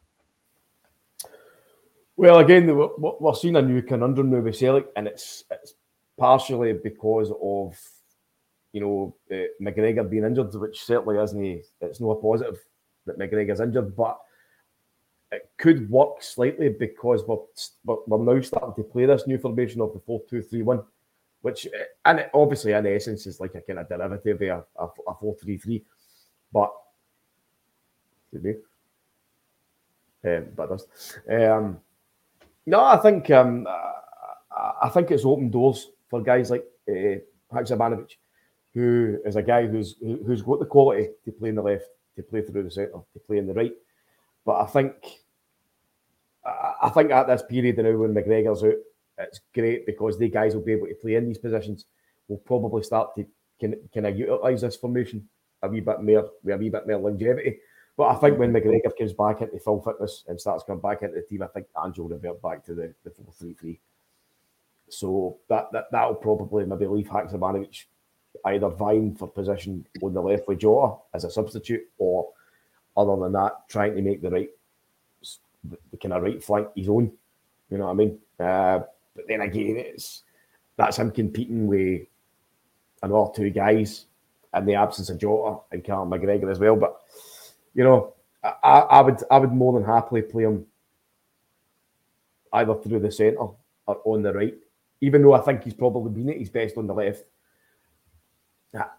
[2.16, 2.66] Well, again,
[2.98, 5.74] we're seeing a new conundrum now with Celtic, and it's it's
[6.20, 7.76] partially because of
[8.72, 11.64] you know uh, McGregor being injured, which certainly isn't.
[11.80, 12.58] It's not a positive
[13.06, 14.20] that McGregor's injured, but
[15.32, 19.94] it could work slightly because we're, we're now starting to play this new formation of
[19.94, 20.82] the 4 2 3 1,
[21.40, 21.66] which,
[22.04, 24.42] and obviously, in essence, is like a kind of derivative
[24.76, 25.84] of a, a 4 3 3.
[26.52, 26.72] But,
[30.24, 30.86] um, but does.
[31.30, 31.80] Um,
[32.66, 33.66] no, I think um,
[34.82, 37.16] I think it's open doors for guys like uh,
[37.54, 38.10] Haksabanovic,
[38.74, 42.22] who is a guy who's who's got the quality to play in the left, to
[42.22, 43.72] play through the centre, to play in the right.
[44.44, 44.94] But I think
[46.44, 48.74] I think at this period now when McGregor's out,
[49.18, 51.86] it's great because the guys will be able to play in these positions.
[52.28, 53.26] We'll probably start to
[53.60, 55.28] can can I utilise this formation
[55.62, 57.58] a wee bit more with a wee bit more longevity.
[57.96, 61.16] But I think when McGregor comes back into full fitness and starts coming back into
[61.16, 63.80] the team, I think Angel will revert back to the, the 4 3 3.
[64.92, 67.84] So that, that that'll probably maybe leave Haksabanovic
[68.46, 72.30] either vying for position on the left with Jota as a substitute, or
[72.96, 74.50] other than that, trying to make the right
[75.64, 77.12] the kind of right flank his own.
[77.70, 78.18] You know what I mean?
[78.38, 78.80] Uh,
[79.14, 80.22] but then again, it's
[80.76, 82.02] that's him competing with
[83.02, 84.06] another two guys
[84.54, 86.76] in the absence of Jota and Carl McGregor as well.
[86.76, 87.00] But
[87.74, 90.66] you know, I, I would I would more than happily play him
[92.52, 93.56] either through the centre or
[94.04, 94.54] on the right,
[95.00, 97.24] even though I think he's probably been at his best on the left.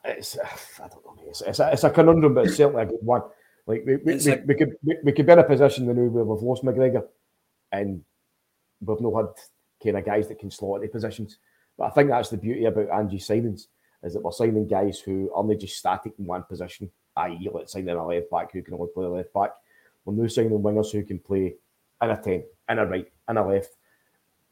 [0.03, 1.15] It's I don't know.
[1.27, 3.21] It's, it's, a, it's a conundrum, but it's certainly a good one.
[3.67, 6.23] Like we, we, we, we, could we, we, could be in a position now where
[6.23, 7.03] we've lost McGregor
[7.71, 8.03] and
[8.81, 9.25] we've not had
[9.83, 11.37] kind of guys that can slot into positions.
[11.77, 13.67] But I think that's the beauty about Angie's signings
[14.03, 17.87] is that we're signing guys who aren't just static in one position, i.e., let's sign
[17.87, 19.51] in a left back who can only play a left back.
[20.05, 21.55] We're now signing wingers who can play
[22.01, 23.75] in a 10, in a right, in a left.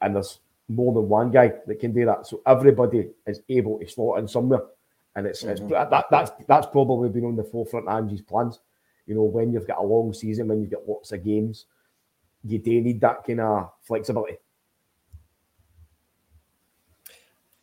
[0.01, 0.39] And there's
[0.69, 2.25] more than one guy that can do that.
[2.25, 4.61] So everybody is able to slot in somewhere.
[5.15, 5.51] And it's, mm-hmm.
[5.51, 8.59] it's that, that's that's probably been on the forefront of Angie's plans
[9.09, 11.65] you know, when you've got a long season, when you've got lots of games,
[12.43, 14.37] you do need that kind of flexibility.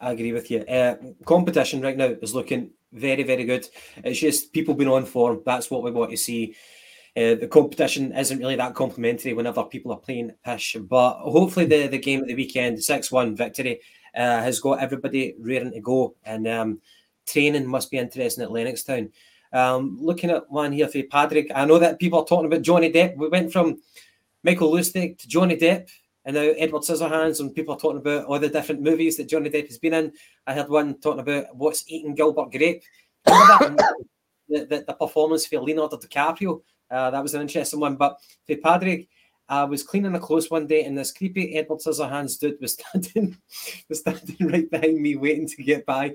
[0.00, 0.62] I agree with you.
[0.62, 3.64] Uh, competition right now is looking very, very good.
[4.02, 5.40] It's just people being on form.
[5.46, 6.56] That's what we want to see.
[7.16, 11.86] Uh, the competition isn't really that complimentary whenever people are playing pish, but hopefully the,
[11.86, 13.80] the game at the weekend, 6 1 victory,
[14.14, 16.14] uh, has got everybody raring to go.
[16.24, 16.80] And um,
[17.26, 19.10] training must be interesting at Lennoxtown.
[19.50, 22.92] Um, looking at one here for Patrick, I know that people are talking about Johnny
[22.92, 23.16] Depp.
[23.16, 23.80] We went from
[24.42, 25.88] Mikael Lustig to Johnny Depp,
[26.26, 29.48] and now Edward Scissorhands, and people are talking about all the different movies that Johnny
[29.48, 30.12] Depp has been in.
[30.46, 32.82] I heard one talking about what's eating Gilbert Grape.
[33.24, 33.86] the,
[34.48, 36.60] the, the, performance for Leonardo DiCaprio.
[36.90, 37.96] Uh, that was an interesting one.
[37.96, 39.08] But for Patrick,
[39.48, 43.36] I was cleaning the clothes one day, and this creepy Edward Scissorhands dude was standing,
[43.88, 46.14] was standing right behind me, waiting to get by.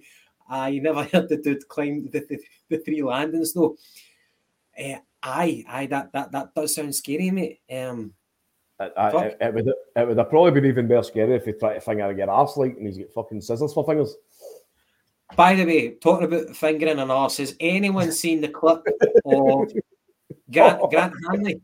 [0.51, 2.39] Uh, you never heard the dude climb the, the,
[2.69, 3.77] the three landings though.
[4.77, 7.61] Uh, aye, aye, that, that that does sound scary, mate.
[7.71, 8.13] Um,
[8.79, 11.53] I, I, it, it, would it would have probably been even more scary if he
[11.53, 14.15] tried to finger your arse like and he's got fucking scissors for fingers.
[15.35, 18.85] By the way, talking about fingering an arse, has anyone seen the clip
[19.25, 19.71] of
[20.51, 21.61] Grant, Grant Hanley?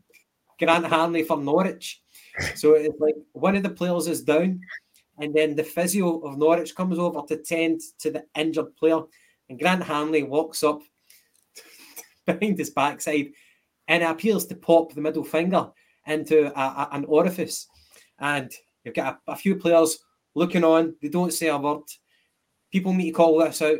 [0.58, 2.02] Grant Hanley from Norwich.
[2.54, 4.60] So it's like one of the players is down,
[5.18, 9.00] and then the physio of Norwich comes over to tend to the injured player.
[9.48, 10.80] And Grant Hanley walks up
[12.26, 13.28] behind his backside
[13.88, 15.70] and appears to pop the middle finger
[16.06, 17.66] into a, a, an orifice.
[18.18, 18.52] And
[18.84, 19.98] you've got a, a, few players
[20.34, 21.82] looking on, they don't say a word.
[22.70, 23.78] People need to call this out.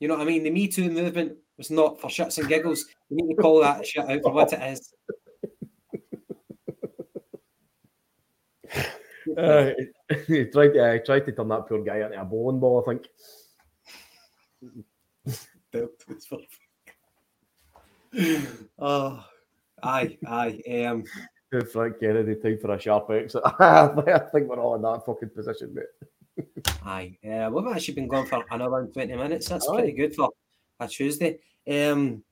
[0.00, 0.42] You know what I mean?
[0.42, 2.84] The Me Too movement was not for shits and giggles.
[3.14, 4.92] You need to call that shit out for what it is.
[9.38, 9.70] Uh,
[10.26, 12.82] he tried to uh, tried to turn that poor guy into a bowling ball.
[12.84, 13.06] I think.
[18.78, 19.24] oh,
[19.82, 20.60] aye, aye.
[20.86, 21.04] Um,
[21.72, 23.42] Frank Kennedy, time for a sharp exit.
[23.60, 25.84] I think we're all in that fucking position, mate.
[26.84, 27.16] aye.
[27.24, 29.48] Uh, we've actually been going for another 20 minutes.
[29.48, 29.74] That's Aye.
[29.74, 30.30] pretty good for
[30.80, 31.38] a Tuesday.
[31.68, 32.24] Um,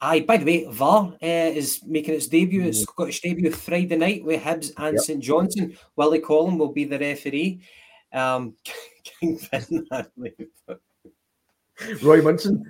[0.00, 4.24] aye, by the way, VAR uh, is making its debut, its Scottish debut Friday night
[4.24, 5.02] with Hibs and Yep.
[5.02, 5.76] St Johnstone.
[5.96, 7.60] Willie Collum will be the referee.
[8.12, 8.54] Um,
[9.04, 9.86] King Finn,
[12.02, 12.64] Roy Munson.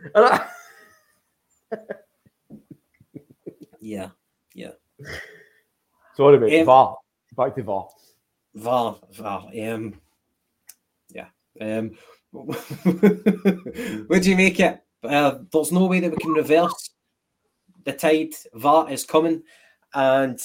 [3.81, 4.11] yeah,
[4.55, 4.71] yeah.
[6.17, 6.61] Sorry, mate.
[6.61, 6.97] Um, VAR.
[7.37, 7.89] Back to VAR.
[8.55, 9.47] VAR, VAR.
[9.49, 9.95] Um,
[11.09, 11.27] yeah.
[11.61, 11.93] Um,
[12.33, 14.83] what do you make it?
[15.03, 16.90] Uh, there's no way that we can reverse
[17.85, 18.35] the tide.
[18.55, 19.43] VAR is coming,
[19.95, 20.41] and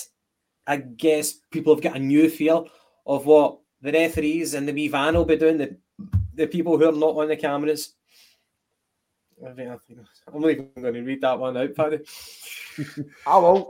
[0.68, 2.68] I guess people have got a new feel
[3.06, 5.58] of what the referees and the wee van will be doing.
[5.58, 5.78] The
[6.34, 7.94] the people who are not on the cameras.
[9.46, 10.00] I think, I think,
[10.34, 12.00] I'm not even going to read that one out, Paddy.
[13.28, 13.68] I won't.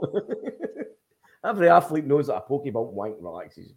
[1.44, 3.72] Every athlete knows that a pokeball wank relaxes.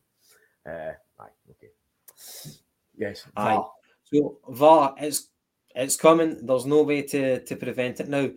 [0.67, 1.69] Uh, aye, okay.
[2.95, 3.55] Yes, Aye.
[3.55, 3.71] VAR.
[4.03, 5.29] So VAR it's
[5.75, 6.45] it's coming.
[6.45, 8.29] There's no way to to prevent it now.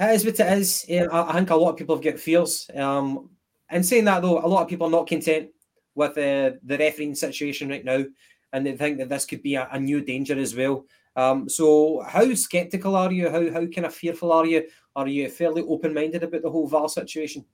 [0.00, 0.86] It is what it is.
[0.90, 2.68] Um, I, think a lot of people have got fears.
[2.74, 3.30] Um,
[3.68, 5.50] and saying that though, a lot of people are not content
[5.94, 8.04] with uh, the refereeing situation right now,
[8.52, 10.84] and they think that this could be a, a new danger as well.
[11.14, 13.28] Um, so how skeptical are you?
[13.28, 14.66] How how kind of fearful are you?
[14.96, 17.44] Are you fairly open minded about the whole VAR situation?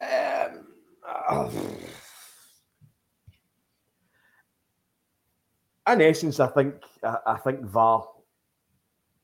[0.00, 0.66] Um,
[1.06, 1.50] uh,
[5.92, 8.06] in essence, I think I, I think VAR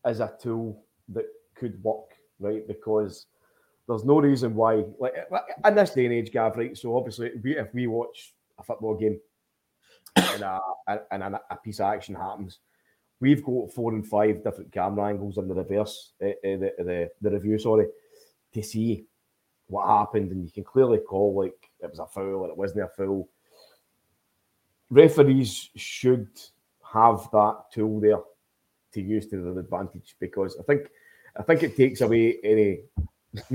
[0.06, 2.66] is a tool that could work, right?
[2.66, 3.26] Because
[3.86, 6.76] there's no reason why, like like, in this day and age, Gav, right?
[6.76, 9.18] So obviously, if we watch a football game
[10.16, 10.60] and a,
[11.10, 12.60] and a, a piece of action happens,
[13.20, 17.10] we've got four and five different camera angles in the reverse, uh, uh, the, the
[17.20, 17.86] the review, sorry,
[18.52, 19.06] to see
[19.66, 22.84] what happened, and you can clearly call like it was a foul or it wasn't
[22.84, 23.28] a foul.
[24.90, 26.28] Referees should
[26.92, 28.18] have that tool there
[28.92, 30.90] to use to their advantage because I think
[31.36, 32.80] I think it takes away any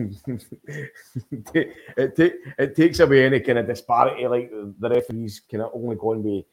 [1.54, 5.98] it, ta- it takes away any kind of disparity like the referees kind of only
[5.98, 6.46] going with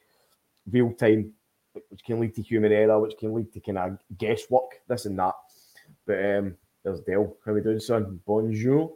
[0.70, 1.32] real time
[1.88, 5.18] which can lead to human error which can lead to kind of guesswork this and
[5.18, 5.34] that.
[6.06, 7.36] But um there's Dale.
[7.46, 8.20] How we doing son?
[8.26, 8.92] Bonjour.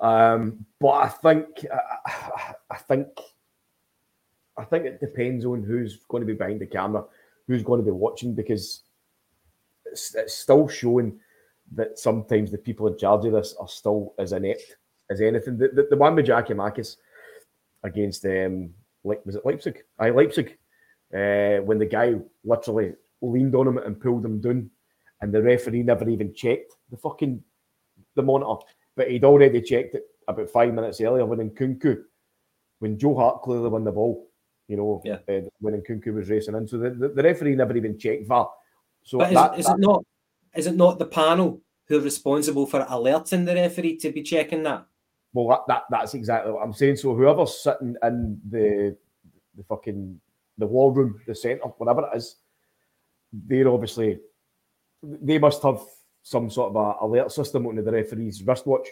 [0.00, 3.08] Um, but I think I, I think
[4.56, 7.04] I think it depends on who's going to be behind the camera,
[7.48, 8.82] who's going to be watching, because
[9.86, 11.18] it's, it's still showing
[11.74, 14.76] that sometimes the people in charge of this are still as inept
[15.10, 15.58] as anything.
[15.58, 16.96] The, the, the one with Giakoumakis
[17.82, 18.70] against um,
[19.02, 19.82] like was it Leipzig?
[19.98, 20.56] I Leipzig,
[21.12, 22.14] uh, when the guy
[22.44, 24.70] literally leaned on him and pulled him down,
[25.20, 27.42] and the referee never even checked the fucking
[28.14, 28.64] the monitor
[28.98, 32.02] but he'd already checked it about five minutes earlier when Nkunku,
[32.80, 34.27] when Joe Hart clearly won the ball,
[34.68, 35.18] you know, Yeah.
[35.28, 36.68] uh, when Nkunku was racing in.
[36.68, 38.50] So the, the, the referee never even checked VAR.
[39.02, 40.04] So But is, that, it, is that- it not?
[40.54, 44.62] Is it not the panel who are responsible for alerting the referee to be checking
[44.64, 44.86] that?
[45.34, 46.96] well, that, that that's exactly what I'm saying.
[46.96, 48.96] So whoever's sitting in the
[49.56, 50.18] the fucking
[50.56, 52.36] the wall room, the centre, whatever it is,
[53.32, 54.18] they're obviously
[55.02, 55.80] they must have
[56.22, 58.88] some sort of a alert system on the referee's wristwatch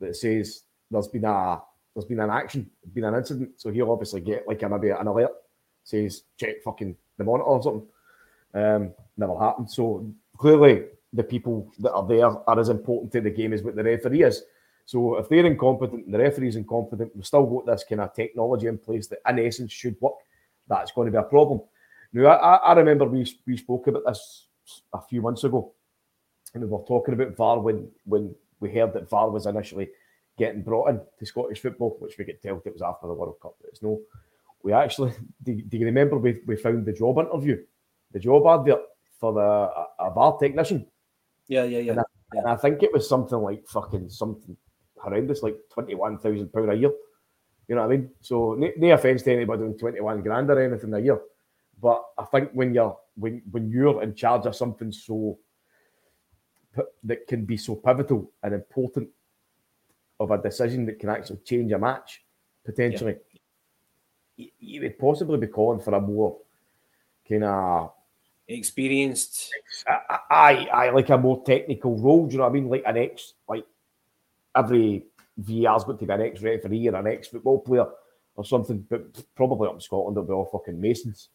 [0.00, 1.60] that says there's been a
[1.94, 3.50] there's been an action, been an incident.
[3.56, 5.32] So he'll obviously get like maybe an alert
[5.82, 7.86] says check fucking the monitor or something.
[8.54, 9.70] Um, never happened.
[9.70, 13.74] So clearly the people that are there are as important to the game as what
[13.76, 14.42] the referee is.
[14.86, 18.66] So if they're incompetent and the referee's incompetent, we've still got this kind of technology
[18.66, 20.14] in place that in essence should work.
[20.68, 21.60] That's going to be a problem.
[22.12, 24.46] Now I- I remember we we spoke about this
[24.92, 25.72] a few months ago,
[26.54, 29.90] and we were talking about VAR when when we heard that VAR was initially
[30.38, 33.36] getting brought in to Scottish football, which we get told it was after the World
[33.42, 33.56] Cup.
[33.60, 34.00] But it's no.
[34.62, 35.12] We actually
[35.42, 37.62] do, do you remember we, we found the job interview,
[38.12, 38.82] the job advert
[39.18, 40.86] for the a, a VAR technician,
[41.46, 42.02] Yeah, yeah, yeah.
[42.32, 44.56] and I think it was something like fucking something
[44.96, 46.92] horrendous, like twenty one thousand pound a year.
[47.68, 48.10] You know what I mean?
[48.20, 51.20] So no, no offense to anybody doing twenty one grand or anything a year,
[51.80, 55.38] but I think when you're when when you're in charge of something so
[57.04, 59.08] that can be so pivotal and important
[60.20, 62.22] of a decision that can actually change a match
[62.64, 63.16] potentially,
[64.38, 66.36] y- you would possibly be calling for a more
[67.28, 67.92] kind of
[68.52, 69.54] Experienced.
[69.86, 72.26] I, I, I like a more technical role.
[72.26, 72.68] Do you know what I mean?
[72.68, 73.64] Like an ex, like
[74.56, 75.04] every
[75.40, 77.86] VR's got to be an ex referee or an ex football player
[78.34, 78.84] or something.
[78.90, 81.28] But probably up in Scotland they'll be all fucking masons.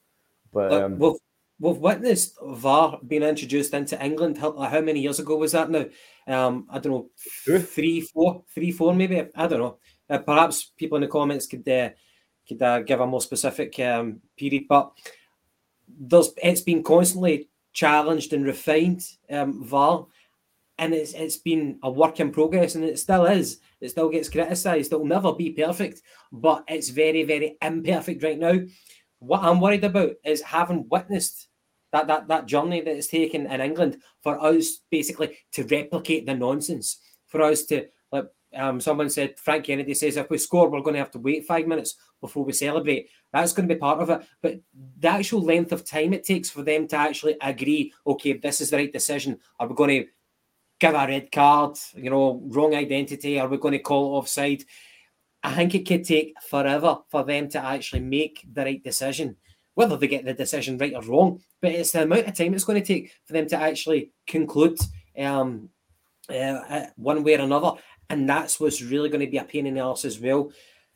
[0.51, 1.13] But um, we've,
[1.59, 4.37] we've witnessed VAR being introduced into England.
[4.37, 5.85] How, how many years ago was that now?
[6.27, 7.09] Um, I don't know,
[7.59, 9.27] three, four, three, four, maybe.
[9.35, 9.77] I don't know.
[10.09, 11.89] Uh, perhaps people in the comments could uh,
[12.47, 14.91] could uh, give a more specific um, period, but
[15.87, 20.05] there's it's been constantly challenged and refined um, VAR,
[20.77, 23.59] and it's it's been a work in progress, and it still is.
[23.81, 24.91] It still gets criticised.
[24.91, 26.01] It'll never be perfect,
[26.31, 28.59] but it's very very imperfect right now.
[29.19, 31.47] What I'm worried about is having witnessed
[31.91, 36.33] that that that journey that it's taken in England for us basically to replicate the
[36.33, 40.81] nonsense, for us to like um, someone said Frank Kennedy says if we score we're
[40.81, 43.09] going to have to wait five minutes before we celebrate.
[43.31, 44.21] That's going to be part of it.
[44.41, 44.59] But
[44.99, 48.69] the actual length of time it takes for them to actually agree, okay, this is
[48.69, 49.39] the right decision.
[49.59, 50.09] Are we going to
[50.79, 51.77] give a red card?
[51.95, 53.39] You know, wrong identity?
[53.39, 54.63] Are we going to call it offside?
[55.45, 59.35] I think it could take forever for them to actually make the right decision,
[59.75, 61.39] whether they get the decision right or wrong.
[61.61, 64.79] But it's the amount of time it's going to take for them to actually conclude
[65.19, 65.69] um,
[66.29, 67.73] uh, one way or another.
[68.09, 70.51] And that's what's really going to be a pain in the arse as well.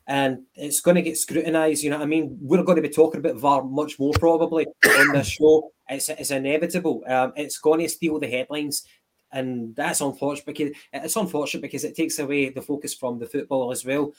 [0.08, 1.84] And it's going to get scrutinised.
[1.84, 2.36] You know what I mean?
[2.40, 5.70] We're going to be talking about VAR much more probably on this show.
[5.88, 7.04] It's, it's inevitable.
[7.06, 8.84] Um, it's going to steal the headlines.
[9.32, 13.70] And that's unfortunate because it's unfortunate because it takes away the focus from the football
[13.70, 14.12] as well.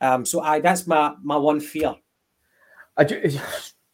[0.00, 1.96] Um, so I that's my my one fear.
[2.96, 3.38] I do, do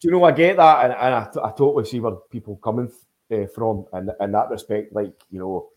[0.01, 2.91] you know I get that, and, and I, I totally see where people coming
[3.31, 5.69] uh, from, and in that respect, like you know,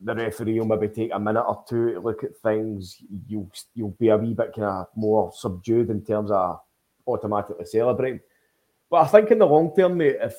[0.00, 2.96] the referee will maybe take a minute or two to look at things.
[3.26, 6.60] You'll you'll be a wee bit kind of more subdued in terms of
[7.06, 8.20] automatically celebrating.
[8.90, 10.36] But I think in the long term, mate, if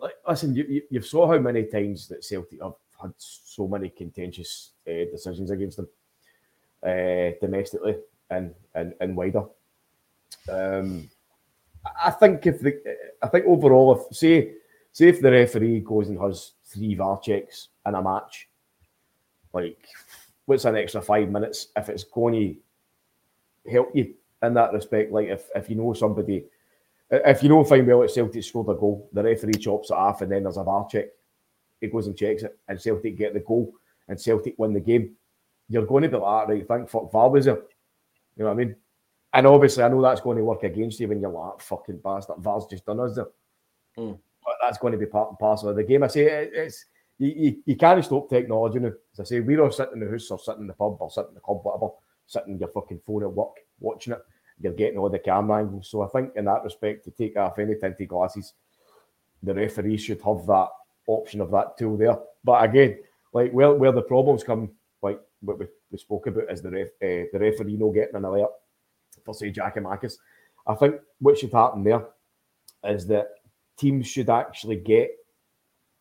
[0.00, 3.88] like, listen, you, you you've saw how many times that Celtic have had so many
[3.90, 5.88] contentious uh, decisions against them
[6.82, 7.96] uh, domestically
[8.30, 9.44] and and and wider.
[10.48, 11.08] Um,
[12.02, 12.80] I think if the
[13.22, 14.52] I think overall, if say
[14.92, 18.48] say if the referee goes and has three VAR checks in a match,
[19.52, 19.84] like
[20.46, 22.34] what's an extra five minutes if it's going
[23.64, 25.12] to help you in that respect?
[25.12, 26.44] Like if if you know somebody,
[27.10, 30.22] if you know fine well that Celtic scored a goal, the referee chops it off,
[30.22, 31.06] and then there's a VAR check,
[31.80, 33.72] he goes and checks it, and Celtic get the goal,
[34.08, 35.16] and Celtic win the game.
[35.68, 37.62] You're going to be like, right, thank fuck VAR was there.
[38.36, 38.76] You know what I mean?
[39.34, 42.36] And obviously, I know that's going to work against you when you're like, fucking bastard,
[42.38, 43.28] VAR's just done us there.
[43.96, 44.18] Mm.
[44.44, 46.02] But that's going to be part and parcel of the game.
[46.02, 46.22] I say
[46.52, 46.86] it's
[47.18, 48.92] you, you, you can't stop technology now.
[49.12, 51.10] As I say, we're all sitting in the house or sitting in the pub or
[51.10, 51.92] sitting in the club, whatever,
[52.26, 54.20] sitting your fucking phone at work, watching it.
[54.60, 55.88] You're getting all the camera angles.
[55.88, 58.54] So I think in that respect, to take off any tinted glasses,
[59.42, 60.68] the referee should have that
[61.06, 62.18] option of that tool there.
[62.44, 62.98] But again,
[63.32, 64.70] like where, where the problems come,
[65.42, 68.50] what we, we spoke about, is the ref, uh, the referee no getting an alert
[69.24, 70.14] for say Giakoumakis.
[70.66, 72.06] I think what should happen there
[72.84, 73.28] is that
[73.76, 75.10] teams should actually get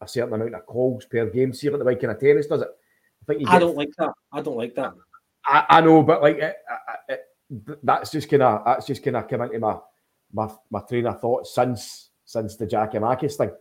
[0.01, 1.53] a certain amount of calls per game.
[1.53, 2.69] See, like the way kind of tennis does it.
[3.21, 4.11] I think I don't like that.
[4.31, 4.93] I don't like that.
[5.45, 6.55] I, I know, but like it,
[7.09, 7.19] it,
[7.49, 9.77] it, that's just kind of that's just kind of come into my
[10.33, 13.51] my my train of thought since since the Giakoumakis thing,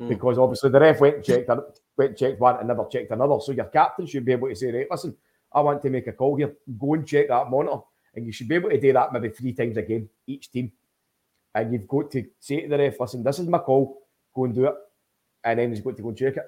[0.00, 0.08] mm.
[0.08, 1.50] because obviously the ref went and checked
[1.98, 3.38] went and checked one and never checked another.
[3.40, 5.16] So your captain should be able to say, right, listen,
[5.52, 6.54] I want to make a call here.
[6.78, 7.80] Go and check that monitor,
[8.14, 10.72] and you should be able to do that maybe three times a game each team.
[11.54, 14.02] And you've got to say to the ref, listen, this is my call.
[14.34, 14.74] Go and do it
[15.44, 16.44] and then he's got to go and check it.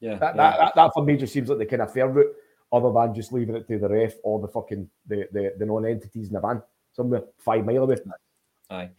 [0.00, 0.42] Yeah, that, yeah.
[0.42, 2.34] That, that, that, for me just seems like the kind of fair route,
[2.72, 6.28] other than just leaving it to the ref or the fucking the the, the non-entities
[6.28, 6.62] in the van
[6.92, 7.96] somewhere five mile away.
[8.70, 8.90] Aye.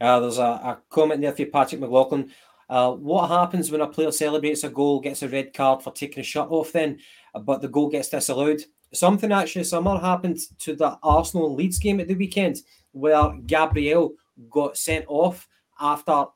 [0.00, 2.30] Uh, there's a, a, comment there for Patrick McLaughlin.
[2.68, 6.20] Uh, what happens when a player celebrates a goal, gets a red card for taking
[6.20, 6.98] a shot off then,
[7.42, 8.62] but the goal gets disallowed?
[8.92, 12.58] Something actually similar happened to the Arsenal Leeds game at the weekend
[12.92, 14.14] where Gabriel
[14.50, 15.48] got sent off
[15.80, 16.26] after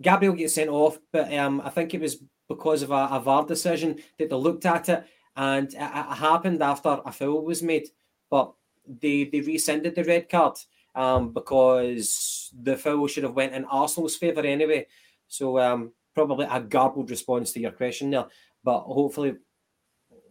[0.00, 3.46] Gabriel gets sent off, but um, I think it was because of a, a VAR
[3.46, 5.04] decision that they looked at it,
[5.36, 7.88] and it, it, happened after a foul was made.
[8.30, 8.52] But
[8.86, 10.56] they they rescinded the red card
[10.94, 14.86] um, because the foul should have went in Arsenal's favour anyway.
[15.28, 18.26] So um, probably a garbled response to your question there,
[18.62, 19.34] but hopefully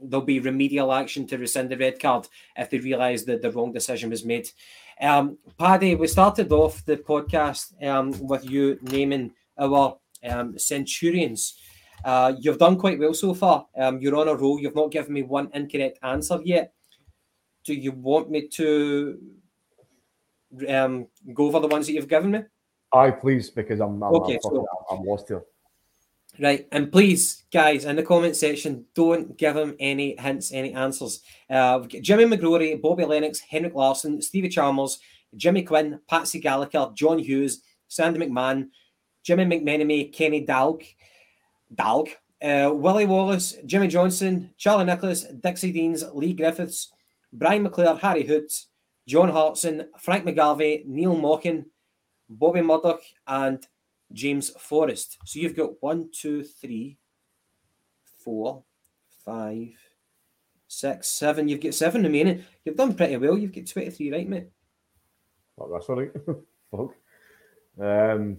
[0.01, 2.27] there'll be remedial action to rescind the red card
[2.57, 4.49] if they realise that the wrong decision was made.
[4.99, 11.57] Um, Paddy, we started off the podcast um, with you naming our um, Centurions.
[12.03, 13.67] Uh, you've done quite well so far.
[13.77, 14.59] Um, you're on a roll.
[14.59, 16.73] You've not given me one incorrect answer yet.
[17.63, 19.17] Do you want me to
[20.67, 22.39] um, go over the ones that you've given me?
[22.93, 25.43] Aye, please, because I'm I'm, okay, I'm, so, I'm lost here.
[26.39, 31.21] Right, and please, guys, in the comment section, don't give him any hints, any answers.
[31.47, 34.99] Uh, Jimmy McGrory, Bobby Lennox, Henrik Larsson, Stevie Chalmers,
[35.35, 38.69] Jimmy Quinn, Patsy Gallacher, John Hughes, Sandy McMahon,
[39.23, 40.83] Jimmy McMenemy, Kenny Dalg,
[41.73, 42.09] Dalg,
[42.43, 46.91] uh, Willie Wallace, Jimmy Johnstone, Charlie Nicholas, Dixie Deans, Leigh Griffiths,
[47.31, 48.49] Brian McClair, Harry Hood,
[49.07, 51.65] John Hartson, Frank McGarvey, Neil Mochan,
[52.29, 53.65] Bobby Murdoch, and
[54.11, 55.17] James Forrest.
[55.25, 56.97] So you've got one, two, three,
[58.23, 58.63] four,
[59.25, 59.69] five,
[60.67, 61.47] six, seven.
[61.47, 62.43] You've got seven remaining.
[62.63, 63.37] You've done pretty well.
[63.37, 64.47] You've got 23 right, mate.
[65.57, 66.11] Fuck, that's all right.
[66.71, 66.95] Fuck.
[67.79, 68.37] Um,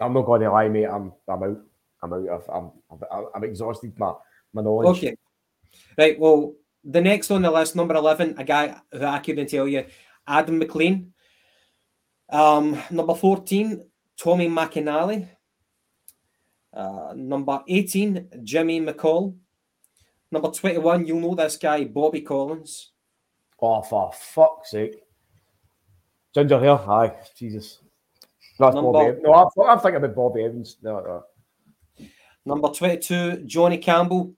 [0.00, 0.86] I'm not going to lie, mate.
[0.86, 1.60] I'm I'm out.
[2.02, 2.44] I'm out.
[2.52, 3.98] I'm I'm, I'm exhausted.
[3.98, 4.14] My
[4.52, 4.98] my knowledge.
[4.98, 5.16] Okay.
[5.96, 6.18] Right.
[6.18, 6.54] Well,
[6.84, 9.86] the next on the list, number 11, a guy who I couldn't tell you,
[10.26, 11.12] Adam McLean.
[12.28, 13.84] Um, number 14,
[14.18, 15.28] Tommy McInally.
[16.72, 19.36] Uh, number 18, Jimmy McColl.
[20.30, 22.92] Number 21, you'll know this guy, Bobby Collins.
[23.60, 25.00] Oh, for fuck's sake.
[26.34, 26.72] Ginger hair.
[26.72, 27.80] Aye, Jesus.
[28.58, 29.18] That's Number- Bobby.
[29.22, 30.78] No, I'm, I'm thinking about Bobby Evans.
[30.82, 32.06] No, no.
[32.44, 34.34] Number 22, Johnny Campbell.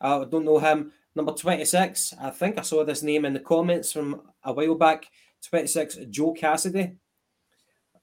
[0.00, 0.92] I don't know him.
[1.16, 5.06] Number 26, I think I saw this name in the comments from a while back.
[5.48, 6.98] 26, Joe Cassidy.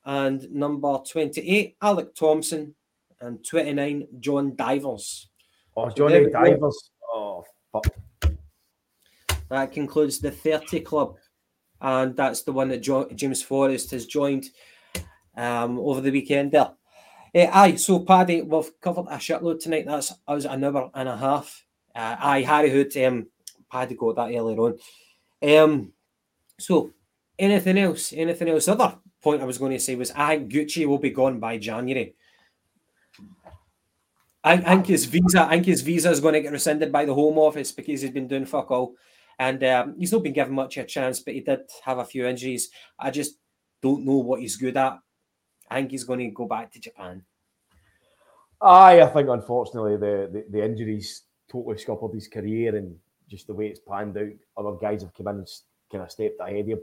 [0.04, 2.74] And number 28, Alec Thompson.
[3.22, 5.30] And 29, John Divers.
[5.78, 6.30] Oh, Johnny go.
[6.32, 6.90] Divers.
[7.14, 7.86] Oh, fuck.
[9.50, 11.16] That concludes the 30 club.
[11.80, 14.46] And that's the one that jo- James Forrest has joined
[15.38, 16.72] um, over the weekend there.
[17.36, 19.86] Eh, aye, so Paddy, we've covered a shitload tonight.
[19.86, 21.63] That's us an hour and a half.
[21.96, 23.28] Uh, aye, Harry Hood, um,
[23.72, 24.78] Paddy got that earlier on.
[25.42, 25.94] Um,
[26.60, 26.92] so,
[27.38, 28.14] anything else?
[28.14, 28.68] Anything else?
[28.68, 31.58] Other point I was going to say was I think Gucci will be gone by
[31.58, 32.16] January.
[34.44, 37.06] I I think his visa, I think his visa is going to get rescinded by
[37.06, 38.96] the Home Office because he's been doing fuck all,
[39.40, 41.20] and um, he's not been given much of a chance.
[41.20, 42.70] But he did have a few injuries.
[43.00, 43.38] I just
[43.82, 45.00] don't know what he's good at.
[45.70, 47.24] I think he's going to go back to Japan.
[48.62, 51.24] Aye, I think unfortunately the, the, the injuries
[51.54, 52.96] totally scuppered his career and
[53.30, 54.28] just the way it's panned out.
[54.58, 55.48] Other guys have come in and
[55.92, 56.80] kind of stepped ahead of him.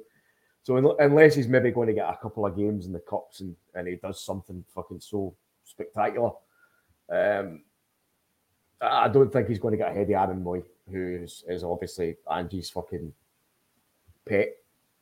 [0.62, 3.56] So unless he's maybe going to get a couple of games in the cups and,
[3.74, 5.34] and he does something fucking so
[5.64, 6.30] spectacular,
[7.10, 7.62] um,
[8.80, 12.70] I don't think he's going to get ahead of Aaron Mooy, who is, obviously Angie's
[12.70, 13.12] fucking
[14.26, 14.50] pet,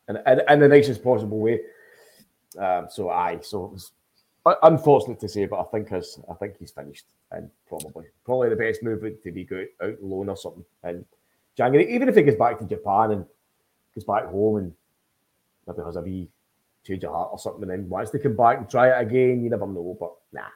[0.08, 1.60] and in, in the nicest possible way.
[2.58, 3.92] Um, so aye, so it was
[4.48, 8.48] Uh, unfortunate to say, but I think his, I think he's finished, and probably probably
[8.48, 11.04] the best move would to be go out loan or something in
[11.54, 13.26] January, even if he goes back to Japan and
[13.94, 14.74] goes back home and
[15.66, 16.28] maybe has a wee
[16.86, 19.44] change of heart or something, and then wants to come back and try it again.
[19.44, 20.48] You never know, but nah,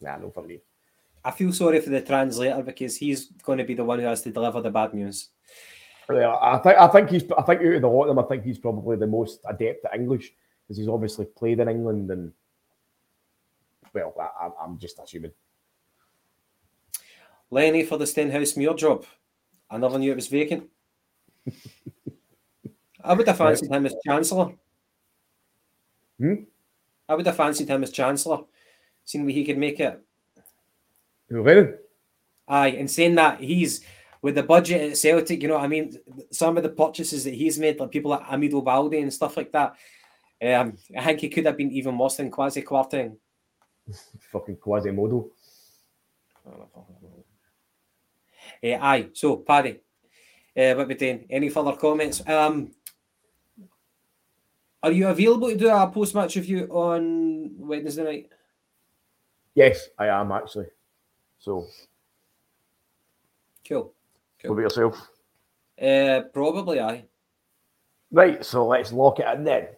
[0.00, 0.60] nah, no for me.
[1.22, 4.22] I feel sorry for the translator because he's going to be the one who has
[4.22, 5.28] to deliver the bad news.
[6.10, 8.28] Yeah, I think I think he's I think out of the lot of them, I
[8.28, 12.32] think he's probably the most adept at English because he's obviously played in England and
[13.94, 15.32] well, I, I'm- I'm just assuming.
[17.50, 19.04] Lenny for the Stenhousemuir job.
[19.70, 20.68] I never knew it was vacant.
[23.02, 24.54] I would have fancied him as Chancellor.
[26.18, 26.34] Hmm?
[27.08, 28.40] I would have fancied him as Chancellor,
[29.04, 30.00] seeing what he could make it.
[31.30, 31.78] Lennon?
[32.48, 33.82] Aye, and saying that he's
[34.22, 35.96] with the budget at Celtic, you know what I mean?
[36.30, 39.52] Some of the purchases that he's made, like people like Amido Balde and stuff like
[39.52, 39.76] that,
[40.42, 43.16] um, I think he could have been even worse than Kwasi Kwarteng.
[44.32, 45.28] Fucking Quasimodo.
[46.46, 46.66] Uh,
[48.62, 49.80] aye, so Paddy,
[50.56, 51.26] uh, what we doing?
[51.30, 52.22] Any further comments?
[52.26, 52.72] Um,
[54.82, 58.28] are you available to do a post match review on Wednesday night?
[59.54, 60.66] Yes, I am actually.
[61.38, 61.66] So,
[63.66, 63.94] Cool.
[64.42, 65.08] what about yourself?
[65.80, 67.04] Uh, probably I.
[68.10, 69.68] Right, so let's lock it in then.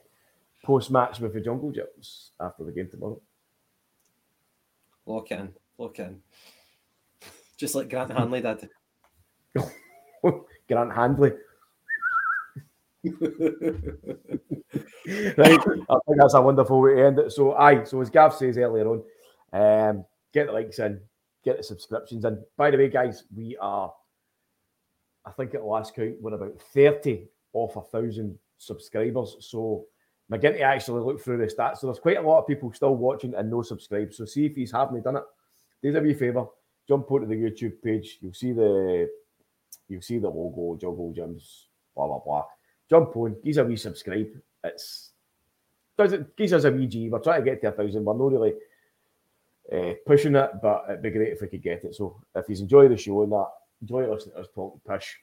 [0.65, 3.21] Post match with the Jungle Jims after the game tomorrow.
[5.07, 5.53] Lock in.
[5.79, 6.21] Lock in.
[7.57, 8.69] Just like Grant Hanley did.
[10.69, 11.33] Grant Handley.
[13.05, 13.21] right,
[15.39, 17.33] I think that's a wonderful way to end it.
[17.33, 19.03] So, aye, so as Gav says earlier on,
[19.53, 20.05] um,
[20.35, 21.01] get the likes in,
[21.45, 22.43] get the subscriptions in.
[22.57, 23.93] By the way, guys, we are,
[25.25, 29.37] I think at last count, we're about 30 off a thousand subscribers.
[29.41, 29.87] So,
[30.31, 31.79] McGinty actually looked through the stats.
[31.79, 34.13] So, there's quite a lot of people still watching and no subscribe.
[34.13, 35.25] So, see if he's haven't done it.
[35.83, 36.47] Do us a wee favour,
[36.89, 38.19] jump onto the YouTube page.
[38.21, 39.09] You'll see the
[39.89, 42.45] you'll see the logo, Jungle Jims, blah blah blah.
[42.89, 44.29] Jump on, give us a wee subscribe.
[44.65, 45.11] It's
[45.97, 47.09] does it gives us a wee G.
[47.09, 48.05] We're trying to get to a thousand.
[48.05, 48.55] We're not really
[49.73, 51.95] uh, pushing it, but it'd be great if we could get it.
[51.95, 53.49] So if you enjoy the show and that,
[53.81, 55.15] enjoy listening to us talk push,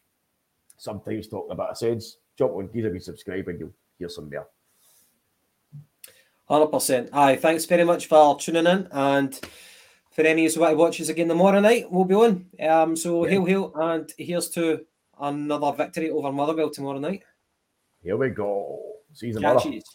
[0.77, 4.30] sometimes talking about a sense, jump on, give a wee subscribe and you'll hear some
[4.30, 4.47] more.
[6.45, 7.10] Hundred percent.
[7.14, 9.40] Aye, thanks very much for tuning in, and
[10.11, 12.45] for any of you who watch us again tomorrow night, we'll be on.
[12.60, 13.32] Um, so Yeah.
[13.32, 14.86] hail, hail, and here's to
[15.20, 17.24] another victory over Motherwell tomorrow night.
[18.02, 18.80] Here we go.
[19.14, 19.60] See you tomorrow.
[19.60, 19.86] Catches.